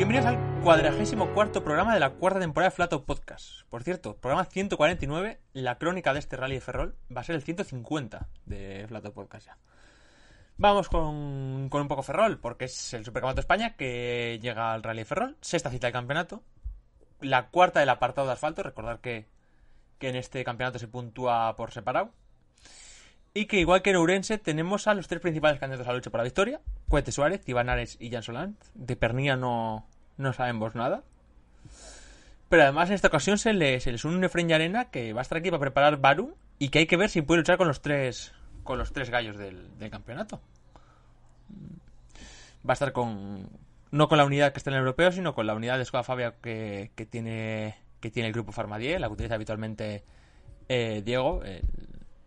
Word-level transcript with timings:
Bienvenidos 0.00 0.28
al 0.28 0.62
cuadragésimo 0.62 1.34
cuarto 1.34 1.62
programa 1.62 1.92
de 1.92 2.00
la 2.00 2.14
cuarta 2.14 2.40
temporada 2.40 2.70
de 2.70 2.74
Flato 2.74 3.04
Podcast. 3.04 3.66
Por 3.68 3.82
cierto, 3.82 4.16
programa 4.16 4.46
149, 4.46 5.40
la 5.52 5.76
crónica 5.76 6.14
de 6.14 6.20
este 6.20 6.38
rally 6.38 6.54
de 6.54 6.62
Ferrol 6.62 6.96
va 7.14 7.20
a 7.20 7.24
ser 7.24 7.34
el 7.34 7.42
150 7.42 8.26
de 8.46 8.86
Flato 8.88 9.12
Podcast 9.12 9.48
ya. 9.48 9.58
Vamos 10.56 10.88
con, 10.88 11.04
un 11.04 11.88
poco 11.88 12.02
Ferrol, 12.02 12.38
porque 12.38 12.64
es 12.64 12.94
el 12.94 13.04
Supercampeonato 13.04 13.36
de 13.36 13.40
España 13.42 13.76
que 13.76 14.38
llega 14.40 14.72
al 14.72 14.82
Rally 14.82 15.00
de 15.00 15.04
Ferrol, 15.04 15.36
sexta 15.42 15.68
cita 15.68 15.88
del 15.88 15.92
campeonato, 15.92 16.42
la 17.20 17.48
cuarta 17.48 17.80
del 17.80 17.90
apartado 17.90 18.26
de 18.26 18.32
asfalto, 18.32 18.62
recordar 18.62 19.00
que, 19.00 19.26
en 20.00 20.16
este 20.16 20.42
campeonato 20.44 20.78
se 20.78 20.88
puntúa 20.88 21.54
por 21.56 21.72
separado. 21.72 22.10
Y 23.34 23.44
que 23.44 23.60
igual 23.60 23.82
que 23.82 23.90
en 23.90 23.96
Ourense 23.96 24.38
tenemos 24.38 24.86
a 24.86 24.94
los 24.94 25.06
tres 25.08 25.20
principales 25.20 25.60
candidatos 25.60 25.86
a 25.86 25.90
la 25.90 25.96
lucha 25.96 26.10
por 26.10 26.18
la 26.18 26.24
victoria, 26.24 26.62
Cuete 26.88 27.12
Suárez, 27.12 27.46
Iván 27.46 27.68
y 28.00 28.10
Jan 28.10 28.22
Solán. 28.22 28.56
De 28.74 28.96
Pernilla 28.96 29.36
no, 29.36 29.86
no 30.20 30.32
sabemos 30.32 30.74
nada. 30.74 31.02
Pero 32.48 32.62
además 32.64 32.88
en 32.88 32.94
esta 32.94 33.08
ocasión 33.08 33.38
se 33.38 33.52
les, 33.52 33.82
se 33.82 33.92
les 33.92 34.04
une 34.04 34.16
un 34.16 34.24
Efren 34.24 34.52
Arena 34.52 34.86
que 34.86 35.12
va 35.12 35.20
a 35.20 35.22
estar 35.22 35.38
aquí 35.38 35.50
para 35.50 35.60
preparar 35.60 36.00
Baru 36.00 36.36
y 36.58 36.68
que 36.68 36.80
hay 36.80 36.86
que 36.86 36.96
ver 36.96 37.08
si 37.08 37.22
puede 37.22 37.38
luchar 37.40 37.56
con 37.56 37.68
los 37.68 37.80
tres 37.80 38.32
con 38.64 38.78
los 38.78 38.92
tres 38.92 39.10
gallos 39.10 39.36
del, 39.36 39.68
campeonato. 39.90 40.40
Va 42.68 42.72
a 42.72 42.72
estar 42.74 42.92
con 42.92 43.48
no 43.90 44.08
con 44.08 44.18
la 44.18 44.24
unidad 44.24 44.52
que 44.52 44.58
está 44.58 44.70
en 44.70 44.74
el 44.74 44.80
europeo, 44.80 45.10
sino 45.10 45.34
con 45.34 45.46
la 45.46 45.54
unidad 45.54 45.76
de 45.76 45.82
Escoda 45.82 46.02
Fabia 46.02 46.34
que, 46.42 46.90
que 46.94 47.06
tiene 47.06 47.78
que 48.00 48.10
tiene 48.10 48.28
el 48.28 48.32
grupo 48.32 48.52
Farmadier, 48.52 49.00
la 49.00 49.08
que 49.08 49.14
utiliza 49.14 49.34
habitualmente 49.34 50.04
eh, 50.68 51.02
Diego, 51.04 51.42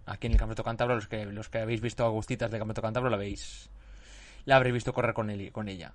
aquí 0.06 0.28
en 0.28 0.34
el 0.34 0.40
Campeonato 0.40 0.64
Cantabro, 0.64 0.96
los 0.96 1.08
que 1.08 1.26
los 1.26 1.50
que 1.50 1.60
habéis 1.60 1.82
visto 1.82 2.06
Agustitas 2.06 2.50
del 2.50 2.60
Campeonato 2.60 2.82
Cantabro 2.82 3.10
la 3.10 3.18
veis 3.18 3.70
la 4.46 4.58
habréis 4.58 4.74
visto 4.74 4.94
correr 4.94 5.14
con, 5.14 5.30
él, 5.30 5.52
con 5.52 5.70
ella. 5.70 5.94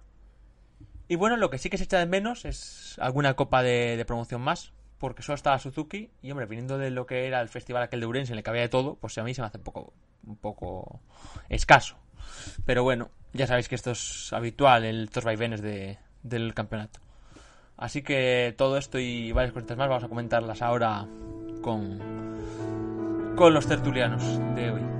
Y 1.08 1.16
bueno, 1.16 1.36
lo 1.36 1.48
que 1.48 1.58
sí 1.58 1.70
que 1.70 1.78
se 1.78 1.84
echa 1.84 1.98
de 1.98 2.06
menos 2.06 2.44
es 2.44 2.96
alguna 3.00 3.34
copa 3.34 3.62
de, 3.62 4.02
promoción 4.06 4.42
más, 4.42 4.72
porque 4.98 5.22
solo 5.22 5.36
estaba 5.36 5.58
Suzuki, 5.58 6.10
y 6.22 6.30
hombre, 6.30 6.46
viniendo 6.46 6.76
de 6.76 6.90
lo 6.90 7.06
que 7.06 7.26
era 7.26 7.40
el 7.40 7.48
festival 7.48 7.82
aquel 7.82 8.00
de 8.00 8.06
Urense, 8.06 8.32
en 8.32 8.38
el 8.38 8.44
que 8.44 8.50
había 8.50 8.62
de 8.62 8.68
todo, 8.68 8.96
pues 8.96 9.16
a 9.16 9.24
mí 9.24 9.32
se 9.32 9.40
me 9.40 9.46
hace 9.46 9.56
un 9.56 9.64
poco, 9.64 9.94
un 10.26 10.36
poco 10.36 11.00
escaso. 11.48 11.96
Pero 12.66 12.82
bueno, 12.82 13.10
ya 13.32 13.46
sabéis 13.46 13.68
que 13.68 13.74
esto 13.74 13.92
es 13.92 14.32
habitual, 14.34 14.84
estos 14.84 15.24
vaivenes 15.24 15.62
de, 15.62 15.98
del 16.22 16.52
campeonato. 16.52 17.00
Así 17.78 18.02
que 18.02 18.54
todo 18.58 18.76
esto 18.76 18.98
y 18.98 19.32
varias 19.32 19.54
cositas 19.54 19.78
más 19.78 19.88
vamos 19.88 20.04
a 20.04 20.08
comentarlas 20.08 20.60
ahora 20.60 21.06
con, 21.62 21.98
con 23.36 23.54
los 23.54 23.66
tertulianos 23.66 24.22
de 24.56 24.70
hoy. 24.72 24.97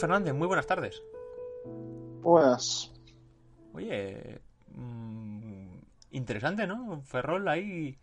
Fernández, 0.00 0.34
muy 0.34 0.46
buenas 0.46 0.66
tardes. 0.66 1.02
Buenas. 2.22 2.92
Oye, 3.74 4.40
mm, 4.74 5.76
interesante, 6.12 6.66
¿no? 6.66 7.02
Ferrol 7.02 7.48
ahí. 7.48 7.98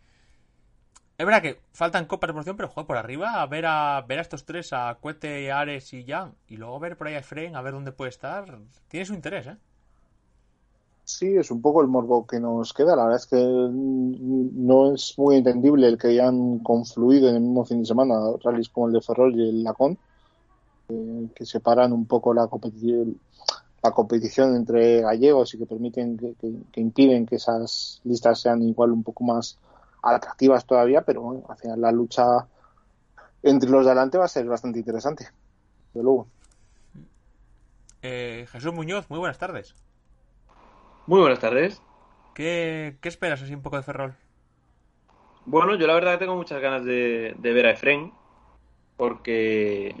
Es 1.16 1.26
verdad 1.26 1.42
que 1.42 1.60
faltan 1.72 2.06
copas 2.06 2.28
de 2.28 2.32
promoción, 2.32 2.56
pero 2.56 2.68
juega 2.68 2.86
por 2.86 2.96
arriba 2.96 3.42
a 3.42 3.46
ver 3.46 3.66
a 3.66 4.00
ver 4.08 4.18
a 4.18 4.22
estos 4.22 4.44
tres, 4.44 4.72
a 4.72 4.96
Cuete, 5.00 5.52
Ares 5.52 5.92
y 5.92 6.04
Jan, 6.04 6.34
y 6.48 6.56
luego 6.56 6.80
ver 6.80 6.96
por 6.96 7.08
ahí 7.08 7.14
a 7.14 7.18
Efren, 7.18 7.56
a 7.56 7.62
ver 7.62 7.74
dónde 7.74 7.92
puede 7.92 8.08
estar. 8.08 8.58
Tiene 8.88 9.06
su 9.06 9.14
interés, 9.14 9.46
¿eh? 9.46 9.56
Sí, 11.04 11.36
es 11.36 11.50
un 11.50 11.60
poco 11.60 11.82
el 11.82 11.88
morbo 11.88 12.26
que 12.26 12.38
nos 12.38 12.72
queda. 12.72 12.94
La 12.94 13.04
verdad 13.04 13.18
es 13.18 13.26
que 13.26 13.36
no 13.36 14.94
es 14.94 15.14
muy 15.18 15.36
entendible 15.36 15.88
el 15.88 15.98
que 15.98 16.08
hayan 16.08 16.60
confluido 16.60 17.28
en 17.28 17.34
el 17.34 17.40
mismo 17.40 17.64
fin 17.64 17.80
de 17.80 17.86
semana 17.86 18.14
rallies 18.42 18.68
como 18.68 18.86
el 18.86 18.92
de 18.92 19.00
Ferrol 19.00 19.34
y 19.34 19.48
el 19.48 19.64
Lacón 19.64 19.98
que 21.34 21.46
separan 21.46 21.92
un 21.92 22.06
poco 22.06 22.34
la 22.34 22.46
competición, 22.46 23.18
la 23.82 23.90
competición 23.92 24.54
entre 24.54 25.00
gallegos 25.00 25.54
y 25.54 25.58
que 25.58 25.66
permiten 25.66 26.16
que, 26.16 26.80
impiden 26.80 27.26
que 27.26 27.36
esas 27.36 28.00
listas 28.04 28.40
sean 28.40 28.62
igual 28.62 28.92
un 28.92 29.02
poco 29.02 29.24
más 29.24 29.58
atractivas 30.02 30.64
todavía, 30.64 31.02
pero 31.02 31.22
bueno, 31.22 31.44
al 31.48 31.56
final 31.56 31.80
la 31.80 31.92
lucha 31.92 32.46
entre 33.42 33.70
los 33.70 33.84
de 33.84 33.90
adelante 33.92 34.18
va 34.18 34.26
a 34.26 34.28
ser 34.28 34.46
bastante 34.46 34.78
interesante, 34.78 35.28
de 35.94 36.02
luego. 36.02 36.26
Eh, 38.02 38.46
Jesús 38.50 38.72
Muñoz, 38.72 39.08
muy 39.10 39.18
buenas 39.18 39.38
tardes. 39.38 39.74
Muy 41.06 41.20
buenas 41.20 41.40
tardes. 41.40 41.82
¿Qué, 42.34 42.96
esperas 43.02 43.42
así 43.42 43.54
un 43.54 43.62
poco 43.62 43.76
de 43.76 43.82
Ferrol? 43.82 44.14
Bueno, 45.46 45.74
yo 45.74 45.86
la 45.86 45.94
verdad 45.94 46.12
que 46.12 46.18
tengo 46.18 46.36
muchas 46.36 46.60
ganas 46.60 46.84
de, 46.84 47.34
de 47.38 47.52
ver 47.52 47.66
a 47.66 47.72
Efren, 47.72 48.12
porque 49.00 49.94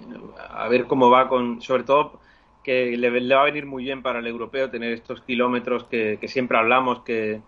a 0.50 0.68
ver 0.68 0.84
cómo 0.84 1.08
va 1.08 1.26
con, 1.26 1.62
sobre 1.62 1.84
todo 1.84 2.20
que 2.62 2.98
le, 2.98 3.34
va 3.34 3.40
a 3.40 3.44
venir 3.46 3.64
muy 3.64 3.84
bien 3.84 4.02
para 4.02 4.18
el 4.18 4.26
europeo 4.26 4.68
tener 4.68 4.92
estos 4.92 5.22
kilómetros 5.22 5.84
que, 5.84 6.18
siempre 6.28 6.58
hablamos, 6.58 7.00
que, 7.00 7.40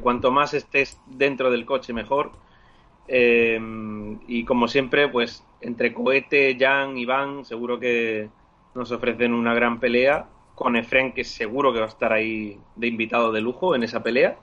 cuanto 0.00 0.30
más 0.30 0.54
estés 0.54 1.00
dentro 1.06 1.50
del 1.50 1.66
coche 1.66 1.92
mejor. 1.92 2.30
Eh, 3.08 3.60
y 4.28 4.44
como 4.44 4.68
siempre, 4.68 5.08
pues 5.08 5.44
entre 5.60 5.92
Cohete, 5.92 6.56
Jan 6.56 6.96
y 6.96 7.04
Van, 7.04 7.44
seguro 7.44 7.80
que 7.80 8.28
nos 8.76 8.92
ofrecen 8.92 9.34
una 9.34 9.54
gran 9.54 9.80
pelea. 9.80 10.28
Con 10.54 10.76
Efren, 10.76 11.14
que 11.14 11.24
seguro 11.24 11.72
que 11.72 11.80
va 11.80 11.86
a 11.86 11.88
estar 11.88 12.12
ahí 12.12 12.60
de 12.76 12.86
invitado 12.86 13.32
de 13.32 13.40
lujo 13.40 13.74
en 13.74 13.82
esa 13.82 14.04
pelea. 14.04 14.36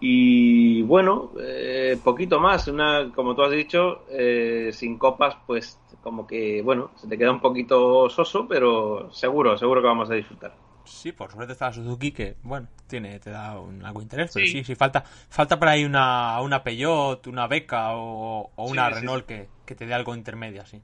Y 0.00 0.82
bueno, 0.82 1.32
eh, 1.40 1.98
poquito 2.02 2.40
más, 2.40 2.68
una, 2.68 3.10
como 3.14 3.34
tú 3.34 3.42
has 3.42 3.52
dicho, 3.52 4.04
eh, 4.10 4.70
sin 4.72 4.98
copas, 4.98 5.36
pues 5.46 5.80
como 6.02 6.26
que, 6.26 6.60
bueno, 6.62 6.90
se 6.96 7.08
te 7.08 7.16
queda 7.16 7.30
un 7.30 7.40
poquito 7.40 8.10
soso, 8.10 8.46
pero 8.46 9.10
seguro, 9.12 9.56
seguro 9.56 9.80
que 9.80 9.88
vamos 9.88 10.10
a 10.10 10.14
disfrutar. 10.14 10.54
Sí, 10.84 11.12
por 11.12 11.32
suerte 11.32 11.54
está 11.54 11.72
Suzuki 11.72 12.12
que, 12.12 12.36
bueno, 12.42 12.68
tiene, 12.86 13.18
te 13.18 13.30
da 13.30 13.58
un, 13.58 13.82
algo 13.84 14.02
interés, 14.02 14.30
pero 14.34 14.46
sí, 14.46 14.62
sí, 14.64 14.74
falta, 14.74 15.02
falta 15.02 15.58
por 15.58 15.68
ahí 15.68 15.84
una, 15.84 16.40
una 16.42 16.62
Peugeot, 16.62 17.26
una 17.26 17.46
Beca 17.46 17.96
o, 17.96 18.52
una 18.56 18.90
Renault 18.90 19.24
Que, 19.24 19.48
que, 19.64 19.74
te 19.74 19.86
dé 19.86 19.94
algo 19.94 20.14
intermedio, 20.14 20.66
sí. 20.66 20.82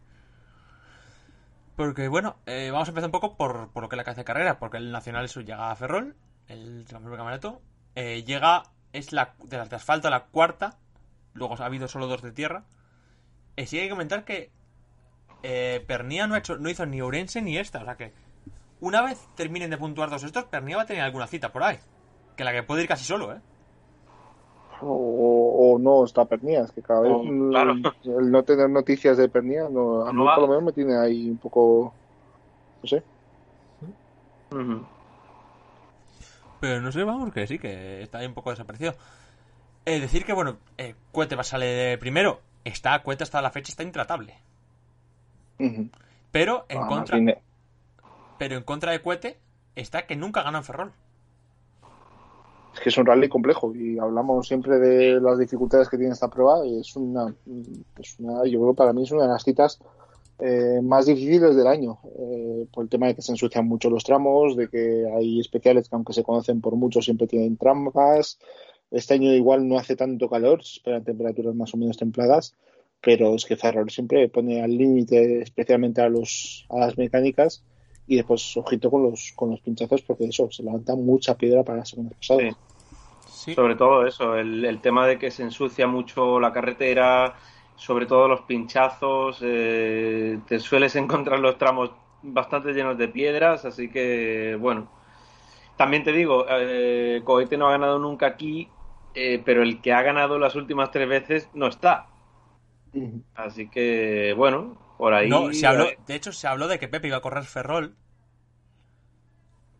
Porque, 1.76 2.08
bueno, 2.08 2.36
eh, 2.46 2.70
vamos 2.72 2.88
a 2.88 2.90
empezar 2.90 3.08
un 3.08 3.12
poco 3.12 3.36
por, 3.36 3.70
por, 3.72 3.82
lo 3.82 3.88
que 3.88 3.96
es 3.96 3.98
la 3.98 4.04
cabeza 4.04 4.22
de 4.22 4.26
carrera, 4.26 4.58
porque 4.58 4.78
el 4.78 4.90
Nacional 4.90 5.26
eso 5.26 5.42
llega 5.42 5.70
a 5.70 5.76
Ferrol, 5.76 6.16
el 6.48 6.86
campeonato, 6.88 7.60
eh, 7.94 8.24
llega 8.24 8.62
es 8.92 9.12
la 9.12 9.34
de 9.44 9.56
las 9.56 9.70
de 9.70 9.76
asfalto 9.76 10.10
la 10.10 10.24
cuarta. 10.26 10.78
Luego 11.34 11.54
ha 11.58 11.64
habido 11.64 11.88
solo 11.88 12.06
dos 12.06 12.22
de 12.22 12.32
tierra. 12.32 12.64
Y 13.56 13.66
sí 13.66 13.78
hay 13.78 13.84
que 13.84 13.90
comentar 13.90 14.24
que 14.24 14.50
eh, 15.42 15.84
Pernía 15.86 16.26
no, 16.26 16.34
ha 16.34 16.38
hecho, 16.38 16.56
no 16.58 16.68
hizo 16.68 16.86
ni 16.86 17.00
Ourense 17.00 17.42
ni 17.42 17.58
esta. 17.58 17.82
O 17.82 17.84
sea 17.84 17.96
que 17.96 18.12
una 18.80 19.02
vez 19.02 19.26
terminen 19.36 19.70
de 19.70 19.78
puntuar 19.78 20.10
dos 20.10 20.24
estos, 20.24 20.44
Pernía 20.44 20.76
va 20.76 20.82
a 20.82 20.86
tener 20.86 21.02
alguna 21.02 21.26
cita 21.26 21.52
por 21.52 21.62
ahí. 21.62 21.78
Que 22.36 22.44
la 22.44 22.52
que 22.52 22.62
puede 22.62 22.82
ir 22.82 22.88
casi 22.88 23.04
solo, 23.04 23.32
¿eh? 23.34 23.40
O, 24.82 25.76
no 25.78 26.04
está 26.04 26.24
Pernía, 26.24 26.62
es 26.62 26.72
que 26.72 26.80
cada 26.80 27.02
vez 27.02 27.12
el 27.12 28.30
no 28.30 28.42
tener 28.44 28.70
noticias 28.70 29.18
de 29.18 29.28
Pernía, 29.28 29.68
no, 29.68 30.06
a 30.06 30.12
mí 30.12 30.24
por 30.24 30.38
lo 30.38 30.48
menos 30.48 30.62
me 30.62 30.72
tiene 30.72 30.96
ahí 30.96 31.28
un 31.28 31.36
poco. 31.36 31.92
No 32.82 32.88
sé. 32.88 33.02
Pero 36.60 36.80
no 36.80 36.92
sé, 36.92 37.02
vamos, 37.04 37.32
que 37.32 37.46
sí, 37.46 37.58
que 37.58 38.02
está 38.02 38.18
ahí 38.18 38.26
un 38.26 38.34
poco 38.34 38.50
desaparecido. 38.50 38.92
Es 39.84 39.96
eh, 39.96 40.00
decir 40.00 40.24
que, 40.24 40.32
bueno, 40.32 40.58
eh, 40.76 40.94
Cuete 41.10 41.34
va 41.34 41.40
a 41.40 41.44
salir 41.44 41.98
primero. 41.98 42.40
Está, 42.64 43.02
Cuete 43.02 43.24
hasta 43.24 43.40
la 43.40 43.50
fecha 43.50 43.72
está 43.72 43.82
intratable. 43.82 44.34
Pero 46.30 46.66
en 46.68 46.78
ah, 46.82 46.86
contra. 46.86 47.18
Pero 48.38 48.56
en 48.56 48.62
contra 48.62 48.92
de 48.92 49.00
Cuete 49.00 49.38
está 49.74 50.06
que 50.06 50.16
nunca 50.16 50.42
gana 50.42 50.58
en 50.58 50.64
Ferrol. 50.64 50.92
Es 52.74 52.80
que 52.80 52.88
es 52.90 52.98
un 52.98 53.06
rally 53.06 53.28
complejo 53.28 53.74
y 53.74 53.98
hablamos 53.98 54.46
siempre 54.46 54.78
de 54.78 55.20
las 55.20 55.38
dificultades 55.38 55.88
que 55.88 55.96
tiene 55.98 56.12
esta 56.12 56.28
prueba 56.28 56.64
y 56.64 56.80
es 56.80 56.94
una, 56.94 57.34
es 57.98 58.18
una 58.20 58.44
yo 58.44 58.60
creo 58.60 58.72
que 58.72 58.76
para 58.76 58.92
mí 58.92 59.02
es 59.02 59.10
una 59.10 59.24
de 59.24 59.28
las 59.30 59.42
citas 59.42 59.80
eh, 60.42 60.80
más 60.82 61.06
difíciles 61.06 61.54
del 61.54 61.66
año, 61.66 61.98
eh, 62.18 62.66
por 62.72 62.84
el 62.84 62.90
tema 62.90 63.06
de 63.08 63.14
que 63.14 63.22
se 63.22 63.32
ensucian 63.32 63.66
mucho 63.66 63.90
los 63.90 64.04
tramos, 64.04 64.56
de 64.56 64.68
que 64.68 65.04
hay 65.14 65.40
especiales 65.40 65.88
que 65.88 65.96
aunque 65.96 66.12
se 66.12 66.22
conocen 66.22 66.60
por 66.60 66.76
mucho 66.76 67.02
siempre 67.02 67.26
tienen 67.26 67.56
trampas. 67.56 68.38
Este 68.90 69.14
año 69.14 69.32
igual 69.32 69.68
no 69.68 69.78
hace 69.78 69.96
tanto 69.96 70.28
calor, 70.28 70.64
se 70.64 70.78
esperan 70.78 71.04
temperaturas 71.04 71.54
más 71.54 71.74
o 71.74 71.76
menos 71.76 71.96
templadas, 71.96 72.54
pero 73.00 73.34
es 73.34 73.44
que 73.44 73.56
Ferrari 73.56 73.90
siempre 73.90 74.28
pone 74.28 74.62
al 74.62 74.76
límite, 74.76 75.42
especialmente 75.42 76.00
a 76.00 76.08
los 76.08 76.66
a 76.70 76.80
las 76.80 76.98
mecánicas, 76.98 77.62
y 78.06 78.16
después 78.16 78.56
ojito 78.56 78.90
con 78.90 79.02
los 79.02 79.32
con 79.36 79.50
los 79.50 79.60
pinchazos 79.60 80.02
porque 80.02 80.24
eso 80.24 80.50
se 80.50 80.62
levanta 80.62 80.96
mucha 80.96 81.36
piedra 81.36 81.62
para 81.62 81.78
la 81.78 81.84
segunda 81.84 82.16
pasada. 82.16 82.56
Sobre 83.54 83.76
todo 83.76 84.06
eso, 84.06 84.36
el, 84.36 84.64
el 84.64 84.80
tema 84.80 85.06
de 85.06 85.18
que 85.18 85.30
se 85.30 85.42
ensucia 85.42 85.86
mucho 85.86 86.40
la 86.40 86.52
carretera, 86.52 87.36
sobre 87.80 88.04
todo 88.04 88.28
los 88.28 88.42
pinchazos, 88.42 89.38
eh, 89.40 90.38
te 90.46 90.58
sueles 90.58 90.96
encontrar 90.96 91.38
los 91.38 91.56
tramos 91.56 91.90
bastante 92.22 92.74
llenos 92.74 92.98
de 92.98 93.08
piedras, 93.08 93.64
así 93.64 93.88
que 93.88 94.54
bueno. 94.60 94.92
También 95.78 96.04
te 96.04 96.12
digo, 96.12 96.44
eh, 96.50 97.22
Cohete 97.24 97.56
no 97.56 97.68
ha 97.68 97.70
ganado 97.70 97.98
nunca 97.98 98.26
aquí, 98.26 98.68
eh, 99.14 99.40
pero 99.42 99.62
el 99.62 99.80
que 99.80 99.94
ha 99.94 100.02
ganado 100.02 100.38
las 100.38 100.56
últimas 100.56 100.90
tres 100.90 101.08
veces 101.08 101.48
no 101.54 101.68
está. 101.68 102.08
Así 103.34 103.70
que 103.70 104.34
bueno, 104.36 104.76
por 104.98 105.14
ahí. 105.14 105.30
No, 105.30 105.50
se 105.54 105.66
habló, 105.66 105.86
de 106.06 106.14
hecho, 106.14 106.32
se 106.32 106.46
habló 106.48 106.68
de 106.68 106.78
que 106.78 106.88
Pepe 106.88 107.08
iba 107.08 107.16
a 107.16 107.22
correr 107.22 107.44
Ferrol. 107.44 107.96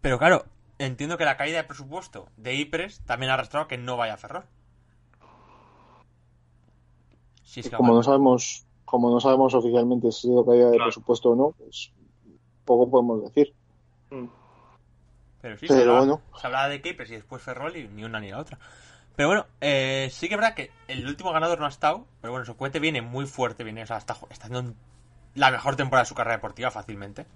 Pero 0.00 0.19
claro, 0.19 0.47
entiendo 0.79 1.19
que 1.19 1.26
la 1.26 1.37
caída 1.37 1.58
de 1.58 1.64
presupuesto 1.64 2.31
de 2.38 2.55
IPRES 2.55 3.05
también 3.05 3.31
ha 3.31 3.35
arrastrado 3.35 3.67
a 3.67 3.69
que 3.69 3.76
no 3.76 3.99
vaya 3.99 4.14
a 4.14 4.17
Ferrol 4.17 4.44
como 7.76 7.94
no 7.94 8.02
sabemos, 8.02 8.64
como 8.85 9.11
no 9.11 9.20
sabemos 9.20 9.55
oficialmente 9.55 10.12
si 10.12 10.29
ha 10.29 10.31
sido 10.31 10.47
caída 10.47 10.70
de 10.70 10.79
presupuesto 10.79 11.31
o 11.31 11.37
no, 11.37 11.50
pues 11.52 11.93
poco 12.64 12.91
podemos 12.91 13.23
decir. 13.25 13.55
Mm. 14.11 14.26
Pero 15.41 15.56
sí, 15.56 15.67
se, 15.67 15.81
hablaba, 15.81 16.20
se 16.38 16.47
hablaba 16.47 16.69
de 16.69 16.81
Capers 16.82 17.11
y 17.11 17.14
después 17.14 17.43
Ferrol 17.43 17.76
y 17.76 17.88
ni 17.88 18.05
una 18.05 18.20
ni 18.20 18.31
la 18.31 18.38
otra. 18.38 18.58
Pero 19.17 19.29
bueno, 19.29 19.47
eh, 19.61 20.08
sí 20.12 20.29
que 20.29 20.35
es 20.35 20.41
verdad 20.41 20.55
que 20.55 20.70
el 20.88 21.06
último 21.06 21.32
ganador 21.32 21.58
no 21.58 21.67
ha 21.67 21.70
estado, 21.70 22.06
pero 22.20 22.32
bueno, 22.32 22.47
su 22.47 22.56
cohete 22.56 22.79
viene 22.79 23.02
muy 23.02 23.26
fuerte, 23.26 23.64
viene, 23.64 23.82
o 23.82 23.87
sea, 23.87 23.99
está, 23.99 24.14
haciendo 24.14 24.75
la 25.35 25.50
mejor 25.50 25.76
temporada 25.76 26.05
de 26.05 26.08
su 26.08 26.14
carrera 26.14 26.37
deportiva 26.37 26.70
fácilmente. 26.70 27.26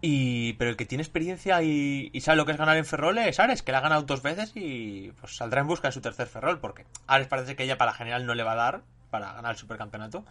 Y, 0.00 0.52
pero 0.54 0.70
el 0.70 0.76
que 0.76 0.86
tiene 0.86 1.02
experiencia 1.02 1.60
y, 1.62 2.10
sabe 2.20 2.36
lo 2.36 2.46
que 2.46 2.52
es 2.52 2.58
ganar 2.58 2.76
en 2.76 2.84
Ferrol 2.84 3.18
es 3.18 3.40
Ares, 3.40 3.62
que 3.62 3.72
la 3.72 3.78
ha 3.78 3.82
ganado 3.82 4.02
dos 4.02 4.22
veces 4.22 4.52
y 4.54 5.10
pues 5.20 5.36
saldrá 5.36 5.60
en 5.60 5.66
busca 5.66 5.88
de 5.88 5.92
su 5.92 6.00
tercer 6.00 6.28
Ferrol, 6.28 6.60
porque 6.60 6.84
Ares 7.06 7.26
parece 7.26 7.56
que 7.56 7.64
ella 7.64 7.78
para 7.78 7.90
la 7.90 7.96
general 7.96 8.24
no 8.24 8.34
le 8.34 8.44
va 8.44 8.52
a 8.52 8.56
dar 8.56 8.82
para 9.10 9.32
ganar 9.32 9.52
el 9.52 9.58
supercampeonato. 9.58 10.24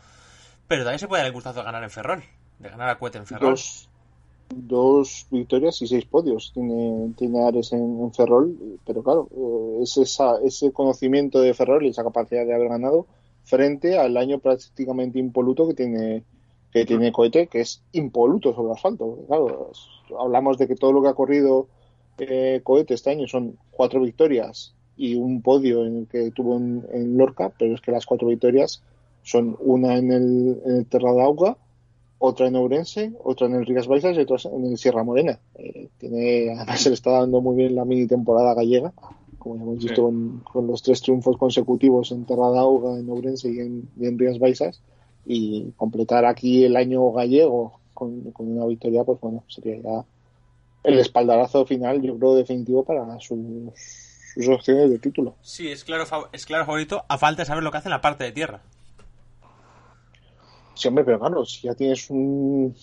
Pero 0.68 0.84
también 0.84 1.00
se 1.00 1.08
puede 1.08 1.22
dar 1.22 1.28
el 1.28 1.34
gustazo 1.34 1.60
de 1.60 1.66
ganar 1.66 1.84
en 1.84 1.90
Ferrol, 1.90 2.24
de 2.60 2.70
ganar 2.70 2.90
a 2.90 2.98
Cuete 2.98 3.18
en 3.18 3.26
Ferrol. 3.26 3.56
Dos, 4.50 5.28
victorias 5.30 5.82
y 5.82 5.88
seis 5.88 6.06
podios 6.06 6.54
tiene, 6.54 7.14
tiene 7.18 7.46
Ares 7.46 7.74
en, 7.74 8.14
Ferrol, 8.14 8.80
pero 8.86 9.04
claro, 9.04 9.28
eh, 9.32 9.84
es 9.84 9.98
esa, 9.98 10.38
ese 10.42 10.72
conocimiento 10.72 11.42
de 11.42 11.54
Ferrol 11.54 11.86
y 11.86 11.90
esa 11.90 12.04
capacidad 12.04 12.46
de 12.46 12.56
haber 12.56 12.70
ganado 12.70 13.08
frente 13.44 13.98
al 13.98 14.16
año 14.16 14.40
prácticamente 14.40 15.20
impoluto 15.20 15.68
que 15.68 15.74
tiene 15.74 16.24
que 16.80 16.86
tiene 16.86 17.12
cohete, 17.12 17.48
que 17.48 17.62
es 17.62 17.82
impoluto 17.94 18.54
sobre 18.54 18.74
asfalto. 18.74 19.20
Claro, 19.28 19.72
hablamos 20.20 20.58
de 20.58 20.68
que 20.68 20.76
todo 20.76 20.92
lo 20.92 21.02
que 21.02 21.10
ha 21.10 21.14
corrido 21.14 21.68
eh, 22.18 22.62
cohete 22.64 22.94
este 22.94 23.12
año 23.12 23.28
son 23.28 23.58
cuatro 23.72 24.02
victorias 24.02 24.74
y 24.96 25.16
un 25.16 25.42
podio 25.42 25.86
en 25.86 25.98
el 25.98 26.08
que 26.08 26.32
tuvo 26.32 26.58
en, 26.58 27.18
Lorca, 27.18 27.52
pero 27.58 27.76
es 27.76 27.82
que 27.82 27.92
las 27.92 28.06
cuatro 28.06 28.28
victorias 28.28 28.82
son 29.24 29.58
una 29.60 29.98
en 29.98 30.12
el, 30.12 30.62
en 30.66 30.76
el 30.78 30.86
Terra 30.86 31.14
d'Auga, 31.14 31.58
otra 32.20 32.48
en 32.48 32.56
Ourense, 32.56 33.14
otra 33.24 33.48
en 33.48 33.56
el 33.56 33.66
Rías 33.66 33.88
Baixas 33.88 34.18
y 34.18 34.22
otra 34.22 34.38
en 34.52 34.66
el 34.66 34.78
Sierra 34.78 35.04
Morena. 35.04 35.40
Eh, 35.56 35.90
tiene, 35.98 36.52
además 36.56 36.82
se 36.82 36.90
le 36.90 36.96
está 36.96 37.12
dando 37.12 37.42
muy 37.42 37.56
bien 37.56 37.76
la 37.76 37.86
mini 37.86 38.08
temporada 38.08 38.56
gallega, 38.56 38.94
como 39.38 39.56
ya 39.56 39.62
hemos 39.64 39.84
visto 39.84 40.04
con, 40.04 40.68
los 40.68 40.82
tres 40.82 41.02
triunfos 41.02 41.38
consecutivos 41.38 42.12
en 42.12 42.26
Terra 42.26 42.50
d'Auga, 42.50 42.98
en 42.98 43.10
Ourense 43.10 43.52
y 43.52 43.60
en, 43.60 43.90
y 44.00 44.08
en 44.08 44.18
Rías 44.18 44.40
Baixas 44.40 44.82
y 45.30 45.72
completar 45.76 46.26
aquí 46.26 46.64
el 46.64 46.78
año 46.78 47.12
gallego 47.12 47.80
con, 47.94 48.32
una 48.38 48.66
victoria, 48.66 49.04
pues 49.04 49.20
bueno, 49.20 49.44
sería 49.48 49.82
ya 49.82 50.06
el 50.84 51.00
espaldarazo 51.00 51.66
final, 51.66 52.02
yo 52.02 52.18
creo, 52.18 52.36
definitivo 52.36 52.86
para 52.86 53.20
sus, 53.20 53.38
opciones 54.48 54.90
de 54.90 55.00
título. 55.00 55.36
Sí, 55.42 55.70
es 55.70 55.84
claro, 55.84 56.06
es 56.32 56.46
claro 56.46 56.66
favorito, 56.66 57.04
a 57.10 57.18
falta 57.18 57.42
de 57.42 57.48
saber 57.48 57.64
lo 57.64 57.72
que 57.72 57.78
hace 57.80 57.90
en 57.90 57.94
la 57.94 58.02
parte 58.02 58.24
de 58.24 58.32
tierra. 58.32 58.62
Sí, 60.76 60.88
hombre, 60.88 61.04
pero 61.04 61.20
claro, 61.20 61.44
si 61.46 61.68
ya 61.68 61.76
tienes 61.76 62.10
un 62.10 62.74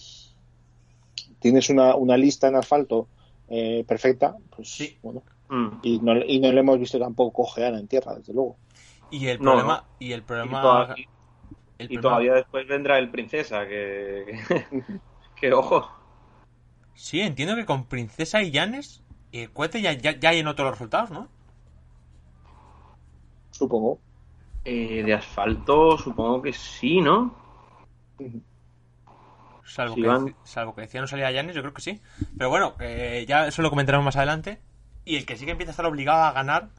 tienes 1.38 1.70
una, 1.70 1.94
una 1.94 2.16
lista 2.16 2.48
en 2.48 2.56
asfalto 2.56 3.08
eh, 3.48 3.84
perfecta, 3.86 4.36
pues 4.54 4.68
sí. 4.68 4.98
bueno. 5.02 5.22
Mm. 5.48 5.68
Y, 5.82 5.98
no, 6.00 6.16
y 6.24 6.40
no 6.40 6.52
le 6.52 6.60
hemos 6.60 6.78
visto 6.78 6.98
tampoco 6.98 7.44
cojear 7.44 7.74
en 7.74 7.86
tierra, 7.86 8.14
desde 8.14 8.32
luego. 8.32 8.56
Y 9.10 9.28
el 9.28 9.38
problema, 9.38 9.84
y 9.98 10.12
el 10.12 10.22
problema 10.22 10.94
y 10.96 11.06
todavía 12.00 12.35
después 12.35 12.66
vendrá 12.66 12.99
el 12.99 13.11
Princesa, 13.11 13.66
que, 13.66 14.38
que, 15.37 15.52
ojo. 15.52 15.90
Sí, 16.95 17.21
entiendo 17.21 17.57
que 17.57 17.64
con 17.64 17.87
Princesa 17.87 18.43
y 18.43 18.50
Llanes 18.50 19.02
y 19.33 19.40
el 19.40 19.52
cohete 19.52 19.83
ya, 19.83 19.93
ya, 19.93 20.12
ya 20.19 20.33
llenó 20.33 20.54
todos 20.54 20.71
los 20.71 20.78
resultados, 20.78 21.11
¿no? 21.11 21.28
Supongo. 23.50 23.99
Eh, 24.64 25.02
de 25.04 25.12
asfalto, 25.12 25.99
supongo 25.99 26.40
que 26.40 26.52
sí, 26.52 27.00
¿no? 27.00 27.35
Salvo, 29.64 29.95
que, 29.97 30.35
salvo 30.45 30.75
que 30.75 30.83
decía 30.83 31.00
no 31.00 31.07
salía 31.07 31.31
Llanes, 31.31 31.54
yo 31.54 31.62
creo 31.62 31.75
que 31.75 31.83
sí. 31.83 32.00
Pero 32.38 32.49
bueno, 32.49 32.76
ya 32.78 33.49
eso 33.49 33.62
lo 33.62 33.71
comentaremos 33.71 34.04
más 34.04 34.16
adelante. 34.16 34.61
Y 35.04 35.16
el 35.16 35.26
que 35.26 35.37
sí 35.37 35.45
que 35.45 35.50
empieza 35.50 35.71
a 35.71 35.75
estar 35.75 35.87
obligado 35.87 36.23
a 36.23 36.33
ganar, 36.33 36.71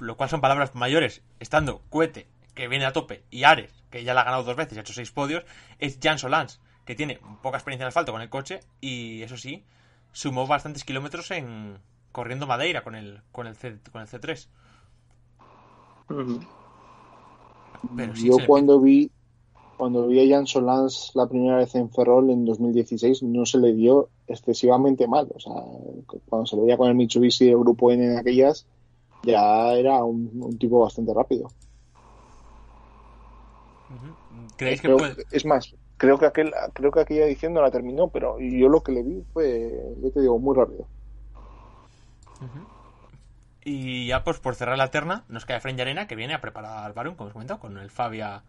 lo 0.00 0.16
cual 0.16 0.28
son 0.28 0.40
palabras 0.40 0.74
mayores, 0.74 1.22
estando 1.38 1.82
Cuete, 1.88 2.26
que 2.60 2.68
viene 2.68 2.84
a 2.84 2.92
tope, 2.92 3.22
y 3.30 3.44
Ares, 3.44 3.72
que 3.88 4.04
ya 4.04 4.12
la 4.12 4.20
ha 4.20 4.24
ganado 4.24 4.44
dos 4.44 4.54
veces 4.54 4.74
y 4.74 4.78
ha 4.78 4.82
hecho 4.82 4.92
seis 4.92 5.10
podios, 5.10 5.44
es 5.78 5.98
Jan 6.02 6.18
Solans, 6.18 6.60
que 6.84 6.94
tiene 6.94 7.18
poca 7.42 7.56
experiencia 7.56 7.84
en 7.84 7.88
asfalto 7.88 8.12
con 8.12 8.20
el 8.20 8.28
coche 8.28 8.60
y 8.82 9.22
eso 9.22 9.38
sí, 9.38 9.64
sumó 10.12 10.46
bastantes 10.46 10.84
kilómetros 10.84 11.30
en 11.30 11.78
corriendo 12.12 12.46
Madeira 12.46 12.82
con 12.82 12.96
el 12.96 13.22
con 13.32 13.46
el, 13.46 13.56
C, 13.56 13.78
con 13.90 14.02
el 14.02 14.08
C3. 14.08 14.46
Pero 17.96 18.12
Yo 18.12 18.36
cuando 18.46 18.78
vi 18.78 19.10
cuando 19.78 20.06
vi 20.08 20.20
a 20.30 20.36
Jan 20.36 20.46
Solans 20.46 21.12
la 21.14 21.26
primera 21.26 21.56
vez 21.56 21.74
en 21.76 21.88
Ferrol 21.88 22.28
en 22.28 22.44
2016 22.44 23.22
no 23.22 23.46
se 23.46 23.56
le 23.56 23.72
dio 23.72 24.10
excesivamente 24.26 25.08
mal. 25.08 25.28
O 25.34 25.40
sea, 25.40 25.54
cuando 26.28 26.44
se 26.44 26.56
le 26.56 26.62
veía 26.62 26.76
con 26.76 26.90
el 26.90 26.94
Mitsubishi 26.94 27.46
del 27.46 27.56
Grupo 27.56 27.90
N 27.90 28.04
en 28.04 28.18
aquellas, 28.18 28.66
ya 29.22 29.72
era 29.72 30.04
un, 30.04 30.58
tipo 30.58 30.80
bastante 30.80 31.14
rápido. 31.14 31.48
¿Creéis 34.56 34.80
que 34.80 34.88
puede... 34.90 35.24
Es 35.30 35.44
más, 35.44 35.74
creo 35.96 36.18
que 36.18 36.26
aquel 36.26 36.52
creo 36.72 36.90
que 36.90 37.00
aquella 37.00 37.24
edición 37.24 37.52
no 37.52 37.62
la 37.62 37.70
terminó, 37.70 38.08
pero 38.08 38.38
yo 38.40 38.68
lo 38.68 38.82
que 38.82 38.92
le 38.92 39.02
vi 39.02 39.22
fue, 39.32 39.72
yo 40.02 40.10
te 40.10 40.20
digo, 40.20 40.38
muy 40.38 40.56
rápido. 40.56 40.86
Y 43.64 44.06
ya 44.06 44.24
pues 44.24 44.38
por 44.38 44.54
cerrar 44.54 44.78
la 44.78 44.90
terna, 44.90 45.24
nos 45.28 45.44
queda 45.44 45.60
Fren 45.60 45.80
Arena 45.80 46.06
que 46.06 46.16
viene 46.16 46.34
a 46.34 46.40
preparar 46.40 46.84
al 46.84 46.92
Barum, 46.92 47.14
como 47.14 47.28
os 47.28 47.32
comentado, 47.32 47.60
con 47.60 47.76
el 47.76 47.90
Fabia 47.90 48.42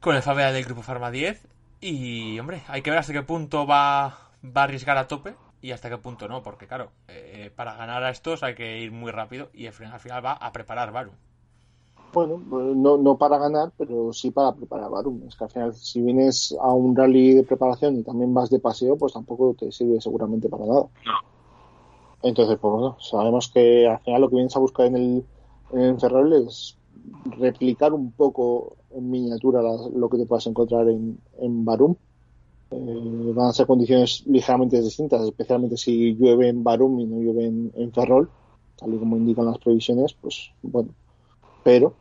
con 0.00 0.16
el 0.16 0.22
Fabia 0.22 0.52
del 0.52 0.64
grupo 0.64 0.82
Pharma 0.82 1.10
10 1.10 1.46
y 1.80 2.38
hombre, 2.38 2.62
hay 2.68 2.82
que 2.82 2.90
ver 2.90 2.98
hasta 2.98 3.12
qué 3.12 3.22
punto 3.22 3.66
va, 3.66 4.30
va 4.44 4.60
a 4.60 4.64
arriesgar 4.64 4.96
a 4.96 5.08
tope 5.08 5.34
y 5.60 5.72
hasta 5.72 5.90
qué 5.90 5.98
punto 5.98 6.28
no, 6.28 6.42
porque 6.42 6.66
claro, 6.66 6.92
eh, 7.08 7.50
para 7.54 7.74
ganar 7.74 8.02
a 8.04 8.10
estos 8.10 8.42
hay 8.42 8.54
que 8.54 8.78
ir 8.78 8.92
muy 8.92 9.10
rápido 9.10 9.50
y 9.52 9.66
al 9.66 9.72
final 9.72 10.24
va 10.24 10.32
a 10.32 10.52
preparar 10.52 10.92
Barum. 10.92 11.14
Bueno, 12.16 12.40
no, 12.74 12.96
no 12.96 13.18
para 13.18 13.36
ganar, 13.36 13.72
pero 13.76 14.10
sí 14.10 14.30
para 14.30 14.54
preparar 14.54 14.88
Barum. 14.90 15.24
Es 15.28 15.36
que 15.36 15.44
al 15.44 15.50
final, 15.50 15.74
si 15.74 16.00
vienes 16.00 16.56
a 16.58 16.72
un 16.72 16.96
rally 16.96 17.34
de 17.34 17.42
preparación 17.42 17.98
y 17.98 18.04
también 18.04 18.32
vas 18.32 18.48
de 18.48 18.58
paseo, 18.58 18.96
pues 18.96 19.12
tampoco 19.12 19.52
te 19.52 19.70
sirve 19.70 20.00
seguramente 20.00 20.48
para 20.48 20.64
nada. 20.64 20.86
Entonces, 22.22 22.56
pues 22.58 22.72
bueno, 22.72 22.96
sabemos 23.00 23.48
que 23.48 23.86
al 23.86 23.98
final 23.98 24.22
lo 24.22 24.30
que 24.30 24.36
vienes 24.36 24.56
a 24.56 24.60
buscar 24.60 24.86
en 24.86 24.96
el, 24.96 25.26
en 25.72 25.80
el 25.80 26.00
Ferrol 26.00 26.32
es 26.32 26.78
replicar 27.38 27.92
un 27.92 28.10
poco 28.12 28.76
en 28.92 29.10
miniatura 29.10 29.60
lo 29.94 30.08
que 30.08 30.16
te 30.16 30.24
puedas 30.24 30.46
encontrar 30.46 30.88
en, 30.88 31.18
en 31.38 31.66
Barum. 31.66 31.96
Eh, 32.70 33.32
van 33.34 33.48
a 33.48 33.52
ser 33.52 33.66
condiciones 33.66 34.24
ligeramente 34.26 34.80
distintas, 34.80 35.20
especialmente 35.20 35.76
si 35.76 36.14
llueve 36.14 36.48
en 36.48 36.64
Barum 36.64 36.98
y 36.98 37.04
no 37.04 37.20
llueve 37.20 37.44
en, 37.44 37.92
Ferrol, 37.92 38.30
tal 38.78 38.94
y 38.94 38.98
como 38.98 39.18
indican 39.18 39.44
las 39.44 39.58
previsiones, 39.58 40.14
pues 40.14 40.50
bueno. 40.62 40.88
Pero 41.62 41.92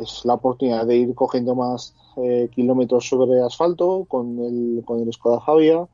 es 0.00 0.24
la 0.24 0.34
oportunidad 0.34 0.86
de 0.86 0.96
ir 0.96 1.14
cogiendo 1.14 1.54
más 1.54 1.94
eh, 2.16 2.48
kilómetros 2.54 3.08
sobre 3.08 3.40
asfalto 3.40 4.04
con 4.08 4.38
el, 4.38 4.82
con 4.84 5.00
el 5.00 5.12
Skoda 5.12 5.40
Fabia 5.40 5.86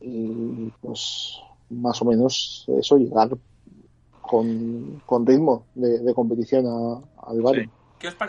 y 0.00 0.70
pues 0.80 1.40
más 1.70 2.00
o 2.02 2.04
menos 2.04 2.66
eso, 2.78 2.96
llegar 2.98 3.30
con, 4.20 5.02
con 5.06 5.26
ritmo 5.26 5.64
de, 5.74 6.14
competición 6.14 6.66
al 6.66 7.42
barrio. 7.42 7.70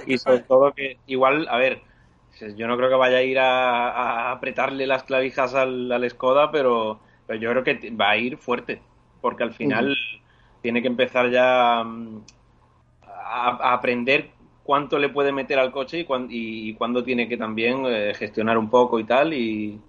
y 0.06 0.18
sobre 0.18 0.39
todo 0.39 0.74
que 0.74 0.98
igual, 1.08 1.48
a 1.50 1.58
ver, 1.58 1.82
yo 2.56 2.68
no 2.68 2.77
creo 2.77 2.89
que 2.89 2.96
vaya 2.96 3.18
a 3.18 3.24
ir 3.24 3.39
a, 3.39 4.32
apretarle 4.32 4.88
las 4.88 5.04
clavijas 5.04 5.54
al, 5.54 5.92
al 5.92 6.10
Skoda, 6.10 6.51
pero, 6.51 7.00
pero, 7.27 7.39
yo 7.39 7.50
creo 7.51 7.63
que 7.63 7.92
va 7.92 8.12
a 8.12 8.18
ir 8.18 8.38
fuerte, 8.38 8.82
porque 9.22 9.44
al 9.44 9.54
final 9.54 9.96
tiene 10.62 10.82
que 10.82 10.88
empezar 10.88 11.30
ya 11.32 11.84
mm, 11.84 12.24
a, 13.04 13.74
aprender 13.74 14.32
cuánto 14.65 14.98
le 14.98 15.10
puede 15.10 15.31
meter 15.31 15.60
al 15.60 15.72
coche 15.72 16.00
y, 16.00 16.05
cuándo, 16.05 16.27
y 16.31 16.74
cuándo 16.74 17.03
tiene 17.03 17.29
que 17.29 17.38
también 17.38 17.86
eh, 17.86 18.13
gestionar 18.15 18.57
un 18.57 18.69
poco 18.69 19.00
y 19.00 19.03
tal. 19.03 19.34
Y, 19.34 19.79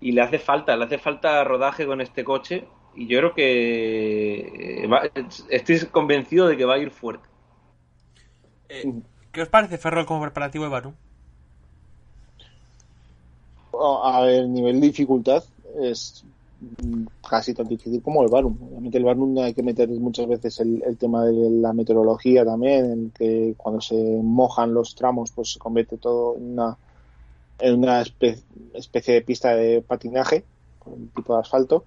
y 0.00 0.12
le 0.12 0.20
hace 0.20 0.38
falta, 0.38 0.76
le 0.76 0.84
hace 0.84 0.98
falta 0.98 1.42
rodaje 1.42 1.86
con 1.86 2.00
este 2.02 2.22
coche 2.22 2.64
y 2.94 3.06
yo 3.06 3.18
creo 3.18 3.34
que 3.34 4.84
eh, 4.84 4.88
estoy 5.48 5.80
convencido 5.86 6.46
de 6.46 6.56
que 6.56 6.66
va 6.66 6.74
a 6.74 6.78
ir 6.78 6.90
fuerte. 6.90 7.26
Eh, 8.68 8.92
¿Qué 9.32 9.42
os 9.42 9.48
parece 9.48 9.78
Ferrol 9.78 10.06
como 10.06 10.20
preparativo 10.20 10.64
de 10.64 10.70
Baru? 10.70 10.94
A 14.04 14.20
ver, 14.20 14.46
nivel 14.46 14.80
de 14.80 14.86
dificultad 14.88 15.42
es 15.82 16.24
casi 17.28 17.54
tan 17.54 17.66
difícil 17.66 18.02
como 18.02 18.22
el 18.22 18.28
Barum. 18.28 18.56
Obviamente 18.68 18.98
el 18.98 19.04
Barum 19.04 19.36
hay 19.38 19.54
que 19.54 19.62
meter 19.62 19.88
muchas 19.88 20.26
veces 20.26 20.60
el, 20.60 20.96
tema 20.98 21.24
de 21.24 21.50
la 21.50 21.72
meteorología 21.72 22.44
también, 22.44 22.90
en 22.90 23.10
que 23.10 23.54
cuando 23.56 23.80
se 23.80 23.94
mojan 24.22 24.74
los 24.74 24.94
tramos 24.94 25.30
pues 25.32 25.52
se 25.52 25.58
convierte 25.58 25.96
todo 25.98 26.36
en 26.36 26.52
una, 26.52 26.76
en 27.58 27.78
una 27.78 28.02
especie 28.02 29.14
de 29.14 29.22
pista 29.22 29.54
de 29.54 29.82
patinaje, 29.82 30.44
un 30.86 31.08
tipo 31.08 31.34
de 31.34 31.40
asfalto 31.40 31.84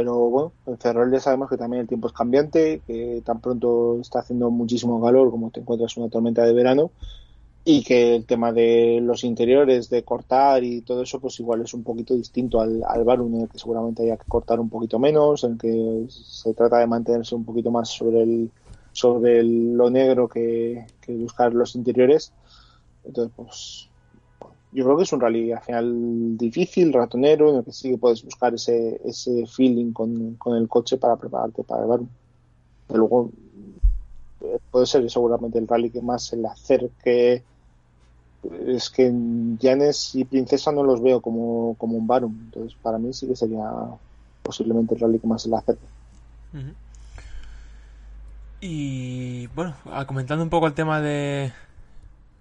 pero 0.00 0.14
bueno, 0.30 0.52
en 0.66 0.78
Ferrol 0.78 1.12
ya 1.12 1.20
sabemos 1.20 1.50
que 1.50 1.58
también 1.58 1.82
el 1.82 1.86
tiempo 1.86 2.08
es 2.08 2.14
cambiante, 2.14 2.80
que 2.86 3.22
tan 3.22 3.40
pronto 3.40 3.98
está 4.00 4.20
haciendo 4.20 4.50
muchísimo 4.50 4.98
calor 5.02 5.30
como 5.30 5.50
te 5.50 5.60
encuentras 5.60 5.94
una 5.98 6.08
tormenta 6.08 6.42
de 6.44 6.54
verano 6.54 6.90
y 7.64 7.82
que 7.84 8.16
el 8.16 8.24
tema 8.24 8.52
de 8.52 9.00
los 9.02 9.22
interiores, 9.24 9.90
de 9.90 10.02
cortar 10.02 10.64
y 10.64 10.80
todo 10.80 11.02
eso, 11.02 11.20
pues 11.20 11.38
igual 11.40 11.60
es 11.62 11.74
un 11.74 11.84
poquito 11.84 12.14
distinto 12.14 12.60
al, 12.60 12.82
al 12.86 13.04
Barum, 13.04 13.34
en 13.34 13.42
el 13.42 13.48
que 13.48 13.58
seguramente 13.58 14.02
haya 14.02 14.16
que 14.16 14.28
cortar 14.28 14.60
un 14.60 14.70
poquito 14.70 14.98
menos, 14.98 15.44
en 15.44 15.52
el 15.52 15.58
que 15.58 16.06
se 16.08 16.54
trata 16.54 16.78
de 16.78 16.86
mantenerse 16.86 17.34
un 17.34 17.44
poquito 17.44 17.70
más 17.70 17.88
sobre 17.88 18.22
el 18.22 18.50
sobre 18.92 19.42
lo 19.44 19.88
negro 19.88 20.28
que, 20.28 20.86
que 21.00 21.14
buscar 21.14 21.54
los 21.54 21.74
interiores. 21.76 22.32
Entonces, 23.04 23.32
pues 23.36 23.88
yo 24.72 24.84
creo 24.84 24.96
que 24.96 25.02
es 25.02 25.12
un 25.12 25.20
rally 25.20 25.52
al 25.52 25.62
final 25.62 26.36
difícil, 26.36 26.92
ratonero, 26.92 27.50
en 27.50 27.56
el 27.56 27.64
que 27.64 27.72
sí 27.72 27.90
que 27.90 27.98
puedes 27.98 28.24
buscar 28.24 28.54
ese, 28.54 29.00
ese 29.04 29.46
feeling 29.46 29.92
con, 29.92 30.38
el 30.46 30.68
coche 30.68 30.96
para 30.96 31.16
prepararte 31.16 31.64
para 31.64 31.82
el 31.82 32.06
Pero 32.86 32.98
luego 33.00 33.30
eh, 34.42 34.58
puede 34.70 34.86
ser 34.86 35.10
seguramente 35.10 35.58
el 35.58 35.66
rally 35.66 35.90
que 35.90 36.02
más 36.02 36.24
se 36.24 36.36
le 36.36 36.48
acerque. 36.48 37.42
Es 38.66 38.88
que 38.88 39.12
Janes 39.60 40.14
y 40.14 40.24
Princesa 40.24 40.72
no 40.72 40.82
los 40.82 41.02
veo 41.02 41.20
como, 41.20 41.74
como 41.76 41.96
un 41.96 42.06
Barum, 42.06 42.34
entonces 42.46 42.76
para 42.80 42.98
mí 42.98 43.12
sí 43.12 43.26
que 43.26 43.36
sería 43.36 43.70
posiblemente 44.42 44.94
el 44.94 45.00
rally 45.00 45.18
que 45.18 45.26
más 45.26 45.42
se 45.42 45.50
le. 45.50 45.56
Y 48.62 49.46
bueno, 49.48 49.74
comentando 50.06 50.42
un 50.42 50.50
poco 50.50 50.66
el 50.66 50.74
tema 50.74 51.00
de, 51.00 51.52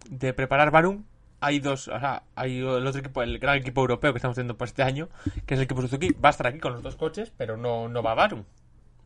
de 0.09 0.33
preparar 0.33 0.71
Barum, 0.71 1.03
hay 1.41 1.59
dos, 1.59 1.87
o 1.87 1.99
sea, 1.99 2.23
hay 2.35 2.59
el 2.59 2.85
otro 2.85 2.99
equipo, 2.99 3.21
el 3.21 3.39
gran 3.39 3.57
equipo 3.57 3.81
europeo 3.81 4.13
que 4.13 4.17
estamos 4.17 4.35
teniendo 4.35 4.57
por 4.57 4.67
este 4.67 4.83
año, 4.83 5.09
que 5.45 5.53
es 5.53 5.59
el 5.59 5.63
equipo 5.63 5.81
Suzuki, 5.81 6.11
va 6.13 6.29
a 6.29 6.31
estar 6.31 6.47
aquí 6.47 6.59
con 6.59 6.73
los 6.73 6.83
dos 6.83 6.95
coches, 6.95 7.31
pero 7.37 7.57
no, 7.57 7.87
no 7.87 8.03
va 8.03 8.11
a 8.11 8.15
Barum. 8.15 8.43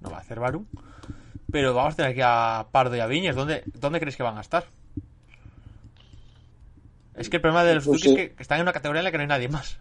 No 0.02 0.10
va 0.10 0.18
a 0.18 0.22
hacer 0.22 0.40
Barum. 0.40 0.66
Pero 1.52 1.74
vamos 1.74 1.94
a 1.94 1.98
tener 1.98 2.12
aquí 2.12 2.22
a 2.24 2.66
Pardo 2.72 2.96
y 2.96 3.00
a 3.00 3.06
Viñes. 3.06 3.36
¿Dónde, 3.36 3.64
¿Dónde 3.80 4.00
crees 4.00 4.18
que 4.18 4.24
van 4.24 4.38
a 4.38 4.42
estar? 4.42 4.66
Es 7.16 7.30
que 7.30 7.38
el 7.38 7.42
problema 7.42 7.64
de 7.64 7.76
los 7.76 7.86
pues 7.86 8.06
es 8.06 8.16
que 8.16 8.36
están 8.40 8.58
en 8.58 8.64
una 8.64 8.74
categoría 8.74 9.02
en 9.02 9.06
la 9.06 9.12
que 9.12 9.18
no 9.18 9.22
hay 9.22 9.28
nadie 9.28 9.50
más. 9.50 9.80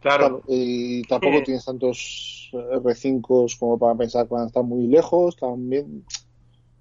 Claro. 0.00 0.42
y 0.46 1.02
tampoco 1.04 1.42
tienes 1.42 1.64
tantos 1.64 2.50
R5 2.52 3.58
como 3.58 3.76
para 3.76 3.96
pensar 3.96 4.28
que 4.28 4.34
van 4.34 4.44
a 4.44 4.46
estar 4.46 4.62
muy 4.62 4.86
lejos. 4.86 5.36
También, 5.36 6.04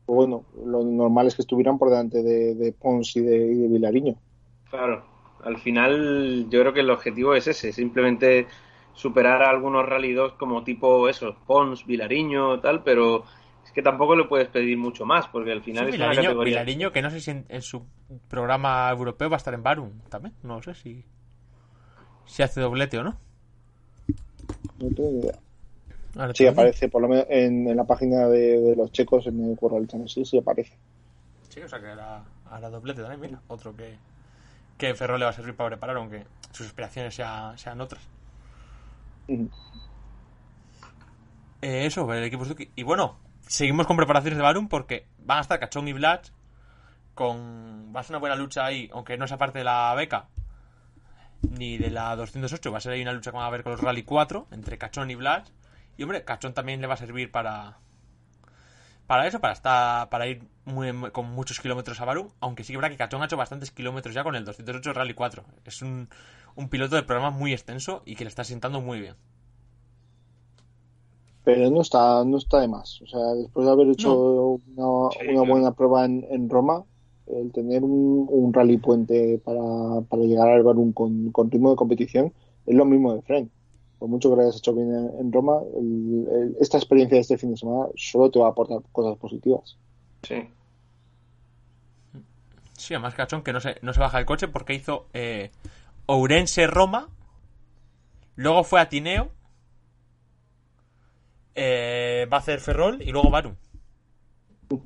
pues 0.06 0.16
bueno, 0.16 0.46
lo 0.64 0.84
normal 0.84 1.28
es 1.28 1.36
que 1.36 1.42
estuvieran 1.42 1.80
por 1.80 1.90
delante 1.90 2.22
de, 2.22 2.72
Pons 2.74 3.16
y 3.16 3.22
de, 3.22 3.38
y 3.38 3.56
de 3.56 3.68
Vilariño. 3.68 4.16
Claro, 4.70 5.06
al 5.44 5.58
final 5.58 6.48
yo 6.50 6.60
creo 6.62 6.74
que 6.74 6.82
el 6.82 6.90
objetivo 6.90 7.34
es 7.34 7.48
ese, 7.48 7.72
simplemente 7.72 8.48
superar 8.94 9.44
a 9.44 9.50
algunos 9.50 9.86
Rally 9.86 10.14
2 10.14 10.34
como 10.34 10.64
tipo 10.64 11.10
eso, 11.10 11.36
Pons, 11.48 11.86
Vilariño, 11.86 12.60
tal, 12.60 12.84
pero 12.84 13.24
es 13.66 13.72
que 13.72 13.82
tampoco 13.82 14.16
le 14.16 14.26
puedes 14.26 14.48
pedir 14.48 14.78
mucho 14.78 15.06
más, 15.06 15.28
porque 15.28 15.52
al 15.52 15.62
final 15.62 15.90
es 15.90 15.96
una 15.96 16.14
categoría... 16.14 16.62
Vilariño, 16.62 16.92
que 16.92 17.02
no 17.02 17.10
sé 17.10 17.20
si 17.20 17.32
en, 17.32 17.62
su 17.62 17.86
programa 18.30 18.90
europeo 18.90 19.30
va 19.30 19.36
a 19.36 19.38
estar 19.38 19.54
en 19.54 19.64
Barum 19.64 20.00
también, 20.10 20.36
no 20.44 20.62
sé 20.62 20.76
si, 20.76 21.04
si 22.26 22.44
hace 22.44 22.62
doblete 22.62 22.98
o 23.00 23.04
no. 23.04 23.18
No 24.80 24.90
tengo 24.96 25.20
idea. 25.20 26.34
sí, 26.34 26.48
aparece, 26.48 26.90
por 26.90 27.02
lo 27.02 27.08
menos 27.08 27.26
en, 27.30 27.76
la 27.76 27.84
página 27.84 28.28
de, 28.28 28.76
los 28.78 28.92
checos 28.92 29.28
en 29.28 29.44
el 29.44 29.88
Channel, 29.88 30.08
sí, 30.08 30.24
sí 30.24 30.38
aparece. 30.38 30.78
Sí, 31.50 31.62
o 31.62 31.68
sea 31.68 31.80
que 31.80 31.88
era, 31.88 32.24
era 32.58 32.70
doblete 32.70 33.02
también, 33.02 33.22
mira, 33.22 33.42
otro 33.48 33.76
que 33.76 33.98
que 34.78 34.94
Ferro 34.94 35.18
le 35.18 35.26
va 35.26 35.32
a 35.32 35.34
servir 35.34 35.56
para 35.56 35.70
preparar, 35.70 35.98
aunque 35.98 36.26
sus 36.52 36.68
aspiraciones 36.68 37.16
sean 37.16 37.82
otras. 37.82 38.04
Eh, 39.28 39.48
eso, 41.86 42.12
el 42.14 42.24
equipo 42.24 42.44
Suzuki. 42.44 42.72
Y 42.76 42.84
bueno, 42.84 43.18
seguimos 43.48 43.88
con 43.88 43.98
preparaciones 43.98 44.38
de 44.38 44.44
Barum 44.44 44.68
porque 44.68 45.08
van 45.20 45.40
a 45.40 45.42
estar 45.42 45.60
Cachón 45.60 45.88
y 45.88 45.94
Blatch. 45.94 46.30
Con... 47.14 47.94
Va 47.96 48.02
a 48.02 48.04
ser 48.04 48.12
una 48.12 48.20
buena 48.20 48.36
lucha 48.36 48.66
ahí, 48.66 48.90
aunque 48.94 49.18
no 49.18 49.28
sea 49.28 49.38
parte 49.38 49.60
de 49.60 49.66
la 49.66 49.94
beca 49.96 50.28
ni 51.42 51.78
de 51.78 51.90
la 51.90 52.16
208. 52.16 52.72
Va 52.72 52.78
a 52.78 52.82
ser 52.82 52.94
ahí 52.94 53.02
una 53.02 53.14
lucha 53.14 53.32
que 53.32 53.38
va 53.38 53.48
a 53.48 53.50
ver 53.50 53.64
con 53.64 53.74
los 53.74 53.82
Rally 53.82 54.04
4 54.04 54.48
entre 54.52 54.78
Cachón 54.78 55.12
y 55.12 55.16
Blatch. 55.16 55.50
Y 55.98 56.04
hombre, 56.04 56.24
Cachón 56.24 56.54
también 56.54 56.82
le 56.82 56.88
va 56.88 56.96
a 56.96 56.98
servir 56.98 57.32
para, 57.32 57.78
para 59.08 59.28
eso, 59.28 59.40
para 59.40 59.54
estar, 59.54 60.10
para 60.10 60.28
ir 60.28 60.44
con 61.14 61.30
muchos 61.32 61.60
kilómetros 61.60 62.02
a 62.02 62.06
Baru, 62.06 62.34
aunque 62.42 62.64
sí 62.64 62.74
que 62.74 62.78
verdad 62.78 62.90
que 62.90 62.98
Cachón 62.98 63.22
ha 63.22 63.26
hecho 63.26 63.38
bastantes 63.38 63.72
kilómetros 63.72 64.14
ya 64.14 64.24
con 64.24 64.36
el 64.36 64.44
208 64.44 64.94
Rally 64.94 65.14
4. 65.14 65.46
Es 65.64 65.82
un, 65.82 66.10
un 66.56 66.70
piloto 66.70 66.96
de 66.96 67.04
programa 67.04 67.32
muy 67.32 67.54
extenso 67.54 68.04
y 68.06 68.16
que 68.16 68.26
le 68.26 68.30
está 68.30 68.44
sentando 68.44 68.82
muy 68.82 69.00
bien. 69.00 69.16
Pero 71.46 71.70
no 71.70 71.82
está, 71.82 72.26
no 72.26 72.38
está 72.38 72.60
de 72.60 72.68
más. 72.68 73.02
O 73.04 73.08
sea, 73.08 73.22
después 73.36 73.66
de 73.66 73.72
haber 73.72 73.88
hecho 73.90 74.12
una, 74.76 75.10
Sí, 75.12 75.20
una 75.30 75.44
claro. 75.44 75.46
buena 75.46 75.72
prueba 75.74 76.04
en, 76.06 76.26
en 76.30 76.50
Roma, 76.50 76.84
el 77.28 77.52
tener 77.54 77.84
un, 77.84 78.28
un 78.30 78.54
rally 78.54 78.78
puente 78.78 79.40
para, 79.46 80.02
para 80.10 80.24
llegar 80.24 80.50
al 80.50 80.64
Barún 80.64 80.92
con, 80.94 81.32
con 81.32 81.50
ritmo 81.52 81.70
de 81.72 81.76
competición 81.78 82.34
es 82.66 82.76
lo 82.76 82.86
mismo 82.86 83.14
de 83.14 83.22
Fren. 83.22 83.52
Por 84.00 84.10
mucho 84.10 84.30
que 84.30 84.36
lo 84.38 84.42
hayas 84.42 84.58
hecho 84.58 84.74
bien 84.74 84.94
en, 84.94 85.20
en 85.20 85.32
Roma, 85.32 85.62
el- 85.78 86.28
el- 86.32 86.58
esta 86.60 86.78
experiencia 86.78 87.16
de 87.16 87.22
este 87.22 87.38
fin 87.38 87.52
de 87.52 87.58
semana 87.58 87.86
solo 87.96 88.30
te 88.32 88.40
va 88.40 88.48
a 88.48 88.50
aportar 88.50 88.82
cosas 88.92 89.18
positivas. 89.18 89.78
Sí. 90.24 90.36
Sí, 92.78 92.94
además 92.94 93.14
Cachón 93.16 93.42
que 93.44 93.54
no 93.54 93.60
se, 93.62 93.78
no 93.82 93.94
se 93.94 94.00
baja 94.00 94.18
del 94.18 94.26
coche 94.26 94.48
porque 94.48 94.74
hizo 94.74 95.08
eh, 95.14 95.52
Ourense-Roma, 96.08 97.08
luego 98.36 98.64
fue 98.64 98.82
a 98.82 98.90
Tineo, 98.90 99.30
eh, 101.56 102.28
va 102.32 102.38
a 102.38 102.40
hacer 102.40 102.60
Ferrol 102.60 103.02
y 103.02 103.12
luego. 103.12 103.30
Bueno, 103.30 103.56
pues, 104.68 104.82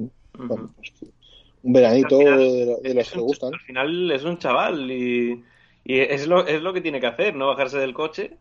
un 1.61 1.73
veranito 1.73 2.17
final, 2.19 2.37
de, 2.39 2.77
de 2.81 2.93
los 2.93 3.07
Es 3.07 3.11
que 3.11 3.17
le 3.17 3.23
gustan. 3.23 3.53
Al 3.53 3.59
final 3.59 4.11
es 4.11 4.23
un 4.23 4.37
chaval 4.37 4.91
y, 4.91 5.43
y 5.83 5.99
es, 5.99 6.27
lo, 6.27 6.45
es 6.47 6.61
lo 6.61 6.71
que 6.73 6.81
tiene 6.81 6.99
que 7.01 7.07
hacer, 7.07 7.35
no 7.35 7.47
bajarse 7.47 7.77
del 7.79 7.93
coche, 7.93 8.37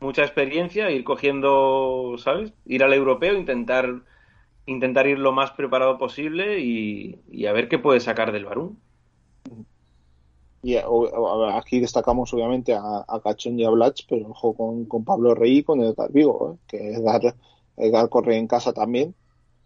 mucha 0.00 0.22
experiencia, 0.22 0.90
ir 0.90 1.04
cogiendo, 1.04 2.14
¿sabes? 2.18 2.52
Ir 2.66 2.84
al 2.84 2.92
europeo, 2.92 3.34
intentar, 3.34 4.02
intentar 4.66 5.06
ir 5.06 5.18
lo 5.18 5.32
más 5.32 5.52
preparado 5.52 5.98
posible 5.98 6.60
y, 6.60 7.18
y 7.30 7.46
a 7.46 7.52
ver 7.52 7.68
qué 7.68 7.78
puede 7.78 8.00
sacar 8.00 8.30
del 8.32 8.44
Barún. 8.44 8.78
Y 10.64 10.74
eh, 10.74 10.84
aquí 11.54 11.80
destacamos 11.80 12.32
obviamente 12.32 12.72
a, 12.72 13.04
a 13.08 13.20
Cachón 13.20 13.58
y 13.58 13.64
a 13.64 13.70
Blach, 13.70 14.02
pero 14.08 14.28
ojo 14.28 14.54
con, 14.54 14.84
con 14.84 15.04
Pablo 15.04 15.34
Rey 15.34 15.58
y 15.58 15.62
con 15.64 15.82
Edgar 15.82 16.12
Vigo, 16.12 16.52
¿eh? 16.52 16.58
que 16.68 16.94
Edgar, 16.94 17.34
Edgar 17.76 18.08
corre 18.08 18.36
en 18.36 18.46
casa 18.46 18.72
también. 18.72 19.14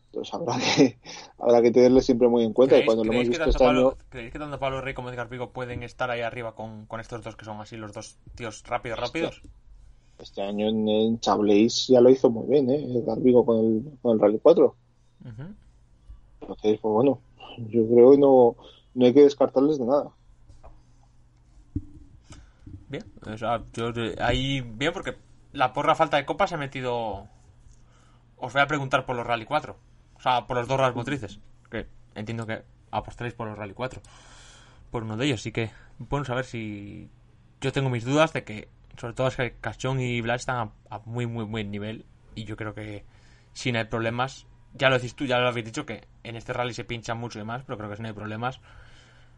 Entonces 0.06 0.34
habrá 0.34 0.56
que, 0.58 0.98
habrá 1.38 1.62
que 1.62 1.70
tenerle 1.70 2.02
siempre 2.02 2.28
muy 2.28 2.44
en 2.44 2.52
cuenta. 2.52 2.76
Y 2.76 2.78
¿Creéis, 2.80 2.86
cuando 2.86 3.04
lo 3.04 3.12
hemos 3.12 3.28
visto 3.28 3.44
tanto 3.44 3.58
este 3.58 3.64
año, 3.66 3.96
creéis 4.08 4.32
que 4.32 4.38
tanto 4.38 4.58
Pablo 4.58 4.80
Rey 4.80 4.94
como 4.94 5.10
Edgar 5.10 5.28
Vigo 5.28 5.50
pueden 5.50 5.82
estar 5.82 6.10
ahí 6.10 6.20
arriba 6.20 6.54
con, 6.54 6.86
con 6.86 7.00
estos 7.00 7.22
dos 7.22 7.36
que 7.36 7.44
son 7.44 7.60
así 7.60 7.76
los 7.76 7.92
dos 7.92 8.18
tíos 8.34 8.62
rápidos, 8.66 8.98
rápidos? 8.98 9.42
este 10.18 10.42
año 10.42 10.68
en, 10.68 10.88
en 10.88 11.20
Chablis 11.20 11.88
ya 11.88 12.00
lo 12.00 12.10
hizo 12.10 12.30
muy 12.30 12.48
bien, 12.48 12.70
¿eh? 12.70 12.98
Edgar 12.98 13.20
Vigo 13.20 13.44
con 13.44 13.58
el, 13.58 13.98
con 14.00 14.14
el 14.14 14.20
Rally 14.20 14.38
4. 14.42 14.74
Ujú. 15.24 15.42
Entonces, 16.40 16.78
pues 16.80 16.92
bueno, 16.92 17.20
yo 17.68 17.86
creo 17.86 18.12
que 18.12 18.18
no, 18.18 18.56
no 18.94 19.06
hay 19.06 19.12
que 19.12 19.22
descartarles 19.22 19.78
de 19.78 19.86
nada. 19.86 20.10
Bien, 22.88 23.04
o 23.26 23.36
sea, 23.36 23.62
yo 23.72 23.92
ahí 24.20 24.60
bien 24.60 24.92
porque 24.92 25.16
la 25.52 25.72
porra 25.72 25.94
falta 25.94 26.16
de 26.16 26.26
copas 26.26 26.52
he 26.52 26.56
metido. 26.56 27.28
Os 28.36 28.52
voy 28.52 28.62
a 28.62 28.66
preguntar 28.66 29.06
por 29.06 29.16
los 29.16 29.26
Rally 29.26 29.44
4. 29.44 29.76
O 30.14 30.20
sea, 30.20 30.46
por 30.46 30.56
los 30.56 30.68
dos 30.68 30.78
Rally 30.78 30.94
motrices. 30.94 31.40
Que 31.70 31.86
entiendo 32.14 32.46
que 32.46 32.62
apostaréis 32.90 33.34
por 33.34 33.48
los 33.48 33.58
Rally 33.58 33.74
4. 33.74 34.00
Por 34.90 35.02
uno 35.02 35.16
de 35.16 35.26
ellos, 35.26 35.42
sí 35.42 35.52
que. 35.52 35.70
Bueno, 35.98 36.24
saber 36.24 36.44
si. 36.44 37.10
Yo 37.60 37.72
tengo 37.72 37.90
mis 37.90 38.04
dudas 38.04 38.32
de 38.32 38.44
que. 38.44 38.68
Sobre 38.96 39.14
todo 39.14 39.28
es 39.28 39.36
que 39.36 39.54
Cachón 39.60 40.00
y 40.00 40.20
Blas 40.20 40.42
están 40.42 40.72
a, 40.90 40.96
a 40.96 40.98
muy, 41.04 41.26
muy 41.26 41.44
buen 41.44 41.70
nivel. 41.70 42.04
Y 42.34 42.44
yo 42.44 42.56
creo 42.56 42.74
que. 42.74 43.04
Si 43.52 43.72
no 43.72 43.78
hay 43.78 43.86
problemas. 43.86 44.46
Ya 44.74 44.90
lo 44.90 44.96
decís 44.96 45.14
tú, 45.14 45.24
ya 45.24 45.38
lo 45.38 45.48
habéis 45.48 45.64
dicho 45.64 45.86
que 45.86 46.06
en 46.22 46.36
este 46.36 46.52
rally 46.52 46.74
se 46.74 46.84
pinchan 46.84 47.16
mucho 47.16 47.38
y 47.38 47.40
demás. 47.40 47.62
Pero 47.66 47.78
creo 47.78 47.88
que 47.90 47.96
si 47.96 48.02
no 48.02 48.08
hay 48.08 48.14
problemas. 48.14 48.60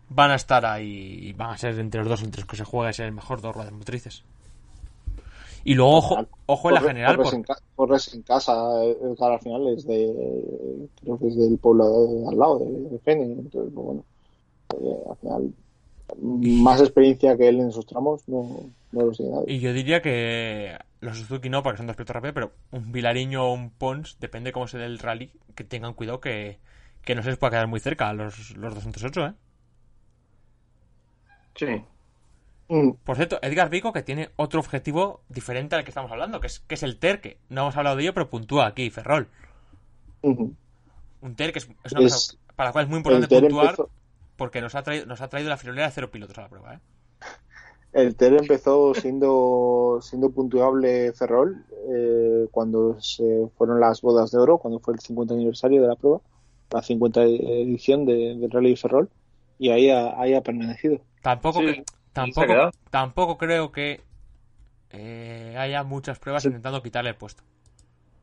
Van 0.08 0.30
a 0.32 0.34
estar 0.34 0.66
ahí. 0.66 1.28
Y 1.28 1.32
van 1.32 1.50
a 1.50 1.58
ser 1.58 1.78
entre 1.78 2.00
los 2.00 2.08
dos, 2.08 2.22
entre 2.22 2.40
los 2.40 2.50
que 2.50 2.56
se 2.56 2.64
juegue, 2.64 2.92
ser 2.92 3.06
el 3.06 3.12
mejor 3.12 3.40
dos 3.40 3.54
ruedas 3.54 3.72
motrices. 3.72 4.24
Y 5.64 5.74
luego, 5.74 5.96
ojo, 5.98 6.30
ojo 6.46 6.70
en 6.70 6.74
la 6.74 6.82
general. 6.82 7.20
corres, 7.20 7.20
por- 7.20 7.38
en, 7.38 7.42
ca- 7.42 7.58
corres 7.74 8.12
en 8.14 8.22
casa, 8.22 8.52
Edgar 8.84 9.32
al 9.32 9.40
final 9.40 9.68
es 9.68 9.86
de, 9.86 10.88
creo 11.00 11.18
que 11.18 11.28
es 11.28 11.36
del 11.36 11.58
pueblo 11.58 11.84
de, 11.88 12.28
al 12.28 12.38
lado, 12.38 12.58
de, 12.60 12.90
de 12.90 12.98
Fene, 13.00 13.24
entonces, 13.24 13.72
pues 13.74 13.86
bueno, 13.86 14.04
eh, 14.70 15.04
al 15.10 15.16
final, 15.18 15.54
más 16.20 16.80
experiencia 16.82 17.36
que 17.36 17.48
él 17.48 17.60
en 17.60 17.68
esos 17.68 17.86
tramos 17.86 18.28
no, 18.28 18.74
no 18.92 19.06
lo 19.06 19.14
sé 19.14 19.24
nadie. 19.24 19.52
Y 19.52 19.60
yo 19.60 19.72
diría 19.72 20.02
que 20.02 20.78
los 21.00 21.18
Suzuki 21.18 21.48
no, 21.48 21.62
porque 21.62 21.78
son 21.78 21.86
dos 21.86 21.96
pilotos 21.96 22.14
rápidos, 22.14 22.34
pero 22.34 22.56
un 22.70 22.92
Vilariño 22.92 23.44
o 23.46 23.52
un 23.54 23.70
Pons, 23.70 24.18
depende 24.20 24.52
cómo 24.52 24.68
se 24.68 24.78
dé 24.78 24.84
el 24.86 24.98
rally, 24.98 25.32
que 25.54 25.64
tengan 25.64 25.94
cuidado 25.94 26.20
que, 26.20 26.60
que 27.02 27.14
no 27.14 27.22
se 27.22 27.30
les 27.30 27.38
pueda 27.38 27.52
quedar 27.52 27.66
muy 27.66 27.80
cerca 27.80 28.08
a 28.08 28.12
los, 28.14 28.56
los 28.56 28.74
208, 28.74 29.26
¿eh? 29.26 29.34
Sí. 31.54 31.66
Mm, 32.68 32.90
Por 33.04 33.16
cierto, 33.16 33.38
Edgar 33.42 33.70
Vico 33.70 33.92
que 33.92 34.02
tiene 34.02 34.30
otro 34.36 34.60
objetivo 34.60 35.22
diferente 35.28 35.74
al 35.74 35.84
que 35.84 35.90
estamos 35.90 36.10
hablando, 36.12 36.40
que 36.40 36.48
es, 36.48 36.60
que 36.60 36.74
es 36.74 36.82
el 36.82 36.98
TER, 36.98 37.20
que 37.20 37.38
no 37.48 37.62
hemos 37.62 37.76
hablado 37.76 37.96
de 37.96 38.02
ello, 38.02 38.14
pero 38.14 38.28
puntúa 38.28 38.66
aquí, 38.66 38.90
Ferrol. 38.90 39.28
Un 40.22 41.34
TER 41.36 41.52
que 41.52 41.58
es, 41.60 41.68
es 41.84 41.92
una 41.92 42.06
Es- 42.06 42.12
cosa 42.12 42.36
para 42.56 42.68
la 42.70 42.72
cual 42.72 42.84
es 42.84 42.88
muy 42.90 42.98
importante 42.98 43.28
puntuar, 43.40 43.66
empezó, 43.66 43.90
porque 44.36 44.60
nos 44.60 44.74
ha, 44.74 44.82
traído, 44.82 45.06
nos 45.06 45.20
ha 45.20 45.28
traído 45.28 45.48
la 45.48 45.56
friolera 45.56 45.86
de 45.86 45.92
cero 45.92 46.10
pilotos 46.10 46.36
a 46.38 46.42
la 46.42 46.48
prueba, 46.48 46.74
¿eh? 46.74 46.78
el 47.92 48.16
TER 48.16 48.34
empezó 48.34 48.94
siendo, 48.94 50.00
siendo 50.02 50.30
puntuable 50.30 51.12
Ferrol 51.14 51.64
eh, 51.88 52.46
cuando 52.50 53.00
se 53.00 53.48
fueron 53.56 53.80
las 53.80 54.02
bodas 54.02 54.30
de 54.32 54.38
oro, 54.38 54.58
cuando 54.58 54.78
fue 54.80 54.94
el 54.94 55.00
50 55.00 55.34
aniversario 55.34 55.80
de 55.80 55.88
la 55.88 55.94
prueba, 55.96 56.20
la 56.70 56.82
50 56.82 57.22
edición 57.22 58.04
de, 58.04 58.36
del 58.36 58.50
Rally 58.50 58.76
Ferrol, 58.76 59.08
y 59.58 59.70
ahí 59.70 59.88
ha, 59.90 60.20
ahí 60.20 60.34
ha 60.34 60.42
permanecido. 60.42 61.00
Tampoco, 61.22 61.60
Sí, 61.60 61.66
que- 61.66 61.84
tampoco, 62.20 62.70
tampoco 62.90 63.38
creo 63.38 63.72
que 63.72 64.00
eh, 64.90 65.56
haya 65.58 65.82
muchas 65.84 66.18
pruebas 66.18 66.42
Sí. 66.42 66.48
intentando 66.48 66.82
quitarle 66.82 67.10
el 67.10 67.16
puesto. 67.16 67.42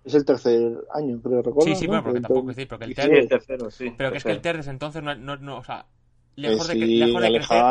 Es 0.03 0.13
el 0.13 0.23
tercer 0.25 0.86
año, 0.93 1.19
creo 1.21 1.41
recordar. 1.41 1.63
Sí, 1.63 1.75
sí, 1.75 1.86
¿no? 1.86 1.89
bueno, 1.91 2.03
porque 2.03 2.21
tampoco 2.21 2.47
decir, 2.49 2.67
porque 2.67 2.86
el 2.86 2.91
Sí, 2.91 3.01
TER 3.01 3.10
Sí, 3.10 3.15
el 3.17 3.27
tercero, 3.29 3.71
sí. 3.71 3.93
Pero 3.97 4.12
que 4.12 4.17
es 4.17 4.23
que 4.23 4.31
el 4.31 4.38
tercero. 4.38 4.41
TER 4.41 4.58
desde 4.58 4.71
entonces 4.71 5.03
no, 5.03 5.15
no, 5.15 5.36
no, 5.38 5.58
o 5.58 5.63
sea, 5.63 5.86
Eh, 6.41 6.41
lejos 6.41 6.67
sí, 6.67 6.77
lejos 6.77 7.21
de 7.21 7.31
crecer, 7.31 7.63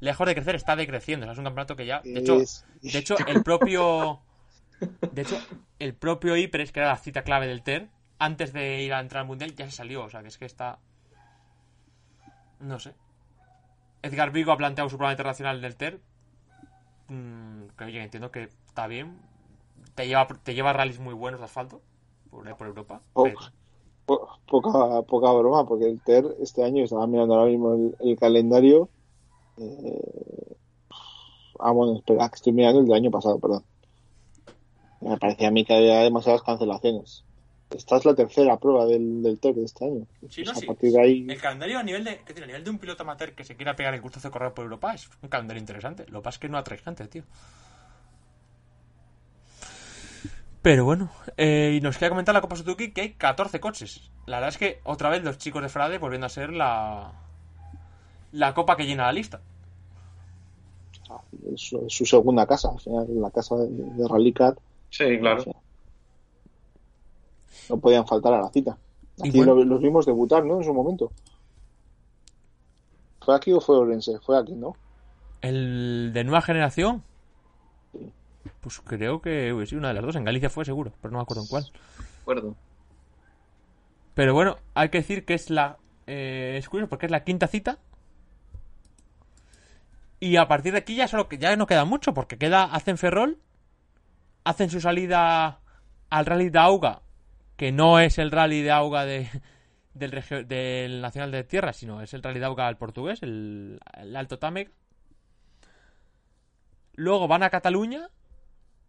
lejos 0.00 0.26
de 0.26 0.34
crecer 0.34 0.54
está 0.56 0.76
decreciendo, 0.76 1.24
o 1.24 1.26
sea, 1.26 1.32
es 1.32 1.38
un 1.38 1.44
campeonato 1.44 1.76
que 1.76 1.86
ya, 1.86 2.02
de 2.12 2.20
hecho, 2.20 2.36
Es- 2.36 2.64
de 2.82 2.98
hecho 2.98 3.16
el 3.26 3.40
propio 3.40 4.20
de 5.12 5.22
hecho 5.22 5.36
el 5.78 5.94
propio 5.94 6.36
IPRES, 6.36 6.72
que 6.72 6.80
era 6.80 6.88
la 6.88 6.96
cita 6.96 7.22
clave 7.22 7.46
del 7.46 7.62
TER, 7.62 7.88
antes 8.18 8.52
de 8.52 8.82
ir 8.82 8.92
a 8.94 9.00
entrar 9.00 9.22
al 9.22 9.28
mundial 9.28 9.54
ya 9.54 9.66
se 9.66 9.72
salió, 9.76 10.04
o 10.04 10.10
sea, 10.10 10.22
que 10.22 10.28
es 10.28 10.38
que 10.38 10.46
está 10.46 10.78
no 12.60 12.78
sé. 12.78 12.94
Edgar 14.02 14.30
Vigo 14.30 14.52
ha 14.52 14.56
planteado 14.56 14.88
su 14.88 14.96
programa 14.96 15.12
internacional 15.14 15.60
del 15.60 15.76
TER. 15.76 16.00
Mm, 17.08 17.68
que 17.76 17.84
oye, 17.84 18.02
entiendo 18.02 18.30
que 18.30 18.44
está 18.66 18.86
bien. 18.86 19.18
Te 19.94 20.06
lleva 20.06 20.26
te 20.26 20.54
lleva 20.54 20.72
rallies 20.72 21.00
muy 21.00 21.14
buenos 21.14 21.40
de 21.40 21.46
asfalto 21.46 21.80
por, 22.30 22.56
por 22.56 22.66
Europa. 22.66 23.00
Oh, 23.14 23.24
pero- 23.24 23.38
po- 24.06 24.28
poca, 24.46 25.02
poca 25.02 25.32
broma, 25.32 25.66
porque 25.66 25.86
el 25.86 26.00
TER 26.00 26.36
este 26.40 26.64
año 26.64 26.84
estaba 26.84 27.06
mirando 27.06 27.34
ahora 27.34 27.50
mismo 27.50 27.74
el, 27.74 27.96
el 28.00 28.18
calendario. 28.18 28.88
eh, 29.58 30.56
ah, 31.58 31.72
bueno, 31.72 31.96
espera, 31.96 32.28
que 32.28 32.36
estoy 32.36 32.52
mirando 32.52 32.80
el 32.80 32.86
del 32.86 32.94
año 32.94 33.10
pasado, 33.10 33.38
perdón. 33.38 33.64
Me 35.00 35.16
parecía 35.16 35.48
a 35.48 35.50
mí 35.50 35.64
que 35.64 35.74
había 35.74 36.00
demasiadas 36.00 36.42
cancelaciones. 36.42 37.24
Esta 37.70 37.96
es 37.96 38.04
la 38.04 38.14
tercera 38.14 38.58
prueba 38.58 38.86
del, 38.86 39.22
del 39.22 39.40
TER 39.40 39.54
de 39.54 39.64
este 39.64 39.84
año. 39.86 40.06
Sí, 40.28 40.42
Pues 40.42 40.44
no, 40.44 40.54
a 40.58 40.60
sí. 40.60 40.66
partir 40.66 40.92
de 40.92 41.00
ahí, 41.00 41.26
El 41.26 41.40
calendario 41.40 41.78
a 41.78 41.82
nivel 41.82 42.04
de, 42.04 42.12
es 42.12 42.24
decir, 42.26 42.42
a 42.44 42.46
nivel 42.46 42.64
de 42.64 42.70
un 42.70 42.78
piloto 42.78 43.02
amateur 43.02 43.34
que 43.34 43.44
se 43.44 43.56
quiera 43.56 43.76
pegar 43.76 43.94
el 43.94 44.00
gusto 44.00 44.20
de 44.20 44.30
correr 44.30 44.54
por 44.54 44.64
Europa 44.64 44.94
es 44.94 45.08
un 45.22 45.28
calendario 45.28 45.60
interesante. 45.60 46.06
Lo 46.08 46.20
que 46.20 46.24
pasa 46.24 46.36
es 46.36 46.40
que 46.40 46.48
no 46.48 46.58
atrae 46.58 46.78
gente, 46.78 47.06
tío. 47.08 47.24
Pero 50.62 50.84
bueno, 50.84 51.10
eh, 51.36 51.74
y 51.76 51.80
nos 51.80 51.96
queda 51.98 52.10
comentar 52.10 52.34
la 52.34 52.40
Copa 52.40 52.56
Suzuki 52.56 52.92
que 52.92 53.00
hay 53.00 53.12
14 53.14 53.60
coches. 53.60 54.10
La 54.26 54.36
verdad 54.36 54.50
es 54.50 54.58
que 54.58 54.80
otra 54.84 55.08
vez 55.08 55.22
los 55.22 55.38
chicos 55.38 55.62
de 55.62 55.68
Frade 55.68 55.98
volviendo 55.98 56.26
a 56.26 56.30
ser 56.30 56.52
la 56.52 57.12
la 58.32 58.54
copa 58.54 58.76
que 58.76 58.86
llena 58.86 59.04
la 59.06 59.12
lista. 59.12 59.40
es 61.52 61.60
su, 61.60 61.84
es 61.86 61.92
su 61.94 62.04
segunda 62.06 62.46
casa, 62.46 62.70
al 62.70 62.80
final, 62.80 63.06
la 63.20 63.30
casa 63.30 63.56
de, 63.56 63.68
de 63.70 64.08
Rally 64.08 64.32
Car. 64.32 64.58
Sí, 64.90 65.18
claro. 65.18 65.40
O 65.40 65.44
sea, 65.44 65.52
no 67.68 67.78
podían 67.78 68.06
faltar 68.06 68.34
a 68.34 68.40
la 68.42 68.48
cita. 68.50 68.76
Y 69.18 69.28
Aquí 69.28 69.38
bueno. 69.38 69.54
lo- 69.54 69.64
los 69.64 69.80
vimos 69.82 70.06
debutar, 70.06 70.44
¿no? 70.44 70.58
En 70.58 70.64
su 70.64 70.72
momento. 70.72 71.10
¿Fue 73.20 73.34
aquí 73.34 73.52
o 73.52 73.60
fue 73.60 73.76
Orense? 73.76 74.18
Fue 74.20 74.38
aquí, 74.38 74.54
¿no? 74.54 74.74
El 75.40 76.12
de 76.14 76.24
nueva 76.24 76.40
generación. 76.42 77.02
Pues 78.60 78.80
creo 78.80 79.20
que 79.20 79.52
uy, 79.52 79.66
sí, 79.66 79.76
una 79.76 79.88
de 79.88 79.94
las 79.94 80.04
dos. 80.04 80.16
En 80.16 80.24
Galicia 80.24 80.50
fue 80.50 80.64
seguro, 80.64 80.92
pero 81.00 81.12
no 81.12 81.18
me 81.18 81.22
acuerdo 81.22 81.42
en 81.42 81.48
cuál. 81.48 81.64
De 81.64 82.20
acuerdo. 82.22 82.54
Pero 84.14 84.34
bueno, 84.34 84.56
hay 84.74 84.88
que 84.88 84.98
decir 84.98 85.24
que 85.24 85.34
es 85.34 85.50
la. 85.50 85.76
Eh, 86.06 86.56
es 86.58 86.68
curioso 86.68 86.88
porque 86.88 87.06
es 87.06 87.12
la 87.12 87.24
quinta 87.24 87.46
cita. 87.46 87.78
Y 90.20 90.36
a 90.36 90.48
partir 90.48 90.72
de 90.72 90.78
aquí 90.78 90.96
ya 90.96 91.06
solo 91.06 91.28
que 91.28 91.38
ya 91.38 91.54
no 91.56 91.66
queda 91.66 91.84
mucho, 91.84 92.14
porque 92.14 92.38
queda, 92.38 92.64
hacen 92.64 92.98
Ferrol, 92.98 93.38
hacen 94.44 94.70
su 94.70 94.80
salida 94.80 95.60
al 96.10 96.26
rally 96.26 96.48
de 96.50 96.58
Auga, 96.58 97.02
que 97.58 97.72
no 97.72 97.98
es 98.00 98.16
el 98.18 98.30
rally 98.30 98.62
de 98.62 98.70
Auga 98.70 99.04
de, 99.04 99.28
del, 99.92 100.12
regio- 100.12 100.44
del 100.44 101.02
Nacional 101.02 101.32
de 101.32 101.42
Tierra, 101.44 101.72
sino 101.74 102.00
es 102.00 102.14
el 102.14 102.22
rally 102.22 102.38
de 102.38 102.46
Auga 102.46 102.68
al 102.68 102.78
portugués, 102.78 103.22
el, 103.22 103.80
el 103.98 104.16
Alto 104.16 104.38
Támega. 104.38 104.70
Luego 106.94 107.28
van 107.28 107.42
a 107.42 107.50
Cataluña 107.50 108.08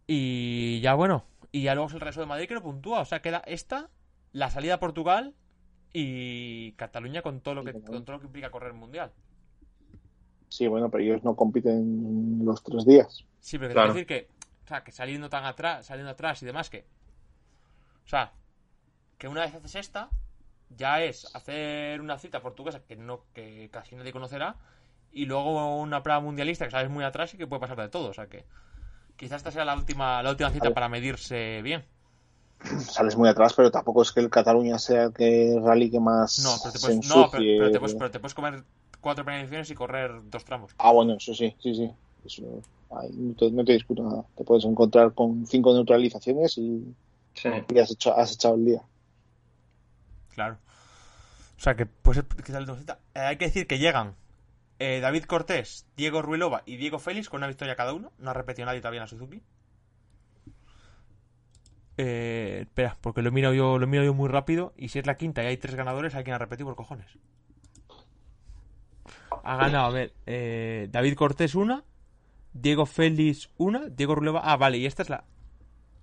y 0.06 0.80
ya 0.80 0.94
bueno. 0.94 1.24
Y 1.52 1.62
ya 1.62 1.74
luego 1.74 1.88
es 1.88 1.94
el 1.94 2.00
resto 2.00 2.20
de 2.20 2.26
Madrid 2.26 2.46
que 2.48 2.54
no 2.54 2.62
puntúa. 2.62 3.00
O 3.00 3.04
sea, 3.04 3.20
queda 3.22 3.42
esta, 3.46 3.88
la 4.32 4.50
salida 4.50 4.74
a 4.74 4.80
Portugal 4.80 5.34
y 5.92 6.72
Cataluña 6.72 7.22
con 7.22 7.40
todo 7.40 7.56
lo 7.56 7.64
que, 7.64 7.72
con 7.72 8.04
todo 8.04 8.12
lo 8.16 8.20
que 8.20 8.26
implica 8.26 8.50
correr 8.50 8.70
el 8.72 8.76
mundial. 8.78 9.10
Sí, 10.48 10.66
bueno, 10.66 10.90
pero 10.90 11.02
ellos 11.04 11.22
no 11.24 11.34
compiten 11.36 12.44
los 12.44 12.62
tres 12.62 12.84
días. 12.84 13.24
Sí, 13.40 13.58
pero 13.58 13.72
Claro. 13.72 13.92
quiero 13.92 14.06
decir 14.06 14.06
que, 14.06 14.28
o 14.64 14.68
sea, 14.68 14.82
que 14.84 14.92
saliendo 14.92 15.28
tan 15.28 15.44
atrás, 15.44 15.86
saliendo 15.86 16.10
atrás 16.10 16.42
y 16.42 16.46
demás, 16.46 16.70
que, 16.70 16.84
o 18.04 18.08
sea, 18.08 18.32
que 19.20 19.28
una 19.28 19.42
vez 19.42 19.54
haces 19.54 19.74
esta, 19.76 20.08
ya 20.76 21.04
es 21.04 21.32
hacer 21.36 22.00
una 22.00 22.18
cita 22.18 22.40
portuguesa 22.40 22.80
que 22.80 22.96
no, 22.96 23.20
que 23.34 23.68
casi 23.70 23.94
nadie 23.94 24.12
conocerá, 24.12 24.56
y 25.12 25.26
luego 25.26 25.76
una 25.78 26.02
prueba 26.02 26.20
mundialista 26.20 26.64
que 26.64 26.70
sales 26.70 26.90
muy 26.90 27.04
atrás 27.04 27.34
y 27.34 27.36
que 27.36 27.46
puede 27.46 27.60
pasar 27.60 27.78
de 27.78 27.90
todo, 27.90 28.08
o 28.08 28.14
sea 28.14 28.28
que 28.28 28.46
quizás 29.16 29.36
esta 29.36 29.50
sea 29.50 29.66
la 29.66 29.76
última, 29.76 30.22
la 30.22 30.30
última 30.30 30.50
cita 30.50 30.64
Vale. 30.64 30.74
para 30.74 30.88
medirse 30.88 31.60
bien. 31.62 31.84
Sales 32.80 33.16
muy 33.16 33.28
atrás, 33.28 33.52
pero 33.54 33.70
tampoco 33.70 34.02
es 34.02 34.12
que 34.12 34.20
el 34.20 34.30
Cataluña 34.30 34.78
sea 34.78 35.04
el 35.04 35.12
que 35.12 35.58
rally 35.62 35.90
que 35.90 36.00
más 36.00 36.38
No, 36.38 36.56
pero 36.62 36.72
te 36.72 36.78
se 36.78 36.86
puedes, 36.86 37.08
no, 37.08 37.30
pero 37.30 37.70
te 37.70 37.78
puedes, 37.78 37.94
pero 37.94 38.10
te 38.10 38.20
puedes 38.20 38.34
comer 38.34 38.64
cuatro 39.02 39.24
penalizaciones 39.24 39.70
y 39.70 39.74
correr 39.74 40.12
dos 40.30 40.44
tramos. 40.46 40.72
Ah, 40.78 40.92
bueno, 40.92 41.14
eso 41.14 41.34
sí, 41.34 41.54
sí, 41.60 41.74
sí. 41.74 41.90
Eso, 42.24 42.62
ahí 42.90 43.10
no, 43.12 43.34
te, 43.34 43.50
no 43.50 43.64
te 43.64 43.72
discuto 43.74 44.02
nada. 44.02 44.24
Te 44.34 44.44
puedes 44.44 44.64
encontrar 44.64 45.12
con 45.12 45.46
cinco 45.46 45.74
neutralizaciones 45.74 46.56
y, 46.58 46.94
Sí. 47.34 47.48
y 47.68 47.78
has, 47.78 47.90
hecho, 47.90 48.16
has 48.16 48.32
echado 48.32 48.56
el 48.56 48.64
día. 48.64 48.82
Claro. 50.34 50.58
O 51.56 51.60
sea 51.60 51.74
que 51.74 51.86
pues 51.86 52.22
dos 52.66 52.78
cita. 52.78 52.98
Eh, 53.14 53.20
hay 53.20 53.36
que 53.36 53.46
decir 53.46 53.66
que 53.66 53.78
llegan 53.78 54.14
eh, 54.78 55.00
David 55.00 55.24
Cortés, 55.24 55.86
Diego 55.96 56.22
Ruilova 56.22 56.62
y 56.64 56.76
Diego 56.76 56.98
Félix 56.98 57.28
con 57.28 57.38
una 57.38 57.48
victoria 57.48 57.76
cada 57.76 57.92
uno. 57.92 58.12
No 58.18 58.30
ha 58.30 58.34
repetido 58.34 58.66
nadie 58.66 58.80
todavía 58.80 58.98
en 58.98 59.02
la 59.02 59.08
Suzuki. 59.08 59.42
Eh, 61.98 62.60
espera, 62.62 62.96
porque 63.02 63.20
lo 63.20 63.30
miro 63.30 63.52
yo, 63.52 63.78
lo 63.78 63.86
miro 63.86 64.02
yo 64.02 64.14
muy 64.14 64.30
rápido. 64.30 64.72
Y 64.74 64.88
si 64.88 64.98
es 64.98 65.06
la 65.06 65.18
quinta 65.18 65.42
y 65.42 65.48
hay 65.48 65.58
tres 65.58 65.74
ganadores, 65.74 66.14
hay 66.14 66.24
quien 66.24 66.34
ha 66.34 66.38
repetido 66.38 66.68
por 66.68 66.76
cojones. 66.76 67.06
Ha 69.44 69.56
ganado, 69.56 69.84
a 69.84 69.90
ver, 69.90 70.14
eh, 70.24 70.88
David 70.90 71.14
Cortés 71.14 71.54
una, 71.54 71.84
Diego 72.54 72.86
Félix 72.86 73.50
una, 73.58 73.80
Diego 73.90 74.14
Ruilova. 74.14 74.40
Ah, 74.44 74.56
vale, 74.56 74.78
y 74.78 74.86
esta 74.86 75.02
es 75.02 75.10
la. 75.10 75.24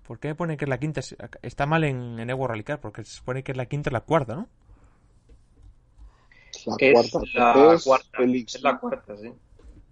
¿Por 0.08 0.18
qué 0.20 0.28
me 0.28 0.34
pone 0.34 0.56
que 0.56 0.64
es 0.64 0.68
la 0.68 0.80
quinta? 0.80 1.00
Está 1.42 1.66
mal 1.66 1.84
en, 1.84 2.18
en 2.18 2.30
Evo 2.30 2.48
Rally 2.48 2.64
Car, 2.64 2.80
porque 2.80 3.04
se 3.04 3.12
supone 3.18 3.42
que 3.44 3.52
es 3.52 3.58
la 3.58 3.66
quinta 3.66 3.90
la 3.90 4.00
cuarta, 4.02 4.34
¿no? 4.36 4.48
Es 6.52 6.66
la 6.66 6.78
Es 6.78 6.78
cuarta. 6.78 7.20
la 7.34 7.80
cuarta. 7.82 8.08
Félix, 8.16 8.54
Es 8.54 8.62
la 8.62 8.78
cuarta, 8.78 9.16
sí. 9.16 9.32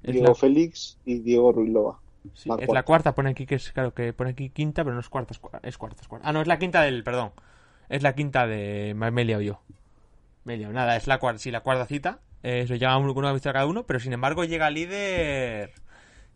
Diego 0.03 0.23
la- 0.23 0.35
Félix 0.35 0.99
y 1.05 1.21
Diego 1.21 1.53
Ruilova. 1.53 2.01
Sí, 2.35 2.51
La 2.51 2.59
es 2.59 2.73
la 2.73 2.83
cuarta. 2.85 3.15
pone 3.15 3.31
aquí 3.31 3.47
que 3.47 3.55
es, 3.57 3.73
claro, 3.73 3.95
que 3.95 4.13
pone 4.13 4.31
aquí 4.31 4.51
quinta, 4.51 4.85
pero 4.85 4.95
no 4.95 5.01
es 5.01 5.09
cuarta, 5.09 5.33
es 5.33 5.39
cuarta, 5.39 5.61
es 5.69 5.79
cuarta, 5.79 6.03
es 6.03 6.09
cuarta. 6.09 6.29
Ah, 6.29 6.33
no, 6.33 6.41
es 6.43 6.47
la 6.49 6.59
quinta 6.59 6.83
del, 6.83 7.03
perdón. 7.05 7.33
Es 7.89 8.03
la 8.03 8.15
quinta 8.15 8.47
de, 8.47 8.95
me 8.97 9.11
me 9.11 9.23
he 9.23 9.25
liado 9.25 9.43
yo. 9.43 9.61
Me 10.45 10.55
he 10.55 10.59
liado. 10.59 10.73
Nada, 10.75 10.97
es 10.97 11.07
la 11.07 11.19
cuarta, 11.19 11.41
sí, 11.41 11.51
la 11.51 11.63
cuarta 11.63 11.87
cita. 11.87 12.21
Eh, 12.43 12.67
se 12.69 12.79
llama 12.79 12.99
una 12.99 13.33
victoria 13.33 13.55
cada 13.55 13.67
uno, 13.67 13.87
pero 13.87 14.01
sin 14.01 14.13
embargo 14.15 14.45
llega 14.45 14.71
líder 14.71 15.73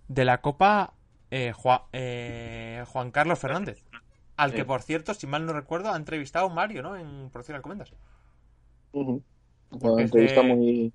de 0.09 0.25
la 0.25 0.41
Copa 0.43 0.95
eh, 1.31 1.53
Juan, 1.53 1.81
eh, 1.93 2.85
Juan 2.89 3.11
Carlos 3.11 3.39
Fernández. 3.39 3.85
Al 4.37 4.55
que, 4.55 4.65
por 4.65 4.83
cierto, 4.83 5.13
si 5.15 5.27
mal 5.27 5.45
no 5.45 5.53
recuerdo, 5.53 5.93
ha 5.93 5.97
entrevistado 5.97 6.49
Mario, 6.49 6.83
¿no? 6.83 6.97
En 6.97 7.29
Producción 7.31 7.57
Alcomendas. 7.57 7.93
Porque 8.91 9.23
Una 9.87 10.03
entrevista 10.03 10.41
de- 10.41 10.47
muy, 10.49 10.93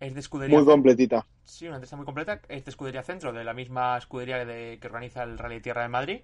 Es 0.00 0.12
de 0.14 0.20
escudería. 0.20 0.56
muy 0.56 0.66
completita. 0.66 1.26
Sí, 1.44 1.66
una 1.66 1.76
entrevista 1.76 1.96
muy 1.96 2.04
completa. 2.04 2.40
Es 2.48 2.64
de 2.64 2.70
Escudería 2.70 3.02
Centro, 3.02 3.32
de 3.32 3.42
la 3.44 3.54
misma 3.54 3.96
escudería 3.96 4.44
de- 4.44 4.78
que 4.80 4.86
organiza 4.86 5.22
el 5.22 5.38
Rally 5.38 5.60
Tierra 5.60 5.82
de 5.82 5.88
Madrid 5.88 6.20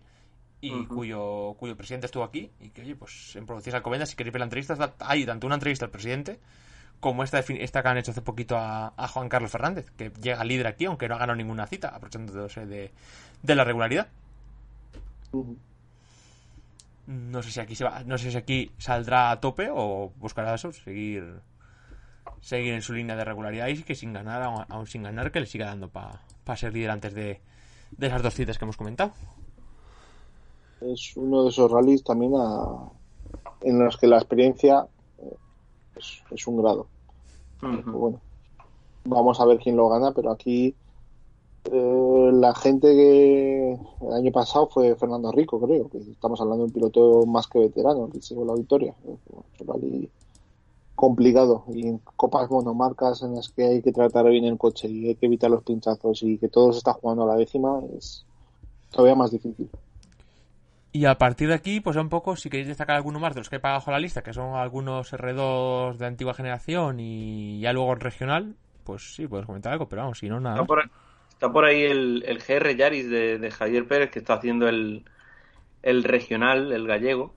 y 0.61 0.85
cuyo, 0.87 1.54
cuyo 1.59 1.76
presidente 1.76 2.06
estuvo 2.06 2.24
aquí. 2.24 2.50
Y 2.61 2.68
que, 2.70 2.83
oye, 2.83 2.94
pues 2.94 3.35
en 3.37 3.46
Producciones 3.46 3.76
Alcobendas, 3.76 4.11
si 4.11 4.16
queréis 4.16 4.33
ver 4.35 4.40
la 4.40 4.44
entrevista, 4.46 4.94
hay 5.00 5.24
tanto 5.24 5.46
una 5.46 5.56
entrevista 5.56 5.87
al 5.87 5.90
presidente 5.90 6.38
como 7.00 7.24
esta, 7.24 7.38
esta 7.40 7.82
que 7.82 7.88
han 7.88 7.96
hecho 7.98 8.10
hace 8.12 8.22
poquito 8.22 8.56
a, 8.56 8.92
a 8.96 9.08
Juan 9.08 9.28
Carlos 9.28 9.50
Fernández, 9.50 9.90
que 9.96 10.10
llega 10.20 10.44
líder 10.44 10.66
aquí, 10.66 10.84
aunque 10.84 11.08
no 11.08 11.14
ha 11.14 11.18
ganado 11.18 11.36
ninguna 11.36 11.66
cita, 11.66 11.88
aprovechándose 11.88 12.66
de, 12.66 12.92
de 13.42 13.54
la 13.54 13.64
regularidad. 13.64 14.08
No 17.06 17.42
sé 17.42 17.50
si 17.50 17.60
aquí 17.60 17.74
se 17.74 17.84
va, 17.84 18.04
no 18.04 18.18
sé 18.18 18.30
si 18.30 18.36
aquí 18.36 18.70
saldrá 18.78 19.30
a 19.30 19.40
tope 19.40 19.68
o 19.72 20.12
buscará 20.16 20.54
eso, 20.54 20.72
seguir 20.72 21.40
seguir 22.40 22.74
en 22.74 22.82
su 22.82 22.92
línea 22.92 23.16
de 23.16 23.24
regularidad 23.24 23.66
y 23.68 23.82
que 23.82 23.94
sin 23.94 24.12
ganar, 24.12 24.42
aún, 24.42 24.64
aún 24.68 24.86
sin 24.86 25.02
ganar, 25.02 25.32
que 25.32 25.40
le 25.40 25.46
siga 25.46 25.66
dando 25.66 25.88
para 25.88 26.20
ser 26.56 26.72
líder 26.72 26.90
antes 26.90 27.12
de, 27.14 27.40
de 27.90 28.06
esas 28.06 28.22
dos 28.22 28.34
citas 28.34 28.58
que 28.58 28.64
hemos 28.64 28.76
comentado. 28.76 29.12
Es 30.80 31.16
uno 31.16 31.44
de 31.44 31.50
esos 31.50 31.70
rallies 31.70 32.02
también 32.04 32.32
a- 32.36 32.88
en 33.62 33.78
los 33.78 33.96
que 33.98 34.06
la 34.06 34.16
experiencia 34.16 34.86
es, 36.00 36.22
es 36.30 36.46
un 36.46 36.56
grado. 36.62 36.86
Ujú. 37.62 37.90
bueno, 37.92 38.20
vamos 39.04 39.40
a 39.40 39.44
ver 39.44 39.58
quién 39.58 39.76
lo 39.76 39.88
gana, 39.88 40.12
pero 40.12 40.30
aquí 40.30 40.74
eh, 41.64 42.30
la 42.32 42.54
gente 42.54 42.88
que 42.88 43.78
el 44.00 44.12
año 44.12 44.32
pasado 44.32 44.68
fue 44.68 44.96
Fernando 44.96 45.30
Rico, 45.30 45.60
creo, 45.60 45.88
que 45.88 45.98
estamos 45.98 46.40
hablando 46.40 46.64
de 46.64 46.68
un 46.68 46.72
piloto 46.72 47.26
más 47.26 47.46
que 47.46 47.58
veterano, 47.58 48.08
que 48.10 48.22
se 48.22 48.34
llevó 48.34 48.46
la 48.46 48.54
victoria. 48.54 48.94
Es 49.04 49.18
un 49.60 49.66
rally 49.66 50.10
complicado 50.94 51.64
y 51.68 51.86
en 51.86 51.98
copas 52.16 52.50
monomarcas 52.50 53.22
en 53.22 53.34
las 53.34 53.48
que 53.48 53.64
hay 53.64 53.82
que 53.82 53.92
tratar 53.92 54.28
bien 54.28 54.44
el 54.44 54.58
coche 54.58 54.88
y 54.88 55.08
hay 55.08 55.14
que 55.14 55.26
evitar 55.26 55.50
los 55.50 55.62
pinchazos 55.62 56.22
y 56.22 56.36
que 56.36 56.48
todo 56.48 56.72
se 56.72 56.78
está 56.78 56.92
jugando 56.92 57.22
a 57.24 57.26
la 57.26 57.36
décima 57.36 57.80
es 57.96 58.26
todavía 58.90 59.14
más 59.14 59.30
difícil. 59.30 59.70
Y 60.92 61.05
a 61.05 61.18
partir 61.18 61.48
de 61.48 61.55
aquí, 61.55 61.81
pues 61.81 61.96
un 61.96 62.09
poco, 62.09 62.35
si 62.35 62.50
queréis 62.50 62.66
destacar 62.68 62.96
alguno 62.96 63.20
más 63.20 63.35
de 63.35 63.40
los 63.40 63.48
que 63.48 63.57
he 63.57 63.61
pagado 63.61 63.79
bajo 63.81 63.92
la 63.92 64.00
lista, 64.00 64.22
que 64.22 64.33
son 64.33 64.57
algunos 64.57 65.12
R2 65.12 65.98
de 65.98 66.07
antigua 66.07 66.35
generación 66.35 66.98
y 66.98 67.61
ya 67.61 67.72
luego 67.72 67.92
el 67.92 68.00
regional, 68.00 68.57
pues 68.83 69.14
sí, 69.14 69.29
podemos 69.29 69.46
comentar 69.46 69.72
algo, 69.72 69.88
pero 69.88 70.03
vamos, 70.03 70.18
si 70.18 70.29
no, 70.29 70.40
nada. 70.40 70.57
Está 70.57 70.66
por, 70.66 70.81
ahí- 70.81 70.90
está 71.31 71.53
por 71.53 71.64
ahí 71.64 71.83
el, 71.85 72.24
el 72.26 72.38
GR 72.40 72.76
Yaris 72.76 73.09
de, 73.09 73.38
de 73.38 73.50
Javier 73.53 73.87
Pérez 73.87 74.11
que 74.11 74.18
está 74.18 74.35
haciendo 74.35 74.68
el, 74.68 75.05
el 75.83 76.05
regional, 76.05 76.72
el 76.72 76.87
gallego. 76.88 77.35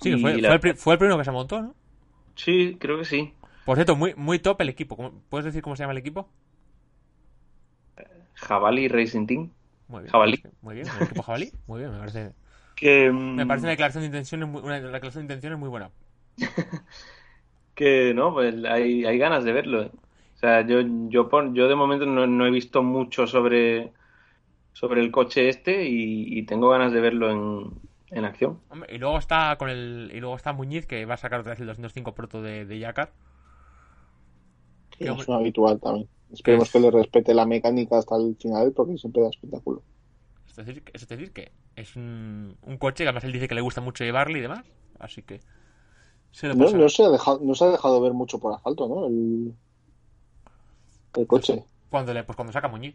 Sí, 0.00 0.10
que 0.10 0.18
fue, 0.18 0.34
la- 0.42 0.58
fue 0.60 0.70
el, 0.70 0.76
fue 0.76 0.92
el 0.94 0.98
primero 0.98 1.18
que 1.18 1.24
se 1.24 1.30
montó, 1.30 1.62
¿no? 1.62 1.74
Sí, 2.36 2.76
creo 2.80 2.98
que 2.98 3.04
sí. 3.04 3.32
Por 3.64 3.76
cierto, 3.76 3.96
muy, 3.96 4.14
muy 4.14 4.38
top 4.38 4.60
el 4.60 4.68
equipo. 4.68 4.96
¿Cómo- 4.96 5.12
¿Puedes 5.30 5.46
decir 5.46 5.62
cómo 5.62 5.76
se 5.76 5.82
llama 5.82 5.92
el 5.92 5.98
equipo? 5.98 6.28
Jabalí 8.34 8.88
Racing 8.88 9.26
Team. 9.26 9.50
Muy 9.88 10.02
bien. 10.02 10.12
Jabalí. 10.12 10.42
Muy 10.62 10.74
bien, 10.74 10.88
el 10.88 11.02
equipo 11.02 11.22
jabalí. 11.22 11.52
Muy 11.66 11.80
bien, 11.80 11.92
me 11.92 11.98
parece. 11.98 12.32
Que, 12.74 13.10
Me 13.10 13.44
mm, 13.44 13.48
parece 13.48 13.64
una 13.64 13.70
declaración 13.70 14.02
de 14.02 14.06
intenciones 14.06 14.48
muy, 14.48 14.62
una 14.62 14.80
declaración 14.80 15.26
de 15.26 15.34
intenciones 15.34 15.58
muy 15.58 15.68
buena. 15.68 15.90
que 17.74 18.12
no, 18.14 18.32
pues 18.32 18.54
hay, 18.64 19.04
hay 19.04 19.18
ganas 19.18 19.44
de 19.44 19.52
verlo. 19.52 19.82
¿eh? 19.82 19.90
O 20.36 20.38
sea, 20.38 20.66
yo, 20.66 20.80
yo, 21.08 21.28
yo 21.52 21.68
de 21.68 21.74
momento 21.74 22.06
no, 22.06 22.26
no 22.26 22.46
he 22.46 22.50
visto 22.50 22.82
mucho 22.82 23.26
sobre, 23.26 23.92
sobre 24.72 25.00
el 25.00 25.10
coche 25.10 25.48
este 25.48 25.88
y, 25.88 26.38
y 26.38 26.42
tengo 26.44 26.68
ganas 26.68 26.92
de 26.92 27.00
verlo 27.00 27.30
en, 27.30 27.70
en 28.10 28.24
acción. 28.24 28.60
Hombre, 28.70 28.94
y 28.94 28.98
luego 28.98 29.18
está 29.18 29.56
con 29.56 29.68
el 29.70 30.10
y 30.14 30.20
luego 30.20 30.36
está 30.36 30.52
Muñiz 30.52 30.86
que 30.86 31.04
va 31.04 31.14
a 31.14 31.18
sacar 31.18 31.40
otra 31.40 31.52
vez 31.52 31.60
el 31.60 31.66
205 31.66 32.14
proto 32.14 32.42
de, 32.42 32.64
de 32.64 32.78
Yakar. 32.78 33.12
es 34.98 35.28
un 35.28 35.34
habitual 35.34 35.80
también. 35.80 36.08
Esperemos 36.32 36.70
que 36.70 36.80
le 36.80 36.90
respete 36.90 37.34
la 37.34 37.46
mecánica 37.46 37.98
hasta 37.98 38.16
el 38.16 38.36
final 38.36 38.72
porque 38.72 38.98
siempre 38.98 39.22
da 39.22 39.28
espectáculo. 39.28 39.82
Es 40.56 40.66
decir, 40.66 40.82
es 40.92 41.08
decir, 41.08 41.32
que 41.32 41.52
es 41.76 41.96
un, 41.96 42.56
un 42.62 42.78
coche 42.78 43.04
que 43.04 43.08
además 43.08 43.24
él 43.24 43.32
dice 43.32 43.48
que 43.48 43.54
le 43.54 43.60
gusta 43.60 43.80
mucho 43.80 44.04
llevarle 44.04 44.38
y 44.38 44.42
demás. 44.42 44.64
Así 45.00 45.22
que 45.22 45.40
se 46.32 46.48
lo 46.48 46.54
No, 46.54 46.70
no 46.70 46.88
se 46.88 47.04
ha 47.04 47.08
dejado, 47.10 47.40
no 47.42 47.54
se 47.54 47.64
ha 47.64 47.68
dejado 47.68 48.00
ver 48.00 48.12
mucho 48.12 48.38
por 48.38 48.54
asfalto, 48.54 48.88
¿no? 48.88 49.06
El, 49.06 49.54
el 51.16 51.26
coche. 51.26 51.64
Cuando 51.90 52.12
le, 52.12 52.24
pues 52.24 52.36
cuando 52.36 52.52
saca 52.52 52.68
Muñiz. 52.68 52.94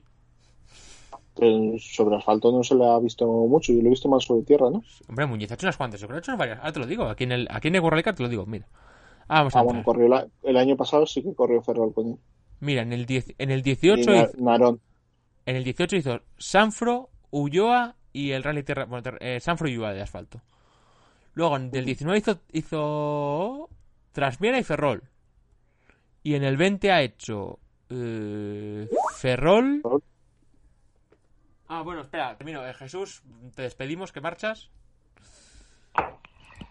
Sobre 1.79 2.17
asfalto 2.17 2.51
no 2.51 2.63
se 2.63 2.75
le 2.75 2.85
ha 2.85 2.99
visto 2.99 3.25
mucho, 3.25 3.71
yo 3.71 3.81
lo 3.81 3.87
he 3.87 3.91
visto 3.91 4.09
más 4.09 4.25
sobre 4.25 4.43
tierra, 4.43 4.69
¿no? 4.69 4.83
Hombre, 5.07 5.25
Muñiz 5.25 5.51
ha 5.51 5.53
hecho 5.55 5.65
unas 5.65 5.77
cuantas, 5.77 5.99
yo 6.01 6.07
creo 6.07 6.15
que 6.15 6.19
ha 6.19 6.23
hecho 6.23 6.31
unas 6.31 6.39
varias. 6.39 6.59
Ahora 6.59 6.71
te 6.73 6.79
lo 6.79 6.85
digo, 6.85 7.03
aquí 7.05 7.23
en 7.23 7.31
el, 7.31 7.47
aquí 7.51 7.67
en 7.69 7.75
el 7.75 8.03
te 8.03 8.23
lo 8.23 8.29
digo, 8.29 8.45
mira. 8.45 8.67
Ah, 9.27 9.39
vamos 9.39 9.55
a 9.55 9.59
Ah, 9.59 9.63
bueno, 9.63 9.79
entrar. 9.79 9.85
corrió 9.85 10.07
la- 10.07 10.27
el 10.43 10.57
año 10.57 10.75
pasado 10.75 11.05
sí 11.05 11.23
que 11.23 11.33
corrió 11.35 11.61
Ferrol 11.61 11.93
con 11.93 12.07
él. 12.07 12.17
Mira, 12.61 12.81
en 12.81 12.93
el, 12.93 13.05
10 13.05 13.33
en 13.37 13.51
el 13.51 13.61
Y 13.61 13.63
18 13.63 14.11
Na- 14.11 14.29
hizo, 14.29 14.37
Narón. 14.37 14.81
en 15.45 15.55
el 15.55 15.63
18 15.63 15.95
hizo 15.95 16.21
Sanfro, 16.37 17.09
Ulloa 17.31 17.95
y 18.13 18.31
el 18.31 18.43
Rally 18.43 18.63
Tierra, 18.63 18.85
bueno, 18.85 19.11
eh, 19.19 19.39
Sanfro 19.39 19.67
Ulloa 19.67 19.93
de 19.93 20.01
asfalto. 20.01 20.41
Luego 21.33 21.57
en 21.57 21.69
el 21.73 21.85
19 21.85 22.17
hizo, 22.19 22.39
hizo 22.51 23.69
Trasmiera 24.11 24.57
y 24.59 24.63
Ferrol. 24.63 25.03
Y 26.23 26.35
en 26.35 26.43
el 26.43 26.57
20 26.57 26.91
ha 26.91 27.01
hecho 27.01 27.59
eh, 27.89 28.89
Ferrol. 29.17 29.81
Ah, 31.67 31.81
bueno, 31.83 32.01
espera, 32.01 32.35
termino. 32.35 32.65
Eh, 32.67 32.73
Jesús, 32.73 33.21
te 33.55 33.61
despedimos, 33.61 34.11
que 34.11 34.21
marchas. 34.21 34.69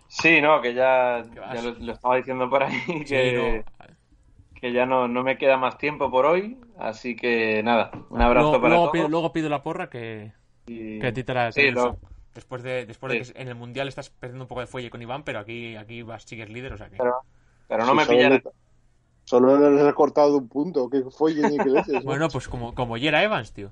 Sí, 0.08 0.40
no, 0.40 0.60
que 0.60 0.74
ya, 0.74 1.22
lo, 1.62 1.70
lo 1.74 1.92
estaba 1.92 2.16
diciendo 2.16 2.48
por 2.48 2.62
ahí, 2.62 2.80
Sí, 2.86 3.04
que, 3.04 3.64
no. 3.78 3.90
que 4.54 4.72
ya 4.72 4.86
no, 4.86 5.06
no 5.06 5.22
me 5.22 5.36
queda 5.38 5.56
más 5.56 5.78
tiempo 5.78 6.10
por 6.10 6.26
hoy, 6.26 6.58
así 6.78 7.14
que 7.14 7.62
nada, 7.62 7.90
un 8.08 8.20
abrazo 8.20 8.48
luego, 8.48 8.62
para 8.62 8.68
luego 8.74 8.90
todos. 8.90 8.92
Pido, 8.92 9.08
luego 9.08 9.32
pido 9.32 9.48
la 9.48 9.62
porra 9.62 9.90
que, 9.90 10.32
y- 10.72 10.98
que 11.00 11.06
a 11.06 11.12
ti 11.12 11.24
te 11.24 11.34
la 11.34 11.52
Sí, 11.52 11.60
te- 11.62 11.72
lo- 11.72 11.96
Después 12.34 12.62
de, 12.62 12.86
después 12.86 13.12
de 13.12 13.24
Sí. 13.24 13.32
que 13.32 13.42
en 13.42 13.48
el 13.48 13.54
mundial 13.56 13.88
estás 13.88 14.10
perdiendo 14.10 14.44
un 14.44 14.48
poco 14.48 14.60
de 14.60 14.68
fuelle 14.68 14.90
con 14.90 15.02
Iván, 15.02 15.24
pero 15.24 15.40
aquí, 15.40 15.74
aquí 15.74 16.02
vas, 16.02 16.22
sigues 16.22 16.48
líder, 16.48 16.72
o 16.72 16.76
sea 16.76 16.88
que. 16.88 16.96
pero, 16.96 17.16
pero 17.66 17.84
no 17.84 18.00
Sí, 18.04 18.14
me 18.16 18.30
le- 18.30 18.42
Solo 19.24 19.58
le 19.58 19.80
he 19.80 19.84
recortado 19.84 20.38
un 20.38 20.48
punto, 20.48 20.88
que 20.88 21.02
fue 21.10 21.34
ni 21.34 21.56
que 21.58 21.64
leches. 21.68 21.94
¿no? 21.94 22.02
Bueno, 22.02 22.28
pues 22.28 22.48
como, 22.48 22.74
como 22.74 22.96
Yera 22.96 23.22
Evans, 23.22 23.52
tío. 23.52 23.70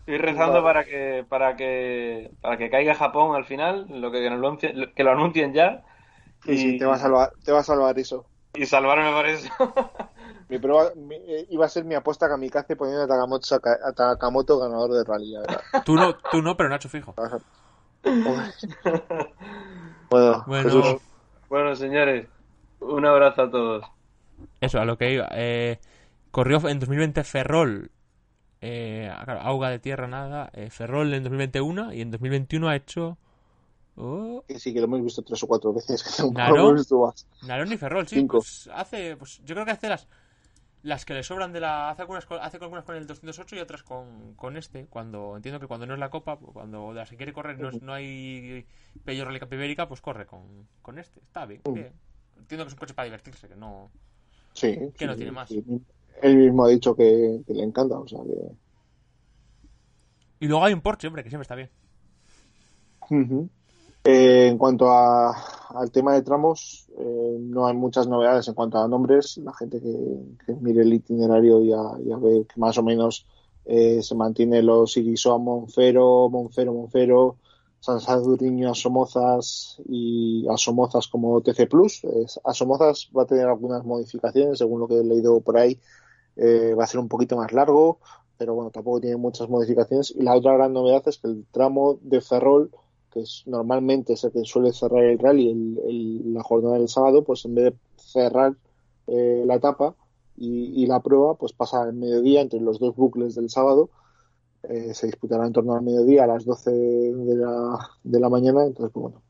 Estoy 0.00 0.16
rezando 0.18 0.62
para 0.62 0.84
que 0.84 1.26
para 1.28 1.56
que 1.56 2.30
para 2.40 2.56
que 2.56 2.70
caiga 2.70 2.94
Japón 2.94 3.34
al 3.36 3.44
final, 3.44 3.86
lo 3.90 4.10
que, 4.10 4.20
que, 4.22 4.30
nos 4.30 4.38
lo, 4.38 4.48
anuncie- 4.52 4.94
que 4.94 5.04
lo 5.04 5.10
anuncien 5.10 5.52
ya 5.52 5.82
Sí, 6.46 6.56
sí, 6.56 6.74
y- 6.76 6.78
te 6.78 6.86
va 6.86 6.94
a 6.94 6.98
salvar, 6.98 7.32
te 7.44 7.52
va 7.52 7.58
a 7.60 7.64
salvar 7.64 7.98
eso. 7.98 8.24
y 8.54 8.64
salvarme 8.64 9.10
por 9.12 9.26
eso. 9.26 9.50
Mi 10.48 10.58
prueba 10.58 10.92
mi- 10.96 11.14
eh, 11.16 11.46
iba 11.50 11.66
a 11.66 11.68
ser 11.68 11.84
mi 11.84 11.94
apuesta 11.94 12.28
kamikaze 12.28 12.74
poniendo 12.76 13.02
a 13.04 13.06
Takamoto, 13.06 13.54
a 13.54 13.92
Takamoto 13.92 14.58
ganador 14.58 14.92
de 14.92 15.04
rally, 15.04 15.32
la 15.32 15.40
verdad. 15.40 15.60
Tú 15.84 15.94
no, 15.94 16.16
tú 16.30 16.40
no, 16.42 16.56
pero 16.56 16.68
Nacho 16.68 16.88
fijo. 16.88 17.14
Bueno, 20.10 20.44
Bueno, 20.46 20.62
Jesús, 20.70 21.02
bueno, 21.50 21.76
señores, 21.76 22.26
un 22.80 23.04
abrazo 23.04 23.42
a 23.42 23.50
todos. 23.50 23.84
eso, 24.60 24.80
a 24.80 24.84
lo 24.84 24.96
que 24.96 25.12
iba. 25.12 25.28
Eh, 25.32 25.78
corrió 26.30 26.66
en 26.68 26.78
2020 26.78 27.24
Ferrol. 27.24 27.90
Eh, 28.60 29.12
claro, 29.24 29.40
Auga 29.42 29.68
de 29.70 29.78
tierra, 29.78 30.06
nada. 30.08 30.50
Eh, 30.54 30.70
Ferrol 30.70 31.12
en 31.12 31.22
2021 31.24 31.92
y 31.92 32.00
en 32.00 32.10
2021 32.10 32.68
ha 32.68 32.76
hecho. 32.76 33.18
Oh, 33.96 34.44
que 34.46 34.58
sí, 34.60 34.72
que 34.72 34.78
lo 34.80 34.86
hemos 34.86 35.02
visto 35.02 35.22
tres 35.22 35.42
o 35.42 35.46
cuatro 35.46 35.72
veces. 35.74 36.02
Que 36.02 36.22
más. 36.30 37.26
Narón 37.42 37.72
y 37.72 37.76
Ferrol, 37.76 38.06
sí. 38.08 38.16
Cinco. 38.16 38.38
Pues 38.38 38.70
hace. 38.72 39.16
Pues 39.16 39.40
yo 39.44 39.54
creo 39.54 39.64
que 39.66 39.72
hace 39.72 39.88
las. 39.88 40.06
Las 40.82 41.04
que 41.04 41.12
le 41.14 41.22
sobran 41.24 41.52
de 41.52 41.60
la. 41.60 41.90
Hace 41.90 42.02
algunas, 42.02 42.24
con- 42.24 42.40
hace 42.40 42.56
algunas 42.58 42.84
con 42.84 42.94
el 42.94 43.06
208 43.06 43.56
y 43.56 43.58
otras 43.58 43.82
con, 43.82 44.34
con 44.34 44.56
este. 44.56 44.86
Cuando 44.86 45.34
entiendo 45.36 45.58
que 45.58 45.66
cuando 45.66 45.86
no 45.86 45.94
es 45.94 46.00
la 46.00 46.08
copa, 46.10 46.38
pues 46.38 46.52
cuando 46.52 46.90
de 46.90 47.00
las 47.00 47.10
que 47.10 47.16
quiere 47.16 47.32
correr 47.32 47.58
no, 47.58 47.68
es- 47.70 47.82
no 47.82 47.92
hay 47.92 48.64
Pello 49.04 49.24
Rally 49.24 49.40
Ibérica, 49.50 49.88
pues 49.88 50.00
corre 50.00 50.26
con, 50.26 50.68
con 50.82 50.98
este. 50.98 51.18
Está 51.20 51.46
bien. 51.46 51.62
Bien. 51.72 51.92
Entiendo 52.38 52.64
que 52.64 52.68
es 52.68 52.74
un 52.74 52.78
coche 52.78 52.94
para 52.94 53.06
divertirse, 53.06 53.48
que 53.48 53.56
no. 53.56 53.90
Sí. 54.54 54.78
¿Qué 54.96 55.06
no 55.06 55.16
tiene 55.16 55.32
más? 55.32 55.48
sí. 55.48 55.64
Él 56.22 56.36
mismo 56.36 56.64
ha 56.64 56.68
dicho 56.68 56.94
que, 56.96 57.40
que 57.46 57.54
le 57.54 57.62
encanta, 57.64 57.98
o 57.98 58.06
sea 58.08 58.20
que. 58.24 58.52
Y 60.40 60.46
luego 60.46 60.64
hay 60.64 60.72
un 60.74 60.80
Porsche, 60.80 61.08
hombre, 61.08 61.22
que 61.24 61.28
siempre 61.30 61.42
está 61.42 61.54
bien. 61.56 61.70
Ujú. 63.10 63.48
Eh, 64.04 64.48
en 64.48 64.58
cuanto 64.58 64.90
a- 64.90 65.34
al 65.70 65.90
tema 65.90 66.14
de 66.14 66.22
tramos, 66.22 66.88
eh, 66.98 67.36
no 67.40 67.66
hay 67.66 67.74
muchas 67.76 68.06
novedades 68.08 68.48
en 68.48 68.54
cuanto 68.54 68.78
a 68.78 68.88
nombres. 68.88 69.36
La 69.38 69.52
gente 69.52 69.80
que, 69.80 70.54
mire 70.60 70.82
el 70.82 70.92
itinerario 70.94 71.62
ya, 71.62 71.82
ya 72.04 72.16
ve 72.16 72.46
que 72.52 72.58
más 72.60 72.78
o 72.78 72.82
menos 72.82 73.26
eh, 73.70 74.02
se 74.02 74.14
mantiene 74.14 74.62
los 74.62 74.96
Irisoa 74.96 75.36
Monfero, 75.38 76.30
Monfero, 76.30 76.72
Monfero, 76.72 77.36
San 77.80 78.00
Saduriño, 78.00 78.70
Asomozas 78.70 79.80
y 79.86 80.46
Asomozas 80.48 81.06
como 81.08 81.40
TC 81.42 81.66
Plus. 81.68 82.00
Asomozas 82.44 83.10
va 83.16 83.22
a 83.24 83.26
tener 83.26 83.46
algunas 83.46 83.84
modificaciones, 83.84 84.58
según 84.58 84.80
lo 84.80 84.88
que 84.88 84.98
he 85.00 85.04
leído 85.04 85.40
por 85.42 85.58
ahí. 85.58 85.78
Eh, 86.36 86.74
va 86.74 86.84
a 86.84 86.86
ser 86.86 87.00
un 87.00 87.08
poquito 87.08 87.36
más 87.36 87.52
largo, 87.52 87.98
pero 88.38 88.54
bueno, 88.54 88.70
tampoco 88.70 89.00
tiene 89.00 89.16
muchas 89.16 89.48
modificaciones. 89.50 90.12
Y 90.16 90.22
la 90.22 90.34
otra 90.36 90.54
gran 90.54 90.72
novedad 90.72 91.02
es 91.06 91.18
que 91.18 91.28
el 91.28 91.46
tramo 91.50 91.98
de 92.02 92.20
Ferrol 92.22 92.70
que 93.12 93.20
es, 93.20 93.42
normalmente 93.46 94.12
es 94.14 94.24
el 94.24 94.32
que 94.32 94.44
suele 94.44 94.72
cerrar 94.72 95.04
el 95.04 95.18
rally 95.18 95.50
el, 95.50 95.78
el- 95.88 96.34
la 96.34 96.42
jornada 96.42 96.78
del 96.78 96.88
sábado, 96.88 97.24
pues 97.24 97.44
en 97.44 97.54
vez 97.54 97.64
de 97.72 97.78
cerrar 97.96 98.54
eh, 99.06 99.42
la 99.46 99.56
etapa 99.56 99.94
y, 100.36 100.86
la 100.86 101.00
prueba, 101.00 101.34
pues 101.34 101.52
pasa 101.52 101.82
al 101.82 101.94
mediodía 101.94 102.40
entre 102.40 102.60
los 102.60 102.78
dos 102.78 102.94
bucles 102.94 103.34
del 103.34 103.50
sábado. 103.50 103.90
Eh, 104.62 104.94
se 104.94 105.06
disputará 105.06 105.46
en 105.46 105.52
torno 105.52 105.74
al 105.74 105.82
mediodía 105.82 106.24
a 106.24 106.26
las 106.28 106.44
12 106.44 106.70
de 106.70 107.36
la, 107.36 107.78
de 108.04 108.20
la 108.20 108.28
mañana. 108.28 108.64
Entonces, 108.64 108.92
pues, 108.92 109.02
bueno, 109.02 109.22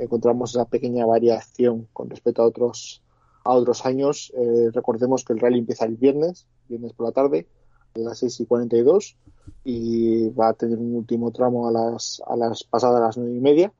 encontramos 0.00 0.50
esa 0.54 0.64
pequeña 0.64 1.04
variación 1.06 1.86
con 1.92 2.08
respecto 2.10 2.42
a 2.42 2.46
otros 2.46 3.02
a 3.44 3.52
otros 3.54 3.84
años. 3.86 4.32
Eh, 4.36 4.70
recordemos 4.72 5.24
que 5.24 5.32
el 5.34 5.40
rally 5.40 5.58
empieza 5.60 5.84
el 5.86 5.96
viernes, 5.96 6.46
viernes 6.68 6.92
por 6.92 7.06
la 7.06 7.12
tarde, 7.12 7.46
a 7.94 7.98
las 7.98 8.18
6 8.18 8.40
y 8.40 8.46
42 8.46 9.16
y 9.64 10.28
va 10.30 10.48
a 10.48 10.54
tener 10.54 10.78
un 10.78 10.94
último 10.94 11.30
tramo 11.30 11.68
a 11.68 11.72
las, 11.72 12.22
a 12.26 12.36
las 12.36 12.64
pasadas 12.64 13.00
las 13.00 13.16
nueve 13.16 13.36
y 13.36 13.40
media. 13.40 13.72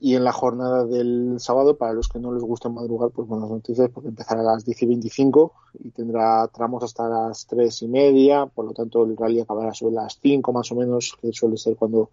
Y 0.00 0.16
en 0.16 0.24
la 0.24 0.32
jornada 0.32 0.84
del 0.84 1.36
sábado, 1.38 1.76
para 1.76 1.92
los 1.92 2.08
que 2.08 2.18
no 2.18 2.32
les 2.32 2.42
gusta 2.42 2.68
madrugar, 2.68 3.10
pues 3.10 3.28
buenas 3.28 3.48
noticias, 3.48 3.88
porque 3.88 4.08
empezará 4.08 4.40
a 4.40 4.44
las 4.44 4.64
10 4.64 4.82
y 4.82 4.86
25 4.86 5.52
y 5.78 5.90
tendrá 5.90 6.48
tramos 6.48 6.82
hasta 6.82 7.08
las 7.08 7.46
3 7.46 7.82
y 7.82 7.88
media, 7.88 8.46
por 8.46 8.64
lo 8.64 8.72
tanto 8.72 9.04
el 9.04 9.16
rally 9.16 9.38
acabará 9.38 9.72
sobre 9.72 9.94
las 9.94 10.18
5 10.20 10.52
más 10.52 10.72
o 10.72 10.74
menos, 10.74 11.16
que 11.20 11.32
suele 11.32 11.56
ser 11.56 11.76
cuando 11.76 12.10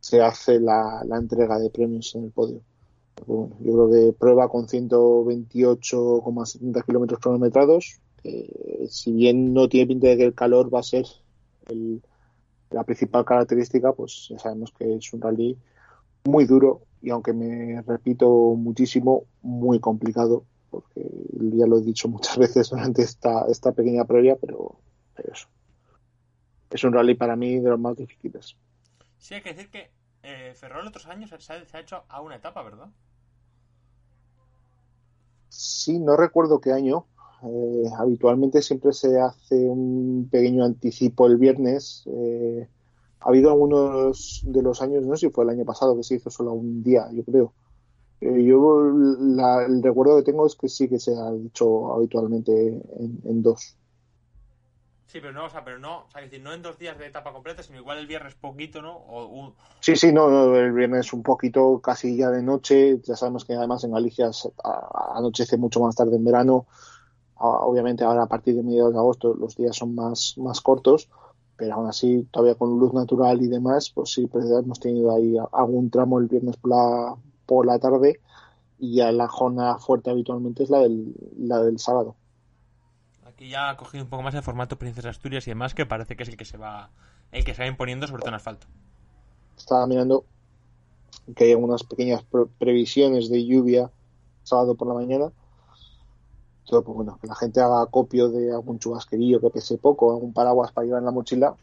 se 0.00 0.20
hace 0.20 0.58
la, 0.58 1.04
la 1.06 1.16
entrega 1.16 1.60
de 1.60 1.70
premios 1.70 2.12
en 2.16 2.24
el 2.24 2.32
podio. 2.32 2.60
Bueno, 3.26 3.56
yo 3.60 3.72
creo 3.72 3.90
que 3.90 4.12
prueba 4.18 4.48
con 4.48 4.66
128,70 4.66 6.84
kilómetros 6.84 7.20
cronometrados, 7.20 8.00
que 8.22 8.86
si 8.90 9.12
bien 9.12 9.52
no 9.52 9.68
tiene 9.68 9.88
pinta 9.88 10.08
de 10.08 10.16
que 10.16 10.24
el 10.24 10.34
calor 10.34 10.72
va 10.72 10.80
a 10.80 10.84
ser 10.84 11.06
el, 11.68 12.02
la 12.70 12.84
principal 12.84 13.24
característica, 13.24 13.92
pues 13.92 14.28
ya 14.30 14.38
sabemos 14.38 14.72
que 14.72 14.96
es 14.96 15.12
un 15.12 15.20
rally 15.20 15.56
muy 16.24 16.44
duro 16.44 16.82
y 17.00 17.10
aunque 17.10 17.32
me 17.32 17.80
repito 17.82 18.28
muchísimo, 18.54 19.24
muy 19.42 19.78
complicado, 19.80 20.44
porque 20.70 21.06
ya 21.32 21.66
lo 21.66 21.78
he 21.78 21.82
dicho 21.82 22.08
muchas 22.08 22.36
veces 22.38 22.70
durante 22.70 23.02
esta, 23.02 23.46
esta 23.48 23.72
pequeña 23.72 24.04
previa, 24.04 24.36
pero, 24.36 24.76
pero 25.14 25.32
eso. 25.32 25.48
Es 26.70 26.84
un 26.84 26.92
rally 26.92 27.14
para 27.14 27.36
mí 27.36 27.60
de 27.60 27.70
los 27.70 27.80
más 27.80 27.96
difíciles. 27.96 28.56
Sí, 29.18 29.34
hay 29.34 29.42
que 29.42 29.54
decir 29.54 29.70
que 29.70 29.90
eh, 30.22 30.54
Ferrol 30.54 30.86
otros 30.86 31.06
años 31.06 31.30
se 31.30 31.52
ha, 31.52 31.64
se 31.64 31.76
ha 31.76 31.80
hecho 31.80 32.04
a 32.08 32.20
una 32.20 32.36
etapa, 32.36 32.62
¿verdad? 32.62 32.88
Sí, 35.48 35.98
no 35.98 36.16
recuerdo 36.16 36.60
qué 36.60 36.72
año. 36.72 37.06
Eh, 37.42 37.84
habitualmente 37.98 38.62
siempre 38.62 38.92
se 38.92 39.20
hace 39.20 39.54
un 39.68 40.28
pequeño 40.30 40.64
anticipo 40.64 41.26
el 41.26 41.36
viernes. 41.36 42.02
Eh, 42.06 42.68
ha 43.20 43.28
habido 43.28 43.50
algunos 43.50 44.40
de 44.44 44.62
los 44.62 44.82
años, 44.82 45.04
no 45.04 45.16
sé 45.16 45.26
si 45.28 45.32
fue 45.32 45.44
el 45.44 45.50
año 45.50 45.64
pasado 45.64 45.96
que 45.96 46.02
se 46.04 46.16
hizo 46.16 46.30
solo 46.30 46.52
un 46.52 46.82
día, 46.82 47.08
yo 47.12 47.24
creo. 47.24 47.54
Eh, 48.20 48.44
yo 48.44 48.82
la- 49.20 49.64
el 49.66 49.82
recuerdo 49.82 50.16
que 50.18 50.24
tengo 50.24 50.46
es 50.46 50.56
que 50.56 50.68
sí 50.68 50.88
que 50.88 50.98
se 51.00 51.12
ha 51.16 51.32
hecho 51.46 51.92
habitualmente 51.94 52.52
en, 52.68 53.20
en 53.24 53.42
dos. 53.42 53.78
Sí, 55.06 55.20
pero 55.20 55.32
no, 55.32 55.46
o 55.46 55.50
sea, 55.50 55.64
pero 55.64 55.78
no, 55.78 56.04
o 56.04 56.10
sea, 56.10 56.20
decir, 56.20 56.40
no 56.42 56.52
en 56.52 56.62
dos 56.62 56.78
días 56.78 56.98
de 56.98 57.06
etapa 57.06 57.32
completa, 57.32 57.62
sino 57.62 57.78
igual 57.78 57.98
el 57.98 58.06
viernes 58.06 58.34
poquito, 58.34 58.82
¿no? 58.82 58.94
O 58.94 59.26
un- 59.26 59.54
Sí, 59.80 59.96
sí, 59.96 60.12
no, 60.12 60.28
no, 60.28 60.56
el 60.56 60.72
viernes 60.72 61.12
un 61.12 61.22
poquito 61.22 61.80
casi 61.80 62.16
ya 62.16 62.30
de 62.30 62.42
noche. 62.42 63.00
Ya 63.04 63.16
sabemos 63.16 63.44
que 63.44 63.54
además 63.54 63.84
en 63.84 63.92
Galicia 63.92 64.30
anochece 65.16 65.56
mucho 65.56 65.80
más 65.80 65.94
tarde 65.96 66.16
en 66.16 66.24
verano. 66.24 66.66
A- 67.38 67.64
Obviamente 67.66 68.04
ahora 68.04 68.24
a 68.24 68.28
partir 68.28 68.54
de 68.56 68.62
mediados 68.62 68.92
de 68.92 68.98
agosto 68.98 69.34
los 69.34 69.56
días 69.56 69.76
son 69.76 69.94
más, 69.94 70.34
más 70.38 70.60
cortos, 70.60 71.08
pero 71.56 71.74
aún 71.74 71.88
así 71.88 72.24
todavía 72.30 72.54
con 72.56 72.78
luz 72.78 72.92
natural 72.94 73.42
y 73.42 73.48
demás, 73.48 73.90
pues 73.94 74.12
sí, 74.12 74.26
pues 74.26 74.44
hemos 74.50 74.80
tenido 74.80 75.14
ahí 75.14 75.36
algún 75.52 75.90
tramo 75.90 76.18
el 76.18 76.26
viernes 76.28 76.56
por 76.56 76.70
la, 76.70 77.16
por 77.46 77.66
la 77.66 77.78
tarde 77.78 78.20
y 78.78 78.96
ya 78.96 79.12
la 79.12 79.28
jornada 79.28 79.78
fuerte 79.78 80.10
habitualmente 80.10 80.64
es 80.64 80.70
la 80.70 80.80
del, 80.80 81.14
la 81.38 81.62
del 81.62 81.78
sábado. 81.78 82.16
Aquí 83.24 83.48
ya 83.48 83.70
ha 83.70 83.76
cogido 83.76 84.02
un 84.02 84.10
poco 84.10 84.24
más 84.24 84.34
el 84.34 84.42
formato 84.42 84.76
Princesa 84.78 85.08
Asturias 85.10 85.46
y 85.46 85.52
demás, 85.52 85.72
que 85.74 85.86
parece 85.86 86.16
que 86.16 86.24
es 86.24 86.28
el 86.28 86.36
que 86.36 86.44
se 86.44 86.56
va 86.58 86.90
el 87.30 87.44
que 87.44 87.54
se 87.54 87.62
va 87.62 87.68
imponiendo, 87.68 88.06
sobre 88.08 88.22
todo 88.22 88.30
en 88.30 88.34
asfalto. 88.36 88.66
Estaba 89.58 89.86
mirando 89.86 90.24
que 91.36 91.44
hay 91.44 91.54
unas 91.54 91.84
pequeñas 91.84 92.24
pre- 92.24 92.46
previsiones 92.58 93.28
de 93.30 93.44
lluvia 93.46 93.90
sábado 94.42 94.76
por 94.76 94.88
la 94.88 94.94
mañana. 94.94 95.32
Todo, 96.68 96.82
pues 96.84 96.96
bueno, 96.96 97.18
que 97.20 97.26
la 97.26 97.34
gente 97.34 97.60
haga 97.62 97.86
copio 97.86 98.28
de 98.28 98.52
algún 98.52 98.78
chubasquerillo 98.78 99.40
que 99.40 99.48
pese 99.50 99.78
poco, 99.78 100.12
algún 100.12 100.34
paraguas 100.34 100.70
para 100.72 100.84
llevar 100.86 101.00
en 101.00 101.06
la 101.06 101.12
mochila, 101.12 101.54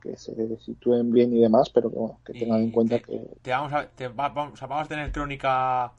que 0.00 0.16
se 0.16 0.32
sitúen 0.58 1.10
bien 1.12 1.32
y 1.36 1.40
demás, 1.40 1.68
pero 1.70 1.90
que, 1.90 1.96
bueno, 1.98 2.18
que 2.24 2.32
tengan 2.32 2.60
en 2.60 2.70
cuenta 2.70 2.96
te- 2.98 3.02
que 3.02 3.20
Te 3.42 3.50
vamos 3.50 3.72
a, 3.72 3.88
te 3.88 4.06
va- 4.08 4.28
vamos, 4.28 4.54
o 4.54 4.56
sea, 4.56 4.68
¿vamos 4.68 4.86
a 4.86 4.88
tener 4.88 5.10
crónica 5.10 5.92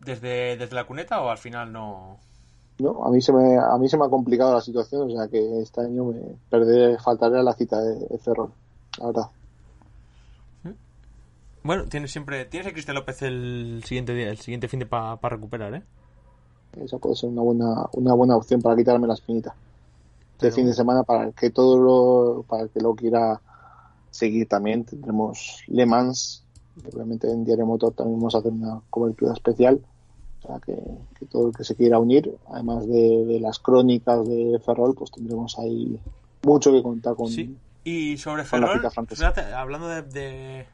desde, 0.00 0.56
desde 0.56 0.74
la 0.74 0.84
cuneta 0.84 1.20
o 1.22 1.30
al 1.30 1.38
final 1.38 1.72
no? 1.72 2.18
no, 2.78 3.04
a 3.04 3.10
mí 3.10 3.20
se 3.20 3.32
me 3.32 3.56
a 3.58 3.78
mí 3.78 3.88
se 3.88 3.96
me 3.96 4.06
ha 4.06 4.08
complicado 4.08 4.54
la 4.54 4.60
situación, 4.60 5.02
o 5.08 5.14
sea 5.16 5.28
que 5.28 5.60
este 5.60 5.82
año 5.82 6.04
me 6.06 6.20
perderé, 6.50 6.98
faltaré 6.98 7.38
a 7.38 7.42
la 7.44 7.52
cita 7.52 7.80
de, 7.80 7.94
de 8.08 8.18
Ferrol, 8.18 8.50
la 8.98 9.06
verdad. 9.06 9.30
Bueno, 11.64 11.84
tienes 11.84 12.10
siempre 12.10 12.44
tienes 12.46 12.66
a 12.66 12.72
Cristian 12.72 12.96
López 12.96 13.22
el 13.22 13.82
siguiente 13.86 14.14
día, 14.14 14.30
el 14.30 14.38
siguiente 14.38 14.66
fin 14.66 14.80
de 14.80 14.86
para 14.86 15.16
recuperar, 15.22 15.72
¿eh? 15.76 15.82
Esa 16.80 16.98
puede 16.98 17.16
ser 17.16 17.30
una 17.30 17.42
buena 17.42 17.86
una 17.92 18.14
buena 18.14 18.36
opción 18.36 18.62
para 18.62 18.76
quitarme 18.76 19.06
la 19.06 19.14
espinita. 19.14 19.54
de 20.40 20.50
fin 20.50 20.66
de 20.66 20.74
semana 20.74 21.04
para 21.04 21.24
el 21.24 21.34
que 21.34 21.50
todo 21.50 21.78
lo, 21.78 22.42
para 22.42 22.64
el 22.64 22.70
que 22.70 22.80
lo 22.80 22.94
quiera 22.94 23.40
seguir 24.10 24.48
también 24.48 24.84
tendremos 24.84 25.62
Le 25.68 25.86
Mans 25.86 26.42
obviamente 26.92 27.30
en 27.30 27.44
Diario 27.44 27.66
Motor 27.66 27.92
también 27.92 28.18
vamos 28.18 28.34
a 28.34 28.38
hacer 28.38 28.50
una 28.50 28.80
cobertura 28.90 29.32
especial 29.32 29.80
sea, 30.42 30.60
que, 30.64 30.76
que 31.18 31.26
todo 31.26 31.48
el 31.48 31.54
que 31.54 31.64
se 31.64 31.74
quiera 31.74 31.98
unir, 31.98 32.34
además 32.50 32.86
de, 32.86 33.24
de 33.26 33.40
las 33.40 33.58
crónicas 33.58 34.26
de 34.26 34.60
Ferrol, 34.64 34.94
pues 34.94 35.10
tendremos 35.10 35.58
ahí 35.58 35.98
mucho 36.42 36.72
que 36.72 36.82
contar 36.82 37.14
con. 37.14 37.28
Sí. 37.28 37.56
Y 37.84 38.16
sobre 38.16 38.44
Ferrol, 38.44 38.80
fíjate, 39.08 39.40
hablando 39.52 39.88
de, 39.88 40.02
de, 40.02 40.66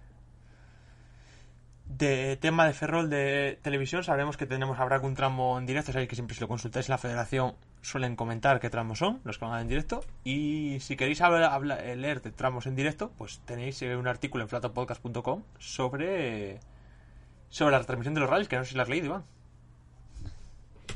de 1.88 2.36
tema 2.36 2.66
de 2.66 2.74
Ferrol 2.74 3.08
de 3.10 3.58
televisión, 3.62 4.04
sabremos 4.04 4.36
que 4.36 4.46
tenemos 4.46 4.78
habrá 4.78 4.96
algún 4.96 5.14
tramo 5.14 5.58
en 5.58 5.66
directo, 5.66 5.92
sabéis 5.92 6.08
que 6.08 6.14
siempre 6.16 6.34
si 6.34 6.40
lo 6.40 6.48
consultáis 6.48 6.88
en 6.88 6.92
la 6.92 6.98
federación 6.98 7.54
suelen 7.80 8.16
comentar 8.16 8.60
qué 8.60 8.68
tramos 8.70 8.98
son, 8.98 9.20
los 9.24 9.38
que 9.38 9.44
van 9.46 9.62
en 9.62 9.68
directo, 9.68 10.00
y 10.24 10.78
si 10.80 10.96
queréis 10.96 11.20
hablar, 11.22 11.44
hablar- 11.52 11.80
eh, 11.84 11.96
leer 11.96 12.20
de 12.20 12.30
tramos 12.30 12.66
en 12.66 12.74
directo, 12.76 13.10
pues 13.16 13.40
tenéis 13.46 13.80
eh, 13.82 13.96
un 13.96 14.06
artículo 14.06 14.42
en 14.44 14.48
flatopodcast.com 14.48 15.42
sobre 15.58 16.60
sobre 17.50 17.72
la 17.72 17.78
retransmisión 17.78 18.14
de 18.14 18.20
los 18.20 18.28
rallies, 18.28 18.48
que 18.48 18.56
no 18.56 18.64
sé 18.64 18.70
si 18.70 18.76
lo 18.76 18.82
has 18.82 18.88
leído, 18.90 19.06
Iván. 19.06 19.22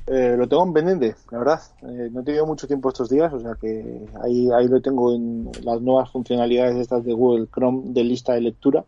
Eh, 0.09 0.35
lo 0.37 0.48
tengo 0.48 0.64
en 0.66 0.72
pendiente, 0.72 1.14
la 1.31 1.38
verdad. 1.38 1.61
Eh, 1.83 2.11
no 2.12 2.20
he 2.20 2.24
tenido 2.24 2.44
mucho 2.44 2.66
tiempo 2.66 2.88
estos 2.90 3.09
días, 3.09 3.33
o 3.33 3.40
sea 3.40 3.55
que 3.55 4.05
ahí, 4.22 4.50
ahí 4.50 4.66
lo 4.68 4.83
tengo 4.83 5.14
en 5.14 5.50
las 5.62 5.81
nuevas 5.81 6.11
funcionalidades 6.11 6.76
estas 6.76 7.05
de 7.05 7.14
Google 7.14 7.46
Chrome 7.55 7.83
de 7.92 8.05
lista 8.05 8.35
de 8.35 8.40
lectura, 8.42 8.85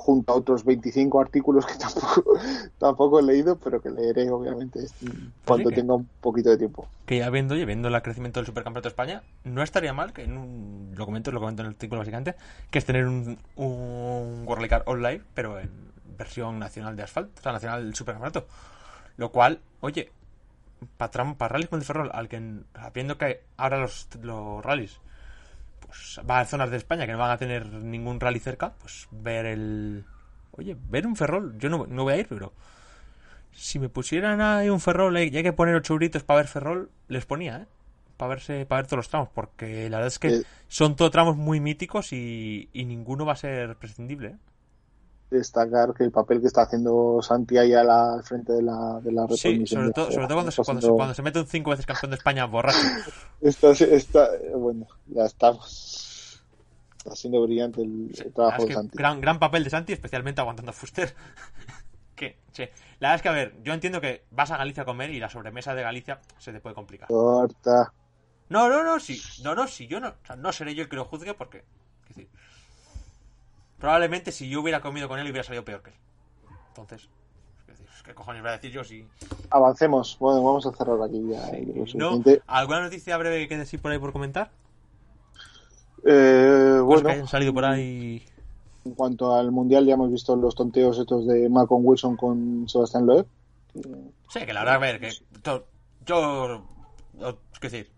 junto 0.00 0.32
a 0.32 0.36
otros 0.36 0.64
25 0.64 1.20
artículos 1.20 1.66
que 1.66 1.74
tampoco, 1.78 2.32
tampoco 2.78 3.18
he 3.18 3.22
leído, 3.24 3.56
pero 3.58 3.80
que 3.82 3.90
leeré 3.90 4.30
obviamente 4.30 4.80
cuando 5.44 5.70
que- 5.70 5.76
tenga 5.76 5.94
un 5.94 6.08
poquito 6.20 6.50
de 6.50 6.56
tiempo. 6.56 6.88
que 7.04 7.18
ya 7.18 7.28
viendo, 7.30 7.54
oye, 7.54 7.64
viendo 7.66 7.88
el 7.88 8.02
crecimiento 8.02 8.38
del 8.38 8.46
supercampeonato 8.46 8.88
de 8.88 8.92
España, 8.92 9.22
no 9.44 9.62
estaría 9.62 9.92
mal 9.92 10.12
que 10.12 10.22
en 10.22 10.38
un, 10.38 10.92
lo 10.96 11.04
comento, 11.04 11.32
lo 11.32 11.40
comento 11.40 11.62
en 11.62 11.66
el 11.66 11.72
artículo 11.72 11.98
básicamente, 11.98 12.36
que 12.70 12.78
es 12.78 12.84
tener 12.84 13.06
un, 13.06 13.38
un 13.56 14.44
World 14.46 14.68
Car 14.68 14.84
online, 14.86 15.22
pero 15.34 15.58
en 15.58 15.70
versión 16.16 16.58
nacional 16.58 16.94
de 16.96 17.02
asfalto, 17.02 17.32
o 17.38 17.42
sea, 17.42 17.52
nacional 17.52 17.84
del 17.84 17.94
supercampeonato. 17.94 18.46
Lo 19.16 19.32
cual, 19.32 19.60
oye, 19.80 20.12
para 20.96 21.10
para 21.34 21.48
rallies 21.48 21.68
con 21.70 21.80
el 21.80 21.84
Ferrol, 21.84 22.10
al 22.14 22.28
que 22.28 22.40
viendo 22.94 23.18
que 23.18 23.42
ahora 23.56 23.78
los, 23.78 24.08
los 24.22 24.64
rallies 24.64 25.00
pues 25.88 26.20
va 26.28 26.38
a 26.40 26.44
zonas 26.44 26.70
de 26.70 26.76
España 26.76 27.06
que 27.06 27.12
no 27.12 27.18
van 27.18 27.32
a 27.32 27.38
tener 27.38 27.66
ningún 27.72 28.20
rally 28.20 28.38
cerca, 28.38 28.74
pues 28.80 29.08
ver 29.10 29.46
el 29.46 30.04
oye, 30.52 30.76
ver 30.88 31.06
un 31.06 31.16
Ferrol, 31.16 31.56
yo 31.58 31.68
no, 31.68 31.86
no 31.86 32.04
voy 32.04 32.12
a 32.14 32.16
ir, 32.18 32.26
pero 32.28 32.52
si 33.52 33.78
me 33.78 33.88
pusieran 33.88 34.40
ahí 34.40 34.68
un 34.70 34.80
Ferrol 34.80 35.16
eh, 35.16 35.26
y 35.26 35.36
hay 35.36 35.42
que 35.42 35.52
poner 35.52 35.74
ocho 35.74 35.94
euritos 35.94 36.22
para 36.22 36.38
ver 36.38 36.46
Ferrol, 36.48 36.90
les 37.08 37.26
ponía, 37.26 37.56
¿eh? 37.62 37.66
Para 38.16 38.30
verse, 38.30 38.66
para 38.66 38.82
ver 38.82 38.86
todos 38.86 38.98
los 38.98 39.08
tramos, 39.08 39.28
porque 39.32 39.88
la 39.90 39.98
verdad 39.98 40.08
es 40.08 40.18
que 40.18 40.28
Eh. 40.28 40.42
son 40.68 40.96
todos 40.96 41.10
tramos 41.10 41.36
muy 41.36 41.60
míticos 41.60 42.12
y, 42.12 42.68
y 42.72 42.84
ninguno 42.84 43.24
va 43.24 43.32
a 43.34 43.36
ser 43.36 43.76
prescindible, 43.76 44.28
¿eh? 44.30 44.36
Destacar 45.30 45.92
que 45.92 46.04
el 46.04 46.10
papel 46.10 46.40
que 46.40 46.46
está 46.46 46.62
haciendo 46.62 47.20
Santi 47.22 47.58
ahí 47.58 47.74
a 47.74 47.84
la- 47.84 48.14
al 48.14 48.22
frente 48.22 48.52
de 48.54 48.62
la, 48.62 48.98
de 49.02 49.12
la 49.12 49.26
Sí, 49.28 49.66
sobre 49.66 49.90
todo, 49.90 50.10
sobre 50.10 50.26
todo 50.26 50.36
cuando, 50.36 50.50
se, 50.50 50.62
cuando, 50.64 50.80
se, 50.80 50.86
haciendo- 50.86 50.96
cuando 50.96 51.14
se 51.14 51.22
mete 51.22 51.40
un 51.40 51.46
cinco 51.46 51.70
veces 51.70 51.84
campeón 51.84 52.10
de 52.12 52.16
España 52.16 52.46
borracho. 52.46 52.78
Está, 53.42 53.70
está- 53.72 54.30
bueno, 54.56 54.86
ya 55.06 55.26
estamos. 55.26 56.42
Está 56.98 57.14
siendo 57.14 57.42
brillante 57.42 57.82
el, 57.82 58.10
trabajo 58.34 58.64
de 58.64 58.72
Santi. 58.74 58.96
gran, 58.96 59.20
gran 59.20 59.38
papel 59.38 59.64
de 59.64 59.70
Santi, 59.70 59.92
especialmente 59.92 60.40
aguantando 60.40 60.70
a 60.70 60.74
Fuster. 60.74 61.14
que. 62.14 62.38
La 63.00 63.10
verdad 63.10 63.14
es 63.16 63.22
que, 63.22 63.28
a 63.28 63.32
ver, 63.32 63.54
yo 63.62 63.72
entiendo 63.72 64.00
que 64.00 64.24
vas 64.32 64.50
a 64.50 64.56
Galicia 64.56 64.82
a 64.82 64.86
comer 64.86 65.10
y 65.10 65.20
la 65.20 65.28
sobremesa 65.30 65.74
de 65.76 65.82
Galicia 65.82 66.20
se 66.38 66.52
te 66.52 66.58
puede 66.60 66.74
complicar. 66.74 67.06
Corta. 67.06 67.92
No, 68.48 68.68
no, 68.68 68.82
no, 68.82 68.98
sí. 68.98 69.20
No, 69.44 69.54
no, 69.54 69.68
sí. 69.68 69.86
Yo 69.86 70.00
no, 70.00 70.08
o 70.08 70.26
sea, 70.26 70.34
no 70.34 70.50
seré 70.52 70.74
yo 70.74 70.82
el 70.82 70.88
que 70.88 70.96
lo 70.96 71.04
juzgue 71.04 71.34
porque. 71.34 71.58
es 71.58 72.16
decir, 72.16 72.28
probablemente 73.78 74.32
si 74.32 74.48
yo 74.48 74.60
hubiera 74.60 74.80
comido 74.80 75.08
con 75.08 75.18
él 75.18 75.26
hubiera 75.30 75.44
salido 75.44 75.64
peor 75.64 75.82
que 75.82 75.90
él. 75.90 75.96
Entonces. 76.68 77.08
¿Qué 78.04 78.14
cojones 78.14 78.40
voy 78.40 78.50
a 78.50 78.52
decir 78.52 78.70
yo 78.70 78.84
si. 78.84 79.06
Avancemos. 79.50 80.16
Bueno, 80.18 80.42
vamos 80.42 80.64
a 80.64 80.72
cerrar 80.72 81.02
aquí 81.02 81.22
ya. 81.28 81.46
eh, 81.50 81.66
lo 81.94 82.16
No. 82.18 82.24
¿Alguna 82.46 82.80
noticia 82.80 83.16
breve 83.18 83.46
que 83.48 83.58
decir 83.58 83.82
por 83.82 83.92
ahí 83.92 83.98
por 83.98 84.12
comentar? 84.12 84.50
Eh, 86.06 86.78
Cosas 86.80 86.84
bueno, 86.86 87.02
que 87.08 87.12
hayan 87.12 87.28
salido 87.28 87.52
por 87.52 87.66
ahí. 87.66 88.24
en 88.86 88.94
cuanto 88.94 89.34
al 89.34 89.50
mundial, 89.50 89.84
ya 89.84 89.94
hemos 89.94 90.10
visto 90.10 90.34
los 90.36 90.54
tonteos 90.54 90.98
estos 90.98 91.26
de 91.26 91.50
Malcolm 91.50 91.84
Wilson 91.84 92.16
con 92.16 92.66
Sebastián 92.66 93.04
Loeb. 93.04 93.26
Sí, 94.28 94.46
que 94.46 94.52
la 94.54 94.60
verdad, 94.60 94.76
a 94.76 94.78
ver, 94.78 95.00
que 95.00 95.10
yo, 95.44 95.66
yo, 96.06 96.64
es 97.54 97.60
decir, 97.60 97.90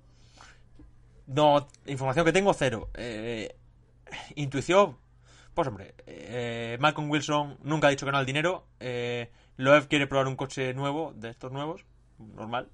no, 1.29 1.69
información 1.87 2.25
que 2.25 2.33
tengo, 2.33 2.53
cero. 2.53 2.89
Eh, 2.95 3.55
intuición, 4.35 4.97
pues 5.55 5.69
hombre, 5.69 5.95
eh, 6.07 6.77
Malcolm 6.81 7.11
Wilson 7.11 7.59
nunca 7.63 7.87
ha 7.87 7.91
dicho 7.91 8.07
que 8.07 8.13
no 8.13 8.19
al 8.19 8.27
dinero. 8.27 8.65
Eh, 8.81 9.31
Loeb 9.57 9.89
quiere 9.89 10.07
probar 10.07 10.27
un 10.29 10.37
coche 10.37 10.73
nuevo, 10.75 11.13
de 11.17 11.31
estos 11.31 11.53
nuevos, 11.53 11.85
normal. 12.19 12.69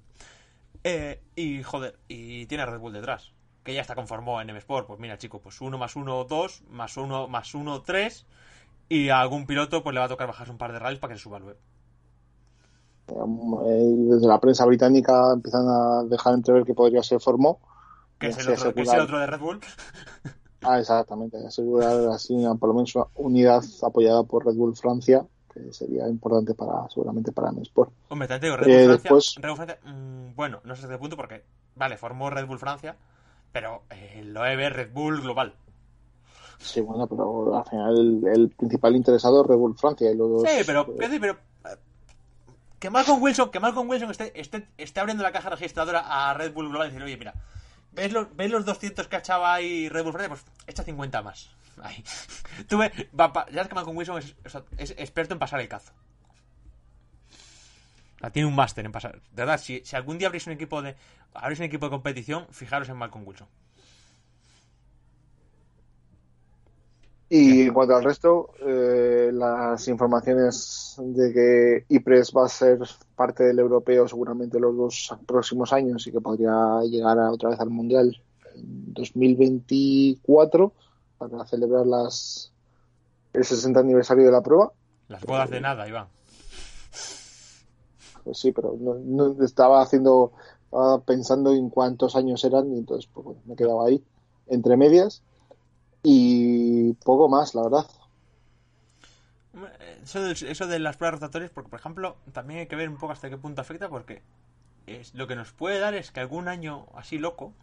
Eh, 0.83 1.21
y 1.35 1.63
joder, 1.63 1.97
y 2.07 2.45
tiene 2.45 2.63
a 2.63 2.67
Red 2.67 2.79
Bull 2.79 2.93
detrás, 2.93 3.33
que 3.63 3.73
ya 3.73 3.81
está 3.81 3.95
conformado 3.95 4.39
en 4.41 4.49
M 4.49 4.59
Sport. 4.59 4.87
Pues 4.87 4.99
mira, 4.99 5.17
chico, 5.17 5.41
pues 5.41 5.59
uno 5.59 5.77
más 5.77 5.95
uno, 5.95 6.23
dos, 6.23 6.63
más 6.69 6.95
uno, 6.97 7.27
más 7.27 7.53
uno, 7.55 7.81
tres. 7.81 8.25
Y 8.89 9.09
a 9.09 9.19
algún 9.19 9.45
piloto 9.45 9.83
pues 9.83 9.93
le 9.93 9.99
va 9.99 10.05
a 10.05 10.09
tocar 10.09 10.27
bajarse 10.27 10.51
un 10.51 10.57
par 10.57 10.71
de 10.71 10.79
rallies 10.79 10.99
para 10.99 11.13
que 11.13 11.17
se 11.17 11.23
suba 11.23 11.39
Loeb. 11.39 11.57
Eh, 13.09 13.95
desde 14.09 14.27
la 14.27 14.39
prensa 14.39 14.65
británica 14.65 15.31
empiezan 15.33 15.65
a 15.67 16.03
dejar 16.03 16.33
entrever 16.33 16.63
que 16.63 16.73
podría 16.73 17.03
ser 17.03 17.19
Formó. 17.19 17.59
Que 18.19 18.27
es, 18.27 18.37
Y 18.37 18.41
el 18.41 18.47
así 18.53 18.61
otro, 18.61 18.73
que 18.73 18.81
es 18.81 18.87
asegurar- 18.89 18.95
el 18.99 19.03
otro 19.03 19.19
de 19.19 19.27
Red 19.27 19.39
Bull. 19.39 19.59
Ah, 20.69 20.79
exactamente. 20.79 21.37
Asegurar 21.45 21.97
así 22.09 22.35
por 22.59 22.69
lo 22.69 22.75
menos 22.75 22.95
una 22.95 23.05
unidad 23.15 23.63
apoyada 23.83 24.23
por 24.23 24.45
Red 24.45 24.55
Bull 24.55 24.75
Francia, 24.75 25.25
que 25.53 25.71
sería 25.73 26.07
importante 26.07 26.53
para 26.53 26.89
seguramente 26.89 27.31
para 27.31 27.49
M 27.49 27.61
Sport. 27.61 27.91
Hombre, 28.09 28.27
te 28.27 28.39
digo, 28.39 28.57
Red 28.57 28.67
Eh, 28.67 28.87
Bull 28.87 28.99
Francia. 28.99 29.01
después- 29.03 29.35
Red 29.37 29.49
Bull 29.49 29.55
Francia 29.57 29.79
mm, 29.85 30.35
bueno, 30.35 30.59
no 30.63 30.75
sé 30.75 30.81
hasta 30.81 30.93
qué 30.93 30.99
punto 30.99 31.15
porque, 31.15 31.43
vale, 31.75 31.97
formó 31.97 32.29
Red 32.29 32.45
Bull 32.47 32.59
Francia, 32.59 32.95
pero 33.51 33.83
eh, 33.89 34.21
lo 34.25 34.43
debe 34.43 34.69
Red 34.69 34.91
Bull 34.93 35.21
global. 35.21 35.53
Sí, 36.59 36.81
bueno, 36.81 37.07
pero 37.07 37.55
al 37.57 37.65
final 37.65 37.97
el, 37.97 38.27
el 38.33 38.49
principal 38.49 38.95
interesado 38.95 39.41
es 39.41 39.47
Red 39.47 39.57
Bull 39.57 39.77
Francia 39.77 40.11
y 40.11 40.15
los 40.15 40.41
Sí, 40.41 40.63
pero, 40.65 40.81
eh, 40.99 41.17
pero 41.19 41.33
eh, 41.33 41.77
que 42.79 42.89
Malcolm 42.89 43.21
Wilson, 43.21 43.49
que 43.51 43.59
Malcolm 43.59 43.87
Wilson 43.89 44.11
esté, 44.11 44.39
esté, 44.39 44.67
esté 44.77 44.99
abriendo 44.99 45.23
la 45.23 45.31
caja 45.31 45.49
registradora 45.49 45.99
a 46.29 46.33
Red 46.33 46.53
Bull 46.53 46.69
global 46.69 46.87
y 46.87 46.91
decir, 46.91 47.03
oye, 47.03 47.15
mira, 47.17 47.33
¿ves 47.97 48.13
los, 48.13 48.35
¿ves 48.35 48.51
los 48.51 48.63
200 48.63 49.07
que 49.07 49.17
echaba 49.17 49.53
ahí 49.53 49.89
Red 49.89 50.03
Bull? 50.03 50.13
Pues 50.13 50.45
echa 50.67 50.83
50 50.83 51.21
más. 51.21 51.49
Ahí. 51.83 52.03
Tú 52.67 52.79
ves, 52.79 52.91
va 53.19 53.31
ya 53.47 53.53
sabes 53.53 53.67
que 53.67 53.75
Malcolm 53.75 53.95
Wilson 53.97 54.17
es, 54.17 54.35
es 54.77 54.91
experto 54.97 55.33
en 55.35 55.39
pasar 55.39 55.59
el 55.59 55.67
cazo. 55.67 55.91
O 58.15 58.19
sea, 58.19 58.31
tiene 58.31 58.47
un 58.47 58.55
máster 58.55 58.83
en 58.83 58.91
pasar. 58.91 59.21
De 59.31 59.43
verdad, 59.43 59.59
si, 59.59 59.83
si 59.85 59.95
algún 59.95 60.17
día 60.17 60.27
abrís 60.27 60.47
un 60.47 60.53
equipo 60.53 60.81
de 60.81 60.95
abrís 61.35 61.59
un 61.59 61.65
equipo 61.65 61.85
de 61.85 61.91
competición, 61.91 62.47
fijaros 62.49 62.89
en 62.89 62.97
Malcolm 62.97 63.27
Wilson. 63.27 63.47
Y 67.29 67.63
en 67.63 67.73
cuanto 67.73 67.93
al 67.95 68.03
resto, 68.05 68.51
eh, 68.65 69.31
las 69.33 69.85
informaciones 69.89 70.95
de 70.97 71.33
que 71.33 71.85
IPRES 71.89 72.31
va 72.35 72.45
a 72.45 72.49
ser 72.49 72.79
parte 73.15 73.43
del 73.43 73.59
europeo 73.59 74.07
seguramente 74.07 74.59
los 74.61 74.75
dos 74.77 75.13
próximos 75.25 75.73
años 75.73 76.07
y 76.07 76.11
que 76.13 76.21
podría 76.21 76.81
llegar 76.89 77.19
a- 77.19 77.31
otra 77.31 77.49
vez 77.49 77.59
al 77.59 77.69
Mundial 77.69 78.15
en 78.55 78.93
2024 78.93 80.71
para 81.17 81.45
celebrar 81.45 81.85
las, 81.85 82.51
el 83.33 83.43
60 83.43 83.81
aniversario 83.81 84.25
de 84.25 84.31
la 84.31 84.41
prueba. 84.41 84.71
Las 85.09 85.21
bodas 85.25 85.49
de 85.49 85.59
nada, 85.59 85.85
Iván. 85.87 86.07
Pues 88.23 88.39
sí, 88.39 88.51
pero 88.51 88.75
no, 88.79 88.95
no- 88.95 89.43
estaba 89.43 89.81
haciendo, 89.81 90.31
estaba 90.65 90.99
pensando 91.01 91.51
en 91.53 91.69
cuántos 91.69 92.15
años 92.15 92.43
eran 92.45 92.71
y 92.73 92.77
entonces 92.79 93.09
pues, 93.13 93.25
bueno, 93.25 93.41
me 93.45 93.55
quedaba 93.55 93.85
ahí 93.87 94.01
entre 94.47 94.77
medias 94.77 95.21
y 96.03 96.93
poco 96.93 97.29
más, 97.29 97.55
la 97.55 97.63
verdad. 97.63 97.87
Eso 100.03 100.21
de, 100.21 100.31
eso 100.31 100.67
de 100.67 100.79
las 100.79 100.97
pruebas 100.97 101.19
rotatorias, 101.19 101.51
porque 101.51 101.69
por 101.69 101.79
ejemplo, 101.79 102.17
también 102.31 102.61
hay 102.61 102.67
que 102.67 102.75
ver 102.75 102.89
un 102.89 102.97
poco 102.97 103.13
hasta 103.13 103.29
qué 103.29 103.37
punto 103.37 103.61
afecta, 103.61 103.89
porque 103.89 104.21
es, 104.85 105.13
lo 105.15 105.27
que 105.27 105.35
nos 105.35 105.51
puede 105.51 105.79
dar 105.79 105.95
es 105.95 106.11
que 106.11 106.19
algún 106.19 106.47
año 106.47 106.85
así 106.93 107.17
loco, 107.17 107.53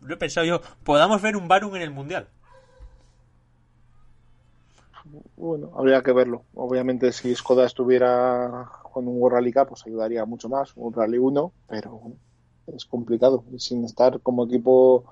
lo 0.00 0.14
he 0.14 0.16
pensado 0.16 0.46
yo, 0.46 0.60
podamos 0.84 1.20
ver 1.20 1.36
un 1.36 1.48
Barum 1.48 1.74
en 1.76 1.82
el 1.82 1.90
Mundial. 1.90 2.28
Bueno, 5.36 5.70
habría 5.76 6.02
que 6.02 6.12
verlo. 6.12 6.44
Obviamente, 6.54 7.12
si 7.12 7.34
Skoda 7.34 7.66
estuviera 7.66 8.70
con 8.92 9.08
un 9.08 9.20
World 9.20 9.36
Rally 9.36 9.52
Cup, 9.52 9.68
pues 9.68 9.86
ayudaría 9.86 10.24
mucho 10.24 10.48
más, 10.48 10.72
un 10.76 10.92
Rally 10.92 11.18
1, 11.18 11.52
pero 11.66 11.90
bueno, 11.92 12.16
es 12.66 12.84
complicado. 12.84 13.44
Sin 13.56 13.84
estar 13.84 14.20
como 14.20 14.44
equipo 14.44 15.04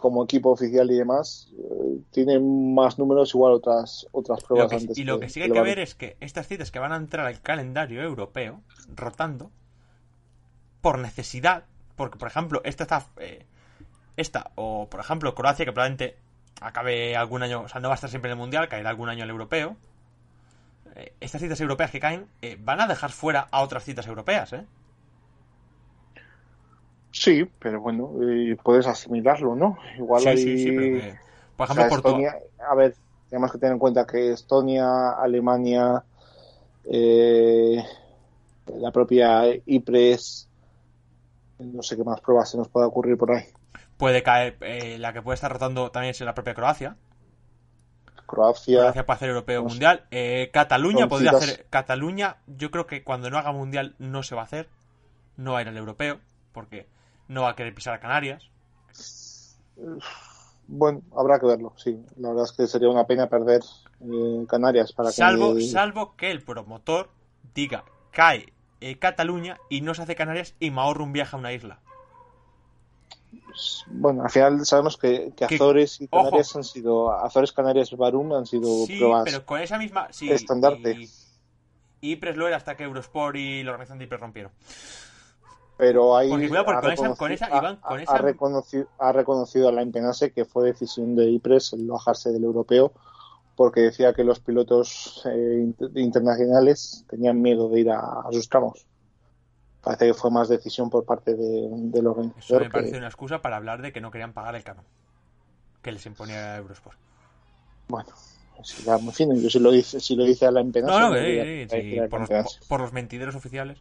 como 0.00 0.24
equipo 0.24 0.50
oficial 0.50 0.90
y 0.90 0.96
demás, 0.96 1.52
eh, 1.58 1.98
tiene 2.10 2.38
más 2.40 2.98
números 2.98 3.34
igual 3.34 3.52
otras 3.52 4.06
otras 4.12 4.40
Lo 4.42 4.46
pruebas 4.48 4.70
que- 4.70 4.76
antes. 4.76 4.98
y 4.98 5.04
lo 5.04 5.20
que 5.20 5.28
sí 5.28 5.42
hay 5.42 5.50
que 5.50 5.60
ver 5.60 5.78
es 5.78 5.94
que 5.94 6.16
estas 6.20 6.46
citas 6.48 6.70
que 6.70 6.78
van 6.78 6.92
a 6.92 6.96
entrar 6.96 7.26
al 7.26 7.40
calendario 7.40 8.02
europeo, 8.02 8.60
rotando, 8.96 9.50
por 10.80 10.98
necesidad, 10.98 11.64
porque 11.96 12.18
por 12.18 12.28
ejemplo, 12.28 12.60
esta 12.64 12.84
está. 12.84 13.06
eh, 13.18 13.44
esta, 14.16 14.50
o 14.56 14.88
por 14.90 15.00
ejemplo, 15.00 15.34
Croacia, 15.34 15.64
que 15.64 15.72
probablemente 15.72 16.16
acabe 16.60 17.16
algún 17.16 17.42
año, 17.42 17.62
o 17.62 17.68
sea, 17.68 17.80
no 17.80 17.88
va 17.88 17.94
a 17.94 17.96
estar 17.96 18.10
siempre 18.10 18.30
en 18.30 18.36
el 18.36 18.38
mundial, 18.38 18.68
caerá 18.68 18.90
algún 18.90 19.08
año 19.08 19.24
el 19.24 19.30
europeo. 19.30 19.76
eh, 20.96 21.12
estas 21.20 21.40
citas 21.40 21.60
europeas 21.60 21.90
que 21.92 22.00
caen 22.00 22.26
eh, 22.42 22.58
van 22.60 22.80
a 22.80 22.86
dejar 22.88 23.12
fuera 23.12 23.46
a 23.52 23.62
otras 23.62 23.84
citas 23.84 24.06
europeas, 24.08 24.52
¿eh? 24.52 24.66
Sí, 27.12 27.44
pero 27.58 27.80
bueno, 27.80 28.12
eh, 28.22 28.56
puedes 28.62 28.86
asimilarlo, 28.86 29.56
¿no? 29.56 29.76
Igual 29.98 30.26
Sí, 30.26 30.28
hay... 30.28 30.36
sí, 30.36 30.56
sí, 30.58 30.72
pero 30.72 30.88
que- 30.90 31.18
por 31.56 31.64
o 31.66 31.66
ejemplo, 31.66 31.86
sea, 31.86 31.88
Portugal. 31.88 32.22
Estonia, 32.22 32.36
a 32.68 32.74
ver, 32.74 32.96
tenemos 33.28 33.52
que 33.52 33.58
tener 33.58 33.72
en 33.74 33.78
cuenta 33.78 34.06
que 34.06 34.32
Estonia, 34.32 35.10
Alemania, 35.12 36.04
eh, 36.84 37.84
la 38.66 38.92
propia 38.92 39.42
IPRES, 39.66 40.48
no 41.60 41.82
sé 41.82 41.96
qué 41.96 42.02
más 42.02 42.20
pruebas 42.20 42.50
se 42.50 42.56
nos 42.58 42.68
puede 42.68 42.86
ocurrir 42.86 43.16
por 43.16 43.30
ahí. 43.30 43.44
Puede 43.98 44.24
caer, 44.24 44.56
eh, 44.62 44.98
la 44.98 45.12
que 45.12 45.22
puede 45.22 45.36
estar 45.36 45.52
rotando 45.52 45.92
también 45.92 46.10
es 46.10 46.20
la 46.22 46.34
propia 46.34 46.54
Croacia. 46.54 46.96
Croacia, 48.26 48.82
Croacia 48.82 49.04
puede 49.06 49.16
hacer 49.16 49.28
europeo 49.30 49.62
no 49.62 49.68
sé. 49.68 49.74
mundial. 49.74 50.04
Eh, 50.10 50.50
Cataluña 50.52 51.08
podría 51.08 51.32
hacer. 51.32 51.66
Cataluña, 51.70 52.38
yo 52.46 52.70
creo 52.70 52.86
que 52.86 53.02
cuando 53.04 53.30
no 53.30 53.38
haga 53.38 53.52
mundial 53.52 53.94
no 53.98 54.22
se 54.22 54.34
va 54.34 54.42
a 54.42 54.44
hacer. 54.44 54.68
No 55.36 55.52
va 55.54 55.60
a 55.60 55.62
ir 55.62 55.68
al 55.68 55.76
europeo, 55.76 56.20
porque 56.52 56.86
no 57.30 57.42
va 57.42 57.50
a 57.50 57.54
querer 57.56 57.72
pisar 57.72 57.94
a 57.94 58.00
Canarias. 58.00 58.50
bueno, 60.66 61.02
habrá 61.16 61.38
que 61.38 61.46
verlo, 61.46 61.72
sí. 61.76 61.96
La 62.16 62.30
verdad 62.30 62.44
es 62.44 62.52
que 62.52 62.66
sería 62.66 62.88
una 62.88 63.06
pena 63.06 63.28
perder 63.28 63.62
eh, 64.00 64.44
Canarias 64.48 64.92
para 64.92 65.12
Salvo, 65.12 65.54
que... 65.54 65.62
salvo 65.62 66.16
que 66.16 66.30
el 66.32 66.42
promotor 66.42 67.08
diga 67.54 67.84
cae 68.10 68.52
eh, 68.80 68.98
Cataluña 68.98 69.58
y 69.68 69.80
no 69.80 69.94
se 69.94 70.02
hace 70.02 70.16
Canarias 70.16 70.54
y 70.58 70.72
me 70.72 70.80
ahorro 70.80 71.04
un 71.04 71.12
viaje 71.12 71.36
a 71.36 71.38
una 71.38 71.52
isla. 71.52 71.78
Bueno, 73.86 74.24
al 74.24 74.30
final 74.30 74.66
sabemos 74.66 74.96
que, 74.96 75.32
que 75.36 75.46
Que- 75.46 75.54
Azores 75.54 76.00
y 76.00 76.08
ojo. 76.10 76.24
Canarias 76.24 76.56
han 76.56 76.64
sido... 76.64 77.12
Azores, 77.12 77.52
Canarias 77.52 77.92
y 77.92 77.96
Barum 77.96 78.32
han 78.32 78.46
sido 78.46 78.86
Sí, 78.86 78.98
pruebas... 78.98 79.22
pero 79.24 79.46
con 79.46 79.60
esa 79.60 79.78
misma. 79.78 80.08
Sí, 80.12 80.30
estandarte. 80.32 80.96
Y, 82.00 82.12
y 82.12 82.52
hasta 82.52 82.76
que 82.76 82.84
Eurosport 82.84 83.36
y 83.36 83.62
la 83.62 83.70
organización 83.70 83.98
de 83.98 84.04
Ipres 84.06 84.20
rompieron. 84.20 84.52
Pero 85.80 86.16
ahí 86.16 86.28
Porque 86.30 86.48
cuidado, 86.48 86.66
porque 86.66 86.78
ha 86.78 86.80
con 86.82 86.92
esa- 86.92 87.02
reconocido- 87.02 87.16
con 87.18 87.32
esa, 87.32 87.46
ha- 87.46 87.58
Iván, 87.58 87.78
ha- 87.82 88.18
reconocido, 88.18 88.86
ha 88.98 89.12
reconocido 89.12 89.68
a 89.68 89.72
la 89.72 89.82
Impenase 89.82 90.32
que 90.32 90.44
fue 90.44 90.66
decisión 90.66 91.16
de 91.16 91.26
IPRES 91.30 91.72
el 91.72 91.86
bajarse 91.86 92.30
del 92.30 92.44
europeo 92.44 92.92
porque 93.56 93.80
decía 93.80 94.12
que 94.14 94.24
los 94.24 94.40
pilotos 94.40 95.22
eh, 95.26 95.64
int- 95.66 95.90
internacionales 95.98 97.04
tenían 97.08 97.40
miedo 97.42 97.68
de 97.68 97.80
ir 97.80 97.90
a, 97.90 97.98
a 98.00 98.28
sus 98.32 98.48
tramos. 98.48 98.86
Parece 99.82 100.06
que 100.08 100.14
fue 100.14 100.30
más 100.30 100.48
decisión 100.48 100.90
por 100.90 101.04
parte 101.04 101.34
de, 101.34 101.68
del 101.70 102.00
Eso 102.06 102.10
organizador. 102.10 102.62
me 102.62 102.68
que- 102.68 102.72
parece 102.72 102.96
una 102.98 103.06
excusa 103.06 103.40
para 103.42 103.56
hablar 103.56 103.82
de 103.82 103.92
que 103.92 104.00
no 104.00 104.10
querían 104.10 104.32
pagar 104.32 104.54
el 104.56 104.62
canon 104.64 104.84
que 105.82 105.92
les 105.92 106.04
imponía 106.06 106.56
Eurosport. 106.58 106.98
Bueno, 107.88 108.10
si 108.62 108.82
ya, 108.82 108.96
en 108.96 109.12
fin, 109.12 109.40
yo 109.42 109.48
si 109.48 109.58
lo 109.58 109.70
dice, 109.70 109.98
si 110.00 110.14
lo 110.16 110.24
dice 110.24 110.46
a 110.46 110.50
la 110.50 110.60
Impenase. 110.60 110.92
No, 110.92 111.00
no, 111.00 111.08
no 111.08 111.14
que 111.14 111.20
diría 111.22 111.42
sí, 111.44 111.48
que 111.48 111.68
sí, 111.68 111.74
hay 111.76 111.82
que 111.82 111.88
ir 111.88 111.98
a 112.00 112.02
la 112.04 112.08
por, 112.10 112.20
los, 112.20 112.30
Impenase. 112.30 112.58
por- 112.60 112.68
por 112.68 112.80
los 112.80 112.92
mentideros 112.92 113.34
oficiales. 113.34 113.78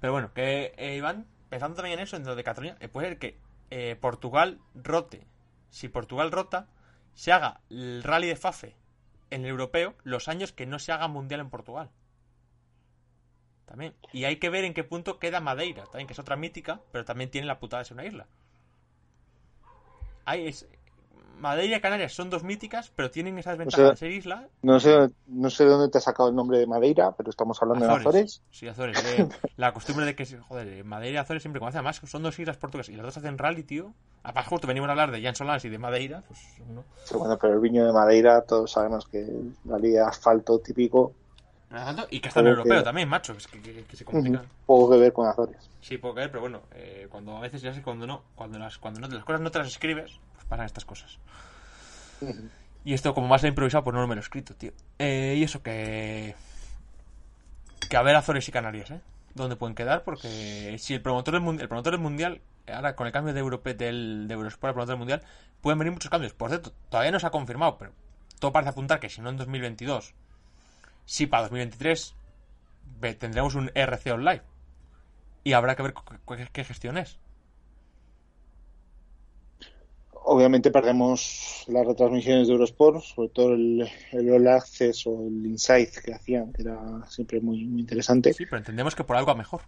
Pero 0.00 0.12
bueno, 0.12 0.30
que 0.32 0.72
eh, 0.78 0.96
Iván, 0.96 1.26
pensando 1.50 1.76
también 1.76 1.98
en 1.98 2.04
eso, 2.04 2.16
en 2.16 2.24
lo 2.24 2.34
de 2.34 2.44
Cataluña, 2.44 2.76
eh, 2.80 2.88
puede 2.88 3.08
ser 3.08 3.18
que 3.18 3.38
eh, 3.70 3.96
Portugal 4.00 4.58
rote. 4.74 5.26
Si 5.68 5.88
Portugal 5.88 6.32
rota, 6.32 6.68
se 7.14 7.32
haga 7.32 7.60
el 7.68 8.02
rally 8.02 8.28
de 8.28 8.36
Fafe 8.36 8.74
en 9.30 9.42
el 9.44 9.50
europeo 9.50 9.94
los 10.04 10.28
años 10.28 10.52
que 10.52 10.66
no 10.66 10.78
se 10.78 10.92
haga 10.92 11.08
mundial 11.08 11.40
en 11.40 11.50
Portugal. 11.50 11.90
También. 13.66 13.94
Y 14.12 14.24
hay 14.24 14.36
que 14.36 14.48
ver 14.48 14.64
en 14.64 14.74
qué 14.74 14.82
punto 14.82 15.18
queda 15.18 15.40
Madeira, 15.40 15.84
también, 15.84 16.06
que 16.06 16.14
es 16.14 16.18
otra 16.18 16.36
mítica, 16.36 16.80
pero 16.90 17.04
también 17.04 17.30
tiene 17.30 17.46
la 17.46 17.60
putada 17.60 17.82
de 17.82 17.84
ser 17.84 17.94
una 17.94 18.06
isla. 18.06 18.26
Hay, 20.24 20.48
es, 20.48 20.66
Madeira 21.40 21.76
y 21.76 21.80
Canarias 21.80 22.12
son 22.12 22.30
dos 22.30 22.44
míticas, 22.44 22.92
pero 22.94 23.10
tienen 23.10 23.38
esa 23.38 23.50
desventaja 23.50 23.82
sea, 23.82 23.90
de 23.90 23.96
ser 23.96 24.10
isla 24.12 24.46
No 24.62 24.78
sé, 24.78 25.08
no 25.26 25.50
sé 25.50 25.64
de 25.64 25.70
dónde 25.70 25.88
te 25.88 25.98
has 25.98 26.04
sacado 26.04 26.28
el 26.28 26.34
nombre 26.36 26.58
de 26.58 26.66
Madeira, 26.66 27.12
pero 27.16 27.30
estamos 27.30 27.60
hablando 27.62 27.86
de 27.86 27.92
Azores. 27.92 28.42
Sí, 28.50 28.68
Azores. 28.68 29.02
eh, 29.04 29.28
la 29.56 29.72
costumbre 29.72 30.04
de 30.06 30.14
que, 30.14 30.26
joder, 30.26 30.84
Madeira 30.84 31.14
y 31.14 31.22
Azores 31.22 31.42
siempre 31.42 31.58
conoce. 31.60 31.78
Además, 31.78 32.00
son 32.04 32.22
dos 32.22 32.38
islas 32.38 32.56
portuguesas 32.58 32.92
y 32.92 32.96
las 32.96 33.06
dos 33.06 33.16
hacen 33.16 33.38
rally, 33.38 33.62
tío. 33.62 33.92
Aparte, 34.22 34.50
justo 34.50 34.66
venimos 34.66 34.88
a 34.88 34.92
hablar 34.92 35.10
de 35.10 35.22
Jan 35.22 35.34
Solans 35.34 35.64
y 35.64 35.68
de 35.70 35.78
Madeira. 35.78 36.22
Pues, 36.28 36.40
no. 36.68 36.84
Pero 37.08 37.20
bueno, 37.20 37.38
pero 37.40 37.54
el 37.54 37.60
viño 37.60 37.86
de 37.86 37.92
Madeira, 37.92 38.42
todos 38.42 38.70
sabemos 38.70 39.06
que 39.06 39.24
de 39.24 40.00
asfalto 40.00 40.58
típico, 40.58 41.12
Y 42.10 42.20
que 42.20 42.28
está 42.28 42.40
en 42.40 42.48
el 42.48 42.52
Como 42.54 42.62
europeo 42.64 42.78
que- 42.78 42.84
también, 42.84 43.08
macho. 43.08 43.32
Es 43.32 43.46
que, 43.46 43.60
que- 43.62 43.84
que 43.84 43.96
se 43.96 44.04
complican. 44.04 44.44
poco 44.66 44.90
que 44.90 44.98
ver 44.98 45.12
con 45.12 45.26
Azores. 45.28 45.70
Sí, 45.80 45.98
puedo 45.98 46.14
creer, 46.14 46.30
pero 46.30 46.40
bueno, 46.40 46.62
eh, 46.74 47.06
cuando 47.10 47.36
a 47.36 47.40
veces 47.40 47.62
ya 47.62 47.72
sé 47.72 47.80
cuando 47.80 48.06
no, 48.06 48.22
cuando 48.34 48.58
las, 48.58 48.76
cuando 48.78 49.00
no, 49.00 49.06
las 49.08 49.24
cosas 49.24 49.40
no 49.40 49.50
te 49.50 49.58
las 49.60 49.68
escribes, 49.68 50.10
pasan 50.50 50.66
estas 50.66 50.84
cosas. 50.84 51.18
Y 52.84 52.92
esto, 52.94 53.14
como 53.14 53.28
más 53.28 53.42
he 53.44 53.48
improvisado, 53.48 53.84
pues 53.84 53.94
no 53.94 54.06
me 54.06 54.14
lo 54.14 54.20
he 54.20 54.24
escrito, 54.24 54.54
tío. 54.54 54.72
Eh, 54.98 55.36
y 55.38 55.42
eso 55.42 55.62
que. 55.62 56.34
Que 57.88 57.96
a 57.96 58.02
ver 58.02 58.14
Azores 58.16 58.46
y 58.48 58.52
Canarias, 58.52 58.90
¿eh? 58.90 59.00
¿Dónde 59.34 59.56
pueden 59.56 59.74
quedar? 59.74 60.02
Porque 60.04 60.76
si 60.78 60.94
el 60.94 61.02
promotor 61.02 61.34
del, 61.34 61.42
mun- 61.42 61.60
el 61.60 61.68
promotor 61.68 61.92
del 61.92 62.00
mundial, 62.00 62.40
ahora 62.72 62.94
con 62.96 63.06
el 63.06 63.12
cambio 63.12 63.32
de 63.32 63.40
Europe, 63.40 63.74
del, 63.74 64.26
de 64.28 64.34
Eurosport 64.34 64.68
al 64.70 64.74
promotor 64.74 64.92
del 64.94 64.98
mundial, 64.98 65.22
pueden 65.60 65.78
venir 65.78 65.92
muchos 65.92 66.10
cambios. 66.10 66.32
Por 66.32 66.50
cierto, 66.50 66.72
todavía 66.88 67.12
no 67.12 67.20
se 67.20 67.26
ha 67.26 67.30
confirmado, 67.30 67.78
pero 67.78 67.92
todo 68.38 68.52
parece 68.52 68.70
apuntar 68.70 69.00
que 69.00 69.08
si 69.08 69.20
no 69.20 69.30
en 69.30 69.36
2022, 69.36 70.14
sí 71.04 71.26
para 71.26 71.44
2023, 71.44 72.14
ve- 73.00 73.14
tendremos 73.14 73.54
un 73.54 73.70
RC 73.74 74.12
Online. 74.12 74.42
Y 75.44 75.52
habrá 75.54 75.74
que 75.76 75.82
ver 75.82 75.94
qué 76.52 76.64
gestión 76.64 76.98
es. 76.98 77.18
Obviamente 80.22 80.70
perdemos 80.70 81.64
las 81.68 81.86
retransmisiones 81.86 82.46
de 82.46 82.52
Eurosport, 82.54 83.02
sobre 83.02 83.28
todo 83.30 83.54
el, 83.54 83.88
el 84.12 84.30
All 84.30 84.48
Access 84.48 85.06
o 85.06 85.26
el 85.26 85.46
Insight 85.46 85.90
que 86.04 86.12
hacían, 86.14 86.52
que 86.52 86.62
era 86.62 86.78
siempre 87.08 87.40
muy, 87.40 87.64
muy 87.66 87.80
interesante, 87.80 88.32
Sí, 88.32 88.44
pero 88.44 88.58
entendemos 88.58 88.94
que 88.94 89.02
por 89.04 89.16
algo 89.16 89.30
a 89.30 89.34
mejor. 89.34 89.62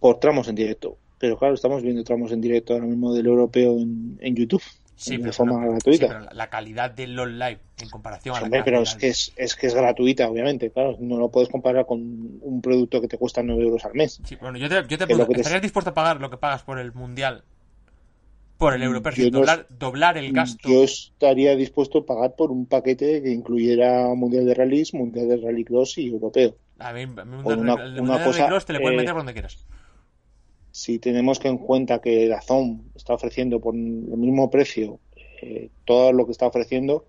por 0.00 0.18
tramos 0.20 0.48
en 0.48 0.54
directo. 0.54 0.98
Pero 1.18 1.38
claro, 1.38 1.54
estamos 1.54 1.82
viendo 1.82 2.04
tramos 2.04 2.30
en 2.32 2.40
directo 2.40 2.74
ahora 2.74 2.86
mismo 2.86 3.14
del 3.14 3.26
europeo 3.26 3.78
en, 3.78 4.18
en 4.20 4.36
YouTube, 4.36 4.62
Sí, 4.94 5.16
de 5.18 5.30
forma 5.32 5.60
gratuita. 5.66 6.06
sí, 6.06 6.12
pero 6.12 6.20
la, 6.32 6.48
calidad 6.50 6.90
del 6.90 7.14
LOL 7.14 7.38
Live 7.38 7.60
en 7.82 7.90
comparación 7.90 8.34
a 8.34 8.40
la 8.40 8.44
Hombre, 8.46 8.62
pero 8.64 8.80
es 8.82 8.94
que 8.94 9.08
es, 9.08 9.32
es 9.36 9.54
que 9.54 9.66
es 9.66 9.74
gratuita, 9.74 10.28
obviamente, 10.28 10.70
claro, 10.70 10.96
no 11.00 11.18
lo 11.18 11.30
puedes 11.30 11.48
comparar 11.50 11.84
con 11.86 12.00
un 12.40 12.60
producto 12.62 13.00
que 13.00 13.08
te 13.08 13.18
cuesta 13.18 13.42
9 13.42 13.62
euros 13.62 13.84
al 13.84 13.94
mes. 13.94 14.20
Sí, 14.24 14.36
bueno, 14.36 14.56
yo 14.58 14.68
te, 14.68 14.74
yo 14.88 14.96
te 14.98 15.06
pregunto, 15.06 15.32
te- 15.32 15.40
¿estarías 15.40 15.62
dispuesto 15.62 15.90
a 15.90 15.94
pagar 15.94 16.20
lo 16.20 16.30
que 16.30 16.36
pagas 16.38 16.62
por 16.62 16.78
el 16.78 16.92
Mundial? 16.92 17.44
Por 18.58 18.74
el 18.74 18.80
sin 18.80 18.90
no 19.32 19.38
doblar, 19.40 19.66
doblar 19.68 20.16
el 20.18 20.32
gasto. 20.32 20.68
Yo 20.68 20.82
estaría 20.84 21.54
dispuesto 21.56 21.98
a 21.98 22.06
pagar 22.06 22.36
por 22.36 22.50
un 22.50 22.66
paquete 22.66 23.22
que 23.22 23.30
incluyera 23.30 24.14
Mundial 24.14 24.46
de 24.46 24.54
Rallys, 24.54 24.94
Mundial 24.94 25.28
de 25.28 25.36
Rallycross 25.36 25.98
y 25.98 26.08
Europeo. 26.08 26.56
A 26.78 26.92
mí, 26.92 27.02
a 27.02 27.06
mí 27.06 27.14
Mundial 27.36 27.58
una- 27.60 28.18
de 28.18 28.24
cosa, 28.24 28.48
te 28.66 28.72
le 28.72 28.80
puedes 28.80 28.94
eh, 28.94 28.96
meter 28.96 29.12
por 29.12 29.20
donde 29.20 29.32
quieras. 29.34 29.66
Si 30.70 30.98
tenemos 30.98 31.38
que 31.38 31.48
en 31.48 31.58
cuenta 31.58 32.00
que 32.00 32.28
Dazón 32.28 32.90
está 32.94 33.14
ofreciendo 33.14 33.60
por 33.60 33.74
el 33.74 33.80
mismo 33.80 34.50
precio 34.50 35.00
eh, 35.42 35.70
todo 35.84 36.12
lo 36.12 36.24
que 36.26 36.32
está 36.32 36.46
ofreciendo, 36.46 37.04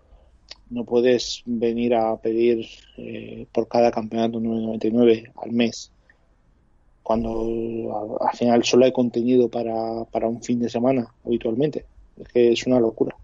no 0.70 0.84
puedes 0.84 1.44
venir 1.46 1.96
a 1.96 2.18
pedir 2.18 2.66
eh, 2.98 3.46
por 3.54 3.68
cada 3.70 3.92
campeonato 3.92 4.40
9.99 4.40 5.32
al 5.42 5.52
mes 5.52 5.92
cuando 7.08 8.20
al, 8.22 8.28
al 8.28 8.36
final 8.36 8.64
solo 8.66 8.84
hay 8.84 8.92
contenido 8.92 9.50
para, 9.50 10.04
para 10.12 10.28
un 10.28 10.44
fin 10.44 10.60
de 10.60 10.70
semana 10.70 11.08
habitualmente. 11.24 11.86
Es 12.18 12.28
que 12.28 12.52
es 12.52 12.68
una 12.68 12.82
locura. 12.82 13.16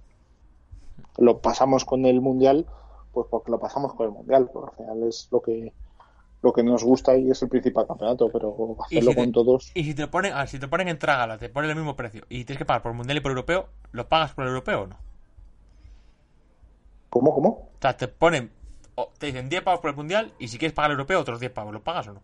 Lo 1.17 1.39
pasamos 1.41 1.83
con 1.83 2.05
el 2.05 2.21
mundial, 2.21 2.65
pues 3.11 3.27
porque 3.29 3.51
lo 3.51 3.59
pasamos 3.59 3.93
con 3.93 4.05
el 4.05 4.13
mundial, 4.13 4.49
porque 4.53 4.69
al 4.69 4.77
final 4.77 5.03
es 5.09 5.27
lo 5.31 5.41
que 5.41 5.73
lo 6.41 6.53
que 6.53 6.63
nos 6.63 6.81
gusta 6.83 7.17
y 7.17 7.29
es 7.29 7.41
el 7.41 7.49
principal 7.49 7.85
campeonato, 7.87 8.29
pero 8.31 8.77
hacerlo 8.85 9.11
si 9.11 9.15
te- 9.15 9.21
con 9.21 9.31
todos. 9.33 9.71
Y 9.75 9.83
si 9.83 9.93
te 9.93 10.07
ponen, 10.07 10.31
ah, 10.33 10.47
si 10.47 10.59
te 10.59 10.67
ponen 10.69 10.87
en 10.87 10.97
Trágala, 10.99 11.37
te 11.37 11.49
ponen 11.49 11.69
el 11.69 11.75
mismo 11.75 11.95
precio 11.97 12.23
y 12.29 12.45
tienes 12.45 12.57
que 12.59 12.65
pagar 12.65 12.83
por 12.83 12.91
el 12.91 12.97
Mundial 12.97 13.17
y 13.17 13.21
por 13.21 13.31
el 13.31 13.37
Europeo, 13.37 13.67
¿lo 13.91 14.07
pagas 14.07 14.33
por 14.33 14.45
el 14.45 14.51
Europeo 14.51 14.83
o 14.83 14.87
no? 14.87 14.97
¿Cómo, 17.09 17.33
cómo? 17.33 17.49
O 17.49 17.81
sea, 17.81 17.95
te 17.97 18.07
ponen, 18.07 18.51
te 19.19 19.27
dicen 19.27 19.49
10 19.49 19.61
pavos 19.61 19.79
por 19.81 19.89
el 19.91 19.95
Mundial 19.95 20.31
y 20.39 20.47
si 20.47 20.57
quieres 20.57 20.73
pagar 20.73 20.91
el 20.91 20.95
Europeo, 20.95 21.19
otros 21.19 21.39
10 21.39 21.51
pavos, 21.51 21.73
¿lo 21.73 21.83
pagas 21.83 22.07
o 22.07 22.13
no? 22.13 22.21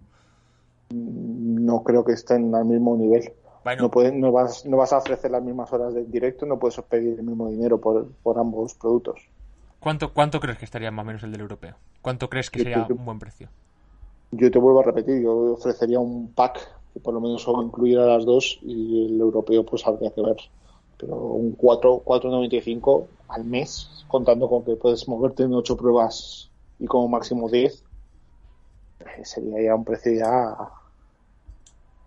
No 1.69 1.83
creo 1.83 2.03
que 2.03 2.13
estén 2.13 2.53
al 2.55 2.65
mismo 2.65 2.95
nivel. 2.97 3.31
Bueno, 3.63 3.83
No, 3.83 3.91
puedes, 3.91 4.13
no, 4.13 4.31
vas, 4.31 4.65
no 4.65 4.77
vas 4.77 4.91
a 4.91 4.97
ofrecer 4.97 5.29
las 5.29 5.43
mismas 5.43 5.71
horas 5.71 5.93
de 5.93 6.03
directo, 6.05 6.45
no 6.45 6.57
puedes 6.57 6.81
pedir 6.81 7.19
el 7.19 7.25
mismo 7.25 7.49
dinero 7.49 7.79
por, 7.79 8.07
por 8.23 8.39
ambos 8.39 8.73
productos. 8.73 9.21
¿cuánto, 9.79 10.13
¿cuánto 10.13 10.39
crees 10.39 10.57
que 10.57 10.65
estaría 10.65 10.91
más 10.91 11.03
o 11.03 11.07
menos 11.07 11.23
el 11.23 11.31
del 11.31 11.41
Europeo? 11.41 11.75
¿Cuánto 12.01 12.29
crees 12.29 12.49
que 12.49 12.59
Yo 12.59 12.63
sería 12.63 12.87
un 12.89 13.05
buen 13.05 13.19
precio? 13.19 13.49
Yo 14.31 14.49
te 14.49 14.59
vuelvo 14.59 14.79
a 14.79 14.83
repetir, 14.83 15.21
yo 15.21 15.53
ofrecería 15.53 15.99
un 15.99 16.31
pack 16.33 16.59
que 16.93 16.99
por 16.99 17.13
lo 17.13 17.21
menos 17.21 17.45
incluyera 17.47 18.05
las 18.05 18.25
dos 18.25 18.59
y 18.61 19.05
el 19.05 19.19
europeo 19.19 19.65
pues 19.65 19.85
habría 19.85 20.11
que 20.11 20.21
ver. 20.21 20.37
Pero 20.97 21.15
un 21.15 21.51
4, 21.53 22.03
4.95 22.03 23.05
al 23.29 23.45
mes, 23.45 24.05
contando 24.07 24.49
con 24.49 24.63
que 24.63 24.75
puedes 24.75 25.07
moverte 25.07 25.43
en 25.43 25.53
8 25.53 25.77
pruebas 25.77 26.49
y 26.79 26.85
como 26.85 27.07
máximo 27.07 27.49
10, 27.49 27.83
eh, 28.99 29.05
sería 29.23 29.61
ya 29.61 29.75
un 29.75 29.85
precio 29.85 30.13
ya 30.13 30.57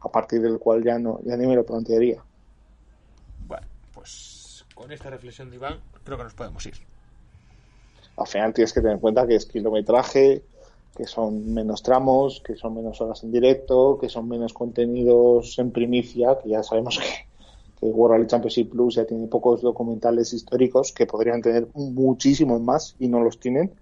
a 0.02 0.08
partir 0.10 0.40
del 0.42 0.58
cual 0.58 0.82
ya 0.82 0.98
no 0.98 1.20
ya 1.24 1.36
ni 1.36 1.46
me 1.46 1.56
lo 1.56 1.64
plantearía. 1.64 2.22
Bueno, 3.46 3.66
pues 3.94 4.64
con 4.74 4.90
esta 4.92 5.10
reflexión 5.10 5.50
de 5.50 5.56
Iván, 5.56 5.80
creo 6.04 6.16
que 6.18 6.24
nos 6.24 6.34
podemos 6.34 6.64
ir. 6.66 6.74
al 8.16 8.26
final 8.26 8.52
tienes 8.52 8.72
que 8.72 8.80
tener 8.80 8.94
en 8.94 9.00
cuenta 9.00 9.26
que 9.26 9.36
es 9.36 9.46
kilometraje, 9.46 10.42
que 10.96 11.04
son 11.06 11.54
menos 11.54 11.82
tramos, 11.82 12.42
que 12.44 12.56
son 12.56 12.74
menos 12.74 13.00
horas 13.00 13.22
en 13.22 13.32
directo, 13.32 13.98
que 14.00 14.08
son 14.08 14.28
menos 14.28 14.52
contenidos 14.52 15.58
en 15.58 15.70
primicia, 15.70 16.38
que 16.42 16.50
ya 16.50 16.62
sabemos 16.62 16.98
que, 16.98 17.06
que 17.80 17.86
World 17.86 18.14
Rally 18.14 18.26
Championship 18.26 18.70
Plus 18.70 18.96
ya 18.96 19.04
tiene 19.04 19.26
pocos 19.28 19.62
documentales 19.62 20.32
históricos 20.32 20.92
que 20.92 21.06
podrían 21.06 21.40
tener 21.40 21.68
muchísimos 21.74 22.60
más 22.60 22.96
y 22.98 23.08
no 23.08 23.20
los 23.20 23.38
tienen. 23.38 23.72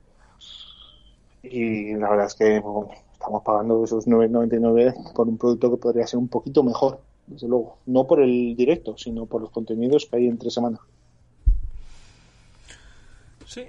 Y 1.43 1.95
la 1.95 2.11
verdad 2.11 2.27
es 2.27 2.35
que 2.35 2.61
bueno, 2.61 2.91
estamos 3.31 3.45
pagando 3.45 3.85
esos 3.85 4.07
9.99 4.09 5.13
por 5.15 5.29
un 5.29 5.39
producto 5.39 5.71
que 5.71 5.77
podría 5.77 6.07
ser 6.07 6.19
un 6.19 6.29
poquito 6.29 6.65
mejor, 6.65 7.01
desde 7.29 7.47
luego. 7.47 7.79
No 7.87 8.07
por 8.07 8.21
el 8.21 8.57
directo, 8.57 8.97
sino 8.99 9.27
por 9.27 9.41
los 9.41 9.51
contenidos 9.51 10.07
que 10.07 10.17
hay 10.17 10.27
entre 10.27 10.51
semana. 10.51 10.81
Sí, 13.47 13.67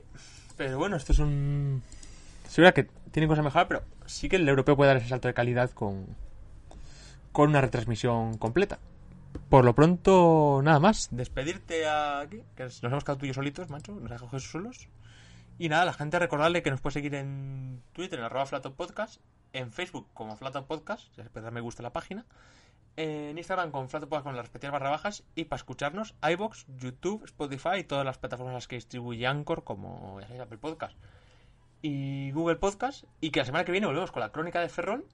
pero 0.57 0.80
bueno, 0.80 0.95
esto 0.95 1.12
es 1.12 1.20
un. 1.20 1.84
Verdad 2.57 2.74
que 2.74 2.88
tiene 3.12 3.28
cosas 3.28 3.45
mejorar, 3.45 3.68
pero 3.68 3.82
sí 4.05 4.30
que 4.30 4.36
el 4.36 4.49
europeo 4.49 4.76
puede 4.76 4.89
dar 4.89 4.97
ese 4.97 5.07
salto 5.07 5.28
de 5.28 5.34
calidad 5.34 5.70
con, 5.72 6.05
con 7.32 7.49
una 7.49 7.62
retransmisión 7.62 8.38
completa. 8.38 8.80
Por 9.49 9.64
lo 9.64 9.74
pronto, 9.74 10.62
nada 10.64 10.80
más. 10.80 11.07
Despedirte 11.12 11.88
aquí, 11.88 12.41
que 12.55 12.64
nos 12.64 12.84
hemos 12.84 13.03
quedado 13.03 13.20
tú 13.20 13.26
y 13.26 13.30
yo 13.30 13.34
solitos, 13.34 13.70
macho. 13.70 13.93
Nos 13.93 14.12
ha 14.12 14.18
cogido 14.18 14.39
solos. 14.39 14.89
Y 15.57 15.70
nada, 15.70 15.86
la 15.86 15.93
gente 15.93 16.20
recordarle 16.20 16.64
que 16.64 16.72
nos 16.72 16.82
puede 16.82 16.95
seguir 16.95 17.16
en 17.16 17.82
Twitter, 17.93 18.20
en 18.20 18.26
arroba 18.26 18.45
Podcast, 18.76 19.22
en 19.54 19.72
Facebook 19.72 20.08
como 20.14 20.36
Flato 20.36 20.66
Podcast, 20.66 21.08
puede 21.16 21.43
dar 21.43 21.52
me 21.52 21.62
gusta 21.62 21.84
la 21.84 21.93
página, 21.93 22.26
en 22.95 23.38
Instagram 23.38 23.72
con 23.72 23.89
Flato 23.89 24.08
Podcast 24.08 24.26
con 24.26 24.36
las 24.36 24.45
respectivas 24.45 24.74
barra 24.74 24.89
bajas, 24.89 25.24
y 25.36 25.45
para 25.45 25.58
escucharnos, 25.58 26.16
iBox, 26.30 26.66
YouTube, 26.80 27.24
Spotify 27.26 27.80
y 27.80 27.84
todas 27.84 28.06
las 28.06 28.18
plataformas 28.18 28.68
que 28.68 28.76
distribuye 28.76 29.26
Anchor, 29.28 29.64
como 29.64 30.20
Apple 30.20 30.58
Podcast 30.58 30.95
y 31.82 32.32
Google 32.32 32.58
Podcast, 32.58 33.06
y 33.20 33.32
que 33.32 33.39
la 33.39 33.45
semana 33.45 33.66
que 33.66 33.72
viene 33.72 33.88
volvemos 33.88 34.12
con 34.12 34.22
la 34.22 34.32
crónica 34.32 34.62
de 34.62 34.70
Ferrol 34.70 35.06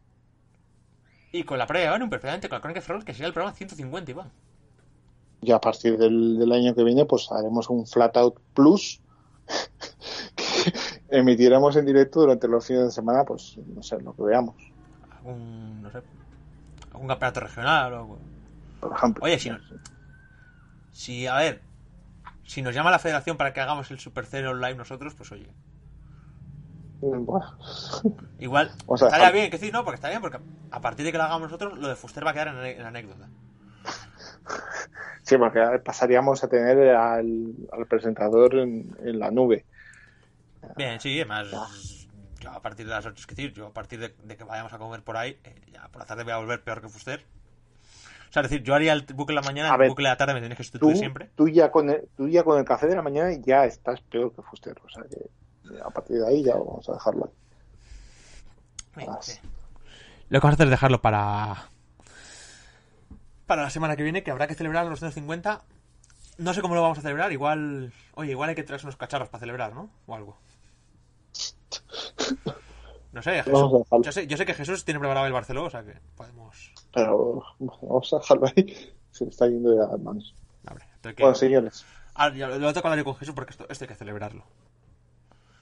y 1.32 1.44
con 1.44 1.58
la 1.58 1.68
previa 1.68 1.92
de 1.92 2.08
perfectamente, 2.08 2.50
con 2.50 2.58
la 2.58 2.62
crónica 2.62 2.82
de 2.82 2.86
Ferrol, 2.86 3.06
que 3.06 3.14
sería 3.14 3.28
el 3.28 3.34
programa 3.34 3.56
150, 3.56 4.12
Iván. 4.12 4.32
Y 5.42 5.52
a 5.52 5.60
partir 5.60 5.98
del 5.98 6.52
año 6.52 6.74
que 6.74 6.84
viene, 6.84 7.06
pues 7.06 7.32
haremos 7.32 7.70
un 7.70 7.86
Flatout 7.86 8.40
Plus 8.54 9.02
que 11.10 11.18
emitiremos 11.20 11.76
en 11.78 11.86
directo 11.86 12.22
durante 12.22 12.48
los 12.48 12.66
fines 12.66 12.86
de 12.86 12.92
semana, 12.92 13.26
pues 13.26 13.58
no 13.66 13.82
sé, 13.84 14.00
lo 14.02 14.14
que 14.16 14.24
veamos. 14.24 14.56
Algún, 15.10 15.82
no 15.82 15.92
sé, 15.92 16.04
algún 16.94 17.08
campeonato 17.10 17.42
regional 17.42 17.94
o 17.94 17.98
algo. 17.98 18.22
Por 18.80 18.92
ejemplo. 18.96 19.24
Oye, 19.24 19.40
si, 19.40 19.50
no- 19.50 19.60
si, 20.92 21.28
a 21.28 21.36
ver, 21.38 21.64
si 22.46 22.62
nos 22.64 22.76
llama 22.76 22.92
la 22.92 23.00
federación 23.00 23.38
para 23.38 23.54
que 23.54 23.62
hagamos 23.62 23.92
el 23.92 24.00
Super 24.00 24.26
Cero 24.28 24.56
Live 24.56 24.76
nosotros, 24.76 25.16
pues 25.16 25.32
oye, 25.34 25.54
Bueno, 27.02 27.50
igual 28.40 28.76
O 28.88 28.98
sea, 28.98 29.12
estaría 29.12 29.32
bien, 29.32 29.50
que 29.52 29.58
sí, 29.58 29.72
no, 29.72 29.84
porque 29.84 29.96
está 29.96 30.10
bien, 30.10 30.22
porque 30.22 30.40
a 30.72 30.82
partir 30.82 31.06
de 31.06 31.12
que 31.12 31.18
lo 31.18 31.24
hagamos 31.26 31.44
nosotros, 31.44 31.78
lo 31.78 31.88
de 31.88 31.96
Fuster 31.96 32.26
va 32.26 32.32
a 32.32 32.34
quedar 32.34 32.50
en, 32.50 32.58
en 32.66 32.86
anécdota. 32.86 33.32
sí, 35.24 35.38
porque 35.38 35.60
pasaríamos 35.84 36.44
a 36.44 36.48
tener 36.50 36.90
al, 36.96 37.54
al 37.72 37.88
presentador 37.88 38.56
en, 38.56 38.96
en 39.00 39.20
la 39.20 39.32
nube. 39.32 39.66
Bien, 40.76 41.00
sí, 41.00 41.16
además, 41.16 42.08
yo 42.40 42.52
a 42.52 42.62
partir 42.62 42.86
de 42.86 42.92
las 42.94 43.06
8, 43.06 43.16
es 43.20 43.28
decir, 43.28 43.54
yo 43.54 43.68
a 43.68 43.74
partir 43.74 44.00
de, 44.00 44.16
de 44.24 44.38
que 44.38 44.44
vayamos 44.44 44.74
a 44.74 44.78
comer 44.78 45.04
por 45.04 45.18
ahí, 45.18 45.40
eh, 45.44 45.56
ya 45.72 45.88
por 45.90 46.02
la 46.02 46.06
tarde 46.06 46.24
voy 46.24 46.34
a 46.34 46.38
volver 46.38 46.64
peor 46.64 46.82
que 46.82 46.90
Fuster. 46.90 47.26
O 48.30 48.34
sea, 48.34 48.42
es 48.42 48.50
decir, 48.50 48.64
yo 48.64 48.76
haría 48.76 48.92
el 48.94 49.04
bucle 49.04 49.36
de 49.36 49.42
la 49.42 49.48
mañana, 49.48 49.74
A 49.74 49.76
el 49.82 49.90
bucle 49.90 50.08
de 50.08 50.14
la 50.14 50.18
tarde 50.18 50.34
me 50.34 50.40
tienes 50.42 50.58
que 50.58 50.64
Tú, 50.64 50.68
sustituir 50.68 50.98
siempre. 50.98 51.30
tú, 51.36 51.48
ya 51.48 51.72
con 51.72 51.90
el, 51.90 52.08
tú 52.18 52.28
ya 52.28 52.44
con 52.44 52.60
el 52.60 52.66
café 52.66 52.88
de 52.88 52.96
la 52.96 53.02
mañana 53.02 53.32
ya 53.46 53.66
estás 53.66 54.02
peor 54.02 54.34
que 54.36 54.42
Fuster. 54.42 54.76
O 54.84 54.90
sea 54.90 55.04
que 55.04 55.16
eh, 55.74 55.80
a 55.84 55.90
partir 55.90 56.18
de 56.18 56.28
ahí 56.28 56.44
ya 56.44 56.54
vamos 56.56 56.88
a 56.90 56.94
dejarlo 56.94 57.26
ahí. 57.26 57.32
Venga, 58.96 59.22
sí. 59.22 59.40
Lo 60.30 60.40
que 60.40 60.44
vamos 60.46 60.54
a 60.54 60.56
hacer 60.56 60.68
es 60.68 60.72
dejarlo 60.72 61.02
para. 61.02 61.70
Para 63.46 63.62
la 63.62 63.70
semana 63.70 63.96
que 63.96 64.04
viene, 64.04 64.24
que 64.24 64.32
habrá 64.32 64.48
que 64.48 64.56
celebrar 64.56 64.86
los 64.88 65.00
150. 65.00 65.62
No 66.40 66.54
sé 66.54 66.62
cómo 66.62 66.76
lo 66.76 66.82
vamos 66.82 66.98
a 66.98 67.02
celebrar, 67.02 67.32
igual. 67.32 67.94
Oye, 68.16 68.32
igual 68.32 68.50
hay 68.50 68.56
que 68.56 68.64
traerse 68.64 68.86
unos 68.86 68.98
cacharros 68.98 69.30
para 69.30 69.40
celebrar, 69.40 69.74
¿no? 69.74 69.90
O 70.06 70.16
algo. 70.16 70.38
No 73.14 73.22
sé, 73.24 73.42
Jesús- 73.44 73.54
a 73.92 73.98
yo, 74.02 74.12
sé, 74.12 74.28
yo 74.28 74.38
sé 74.38 74.46
que 74.46 74.54
Jesús 74.54 74.86
tiene 74.86 75.00
preparado 75.00 75.26
el 75.26 75.34
Barceló, 75.34 75.64
o 75.66 75.70
sea 75.70 75.84
que 75.84 75.96
podemos. 76.16 76.72
Pero 76.94 77.44
vamos 77.60 78.14
a 78.14 78.18
dejarlo 78.20 78.48
ahí. 78.56 78.94
Se 79.12 79.24
le 79.24 79.32
está 79.32 79.48
yendo 79.48 79.72
de 79.72 79.78
las 79.78 80.00
manos. 80.00 80.36
Que- 81.02 81.24
Bueno, 81.24 81.36
señores. 81.36 81.86
Ah, 82.16 82.32
ya, 82.34 82.48
lo 82.48 82.56
tengo 82.58 82.74
que 82.74 82.80
hablar 82.80 82.98
yo 82.98 83.06
con 83.06 83.16
Jesús 83.16 83.34
porque 83.34 83.52
esto, 83.52 83.66
esto 83.70 83.84
hay 83.86 83.88
que 83.88 83.96
celebrarlo. 83.96 84.44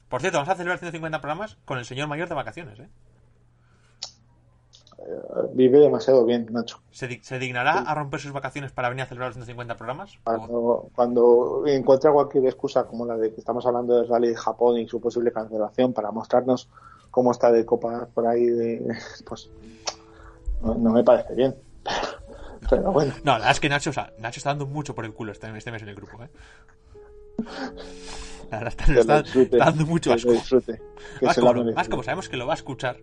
Por 0.09 0.21
cierto, 0.21 0.37
vamos 0.39 0.49
a 0.51 0.55
celebrar 0.55 0.79
150 0.79 1.19
programas 1.21 1.57
con 1.65 1.77
el 1.77 1.85
señor 1.85 2.07
mayor 2.07 2.27
de 2.29 2.35
vacaciones, 2.35 2.79
¿eh? 2.79 2.89
Vive 5.53 5.79
demasiado 5.79 6.25
bien, 6.25 6.47
Nacho. 6.51 6.79
¿Se, 6.91 7.07
di- 7.07 7.19
se 7.21 7.37
dignará 7.37 7.79
a 7.79 7.93
romper 7.95 8.19
sus 8.19 8.31
vacaciones 8.31 8.71
para 8.71 8.89
venir 8.89 9.03
a 9.03 9.05
celebrar 9.07 9.29
los 9.29 9.35
150 9.35 9.75
programas? 9.75 10.13
Cuando, 10.23 10.89
cuando 10.95 11.63
encuentra 11.67 12.11
cualquier 12.11 12.45
excusa 12.45 12.85
como 12.85 13.05
la 13.05 13.17
de 13.17 13.31
que 13.33 13.39
estamos 13.39 13.65
hablando 13.65 13.95
del 13.97 14.07
Rally 14.07 14.29
de 14.29 14.35
Japón 14.35 14.77
y 14.79 14.87
su 14.87 14.99
posible 15.01 15.31
cancelación 15.31 15.93
para 15.93 16.11
mostrarnos 16.11 16.69
cómo 17.11 17.31
está 17.31 17.51
de 17.51 17.65
copa 17.65 18.07
por 18.13 18.25
ahí, 18.27 18.45
de, 18.45 18.95
pues 19.27 19.49
no, 20.61 20.75
no 20.75 20.91
me 20.91 21.03
parece 21.03 21.33
bien. 21.35 21.55
Pero 22.69 22.91
bueno, 22.91 23.13
No, 23.23 23.33
la 23.33 23.37
verdad 23.39 23.51
es 23.51 23.59
que 23.59 23.69
Nacho, 23.69 23.89
o 23.91 23.93
sea, 23.93 24.11
Nacho 24.17 24.39
está 24.39 24.49
dando 24.49 24.65
mucho 24.65 24.95
por 24.95 25.05
el 25.05 25.13
culo 25.13 25.31
este, 25.33 25.55
este 25.55 25.71
mes 25.71 25.81
en 25.83 25.89
el 25.89 25.95
grupo, 25.95 26.23
¿eh? 26.23 26.29
La 28.49 28.59
verdad, 28.59 28.67
está, 28.69 28.85
que 28.85 28.99
está- 28.99 29.15
lo 29.17 29.21
disfrute. 29.23 29.57
está 29.57 29.65
dando 29.65 29.85
mucho 29.85 30.13
asco. 30.13 30.31
disfrute. 30.31 30.81
Como, 31.39 31.63
más 31.73 31.89
como 31.89 32.01
sabemos 32.03 32.27
que 32.29 32.37
lo 32.37 32.47
va 32.47 32.53
a 32.53 32.55
escuchar. 32.55 32.97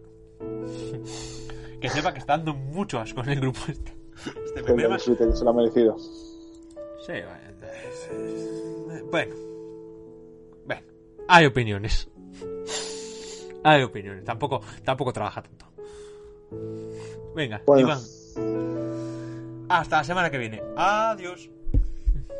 Que 1.82 1.88
sepa 1.90 2.12
que 2.12 2.20
está 2.20 2.36
dando 2.36 2.54
mucho 2.54 2.98
asco 3.00 3.20
en 3.22 3.28
el 3.30 3.40
grupo 3.40 3.58
este. 3.68 3.92
Este 4.46 4.54
Que 4.60 4.62
primer 4.62 4.84
lo 4.84 4.90
más- 4.90 4.98
disfrute, 5.04 5.26
que 5.30 5.36
se 5.36 5.44
lo 5.44 5.50
ha 5.50 5.52
merecido. 5.54 5.98
Sí, 5.98 7.12
bueno. 7.12 9.06
Bueno. 9.10 9.34
Bueno. 10.64 10.82
Hay 11.28 11.46
opiniones. 11.46 12.08
Hay 13.64 13.82
opiniones. 13.82 14.24
Tampoco, 14.24 14.60
tampoco 14.84 15.12
trabaja 15.12 15.42
tanto. 15.42 15.66
Venga, 17.34 17.62
Bueno. 17.66 17.80
Iván. 17.88 17.98
Hasta 19.68 19.96
la 19.98 20.04
semana 20.04 20.30
que 20.30 20.38
viene. 20.38 20.62
Adiós. 20.76 21.50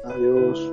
Adiós. 0.04 0.72